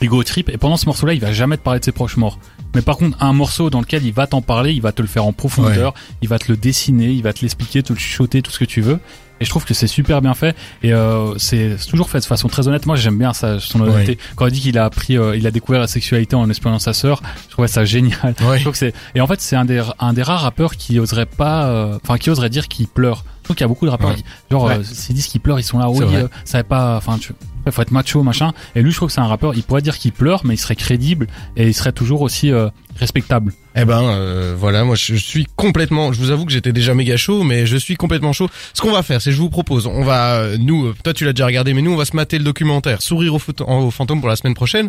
Ego 0.00 0.22
Trip 0.22 0.48
et 0.48 0.56
pendant 0.58 0.76
ce 0.76 0.86
morceau-là, 0.86 1.14
il 1.14 1.20
va 1.20 1.32
jamais 1.32 1.56
te 1.56 1.62
parler 1.62 1.80
de 1.80 1.84
ses 1.84 1.92
proches 1.92 2.16
morts. 2.16 2.38
Mais 2.74 2.82
par 2.82 2.96
contre, 2.96 3.16
un 3.22 3.32
morceau 3.32 3.70
dans 3.70 3.80
lequel 3.80 4.04
il 4.04 4.12
va 4.12 4.26
t'en 4.26 4.42
parler, 4.42 4.72
il 4.72 4.82
va 4.82 4.92
te 4.92 5.02
le 5.02 5.08
faire 5.08 5.24
en 5.24 5.32
profondeur, 5.32 5.94
il 6.22 6.28
va 6.28 6.38
te 6.38 6.50
le 6.50 6.56
dessiner, 6.56 7.10
il 7.10 7.22
va 7.22 7.32
te 7.32 7.40
l'expliquer, 7.40 7.82
te 7.82 7.92
le 7.92 7.98
chuchoter, 7.98 8.42
tout 8.42 8.50
ce 8.50 8.58
que 8.58 8.64
tu 8.64 8.80
veux. 8.80 9.00
Et 9.40 9.44
je 9.44 9.50
trouve 9.50 9.64
que 9.64 9.72
c'est 9.72 9.86
super 9.86 10.20
bien 10.20 10.34
fait 10.34 10.56
et 10.82 10.92
euh, 10.92 11.38
c'est 11.38 11.76
toujours 11.88 12.10
fait 12.10 12.18
de 12.18 12.24
façon 12.24 12.48
très 12.48 12.66
honnête. 12.66 12.86
Moi, 12.86 12.96
j'aime 12.96 13.16
bien 13.16 13.32
ça, 13.32 13.60
son 13.60 13.80
honnêteté. 13.80 14.18
Quand 14.34 14.46
il 14.46 14.52
dit 14.52 14.60
qu'il 14.60 14.76
a 14.78 14.84
appris, 14.84 15.16
euh, 15.16 15.36
il 15.36 15.46
a 15.46 15.52
découvert 15.52 15.80
la 15.80 15.86
sexualité 15.86 16.34
en 16.34 16.50
espionnant 16.50 16.80
sa 16.80 16.92
sœur, 16.92 17.22
je 17.46 17.52
trouvais 17.52 17.68
ça 17.68 17.84
génial. 17.84 18.34
Ouais. 18.40 18.56
Je 18.58 18.62
trouve 18.62 18.72
que 18.72 18.78
c'est 18.78 18.92
et 19.14 19.20
en 19.20 19.28
fait 19.28 19.40
c'est 19.40 19.54
un 19.54 19.64
des 19.64 19.80
un 20.00 20.12
des 20.12 20.24
rares 20.24 20.40
rappeurs 20.40 20.74
qui 20.76 20.98
oserait 20.98 21.26
pas, 21.26 21.66
euh, 21.66 21.98
enfin 22.02 22.18
qui 22.18 22.30
oserait 22.30 22.50
dire 22.50 22.66
qu'il 22.66 22.88
pleure. 22.88 23.24
Je 23.40 23.44
trouve 23.44 23.56
qu'il 23.56 23.62
y 23.62 23.64
a 23.64 23.68
beaucoup 23.68 23.86
de 23.86 23.90
rappeurs 23.92 24.10
Ouais. 24.10 24.16
qui, 24.16 24.24
genre 24.50 24.70
s'ils 24.82 25.14
disent 25.14 25.28
qu'ils 25.28 25.40
pleurent, 25.40 25.60
ils 25.60 25.62
sont 25.64 25.78
là, 25.78 25.88
oui, 25.88 26.04
ça 26.44 26.58
va 26.58 26.64
pas, 26.64 26.96
enfin 26.96 27.16
tu 27.18 27.32
faut 27.70 27.82
être 27.82 27.90
macho 27.90 28.22
machin. 28.22 28.52
Et 28.74 28.82
lui, 28.82 28.90
je 28.90 28.96
trouve 28.96 29.08
que 29.08 29.14
c'est 29.14 29.20
un 29.20 29.26
rappeur, 29.26 29.54
il 29.54 29.62
pourrait 29.62 29.82
dire 29.82 29.98
qu'il 29.98 30.12
pleure, 30.12 30.42
mais 30.44 30.54
il 30.54 30.58
serait 30.58 30.76
crédible 30.76 31.26
et 31.56 31.66
il 31.68 31.74
serait 31.74 31.92
toujours 31.92 32.22
aussi 32.22 32.50
euh, 32.52 32.68
respectable. 32.96 33.52
Eh 33.80 33.84
ben 33.84 34.02
euh, 34.02 34.56
voilà, 34.58 34.82
moi 34.82 34.96
je 34.96 35.14
suis 35.14 35.46
complètement, 35.54 36.12
je 36.12 36.18
vous 36.18 36.30
avoue 36.32 36.44
que 36.44 36.50
j'étais 36.50 36.72
déjà 36.72 36.94
méga 36.94 37.16
chaud, 37.16 37.44
mais 37.44 37.64
je 37.64 37.76
suis 37.76 37.94
complètement 37.94 38.32
chaud. 38.32 38.48
Ce 38.74 38.80
qu'on 38.80 38.90
va 38.90 39.04
faire, 39.04 39.22
c'est 39.22 39.30
je 39.30 39.36
vous 39.36 39.50
propose, 39.50 39.86
on 39.86 40.02
va 40.02 40.36
euh, 40.40 40.56
nous, 40.58 40.86
euh, 40.86 40.94
toi 41.04 41.12
tu 41.14 41.24
l'as 41.24 41.32
déjà 41.32 41.46
regardé, 41.46 41.74
mais 41.74 41.82
nous 41.82 41.92
on 41.92 41.96
va 41.96 42.04
se 42.06 42.16
mater 42.16 42.38
le 42.38 42.44
documentaire 42.44 43.02
Sourire 43.02 43.34
au, 43.34 43.38
photo- 43.38 43.66
au 43.68 43.90
fantôme 43.92 44.18
pour 44.18 44.28
la 44.28 44.34
semaine 44.34 44.54
prochaine. 44.54 44.88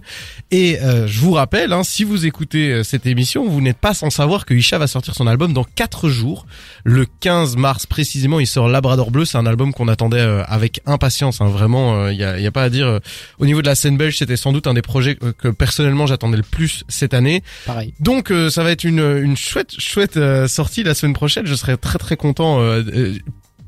Et 0.50 0.80
euh, 0.82 1.06
je 1.06 1.20
vous 1.20 1.34
rappelle, 1.34 1.72
hein, 1.72 1.84
si 1.84 2.04
vous 2.04 2.26
écoutez 2.26 2.72
euh, 2.72 2.84
cette 2.84 3.06
émission, 3.06 3.48
vous 3.48 3.62
n'êtes 3.62 3.78
pas 3.78 3.94
sans 3.94 4.10
savoir 4.10 4.46
que 4.48 4.56
Isha 4.56 4.80
va 4.80 4.88
sortir 4.88 5.14
son 5.14 5.28
album 5.28 5.54
dans 5.54 5.66
quatre 5.76 6.10
jours, 6.10 6.48
le 6.84 7.06
15 7.20 7.58
mars 7.58 7.86
précisément. 7.86 8.40
Il 8.40 8.48
sort 8.48 8.70
Labrador 8.70 9.12
Bleu, 9.12 9.26
c'est 9.26 9.38
un 9.38 9.46
album 9.46 9.72
qu'on 9.72 9.88
attendait 9.88 10.20
avec 10.48 10.82
impatience. 10.88 11.42
Hein, 11.42 11.48
vraiment, 11.48 12.08
il 12.08 12.18
y, 12.18 12.24
a, 12.24 12.40
y 12.40 12.48
a 12.48 12.52
pas 12.52 12.59
à 12.62 12.70
dire. 12.70 12.88
euh, 12.88 12.99
au 13.39 13.45
niveau 13.45 13.62
de 13.62 13.68
la 13.68 13.76
scène 13.76 13.97
belge, 13.97 14.18
c'était 14.18 14.38
sans 14.38 14.51
doute 14.51 14.68
un 14.68 14.74
des 14.74 14.82
projets 14.82 15.18
euh, 15.24 15.32
que 15.32 15.47
personnellement 15.47 16.07
j'attendais 16.07 16.38
le 16.38 16.43
plus 16.43 16.84
cette 16.88 17.14
année. 17.14 17.43
Pareil. 17.66 17.93
Donc 17.99 18.32
euh, 18.32 18.49
ça 18.49 18.64
va 18.64 18.72
être 18.72 18.84
une, 18.84 18.99
une 18.99 19.38
chouette 19.38 19.80
chouette 19.80 20.20
sortie 20.47 20.84
la 20.84 20.93
semaine 20.93 21.14
prochaine. 21.14 21.45
Je 21.45 21.55
serai 21.55 21.78
très 21.78 21.99
très 21.99 22.18
content. 22.18 22.60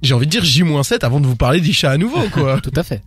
J'ai 0.02 0.14
envie 0.14 0.26
de 0.26 0.32
dire 0.32 0.44
J-7 0.44 1.04
avant 1.04 1.20
de 1.20 1.28
vous 1.28 1.36
parler 1.36 1.62
d'Isha 1.62 1.92
à 1.92 1.98
nouveau 1.98 2.22
quoi. 2.30 2.60
Tout 2.64 2.72
à 2.76 2.84
fait. 2.84 3.04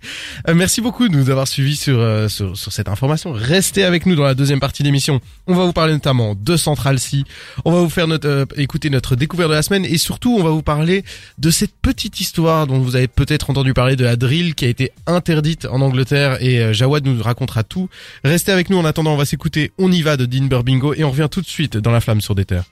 Euh, 0.49 0.55
merci 0.55 0.81
beaucoup 0.81 1.09
de 1.09 1.15
nous 1.15 1.31
avoir 1.31 1.49
suivis 1.49 1.77
sur, 1.77 1.99
euh, 1.99 2.29
sur 2.29 2.57
sur 2.57 2.73
cette 2.73 2.89
information. 2.89 3.33
Restez 3.33 3.85
avec 3.85 4.07
nous 4.07 4.15
dans 4.15 4.25
la 4.25 4.35
deuxième 4.35 4.61
partie 4.61 4.83
d'émission. 4.83 5.21
On 5.47 5.55
va 5.55 5.65
vous 5.65 5.73
parler 5.73 5.93
notamment 5.93 6.35
de 6.35 6.57
Central 6.57 6.99
C. 6.99 7.25
On 7.65 7.73
va 7.73 7.81
vous 7.81 7.89
faire 7.89 8.07
notre 8.07 8.29
euh, 8.29 8.45
écouter 8.57 8.91
notre 8.91 9.17
découverte 9.17 9.51
de 9.51 9.55
la 9.55 9.63
semaine 9.63 9.85
et 9.85 9.99
surtout 9.99 10.37
on 10.39 10.43
va 10.43 10.51
vous 10.51 10.63
parler 10.63 11.05
de 11.39 11.51
cette 11.51 11.75
petite 11.83 12.21
histoire 12.21 12.67
dont 12.67 12.79
vous 12.79 12.97
avez 12.97 13.09
peut-être 13.09 13.51
entendu 13.51 13.75
parler 13.75 13.97
de 13.97 14.05
la 14.05 14.17
drill 14.17 14.55
qui 14.55 14.65
a 14.65 14.69
été 14.69 14.93
interdite 15.07 15.67
en 15.67 15.81
Angleterre 15.81 16.43
et 16.43 16.61
euh, 16.61 16.73
Jawad 16.73 17.05
nous 17.07 17.23
racontera 17.23 17.65
tout. 17.65 17.89
Restez 18.25 18.53
avec 18.53 18.71
nous 18.71 18.79
en 18.79 18.85
attendant. 18.85 19.15
On 19.15 19.17
va 19.17 19.25
s'écouter 19.25 19.73
On 19.79 19.91
y 19.93 20.03
va 20.03 20.17
de 20.17 20.27
Dean 20.27 20.45
Burbingo 20.45 20.95
et 20.95 21.05
on 21.05 21.11
revient 21.11 21.29
tout 21.31 21.41
de 21.41 21.47
suite 21.47 21.77
dans 21.77 21.91
la 21.91 22.01
flamme 22.01 22.21
sur 22.21 22.35
des 22.35 22.45
terres. 22.45 22.65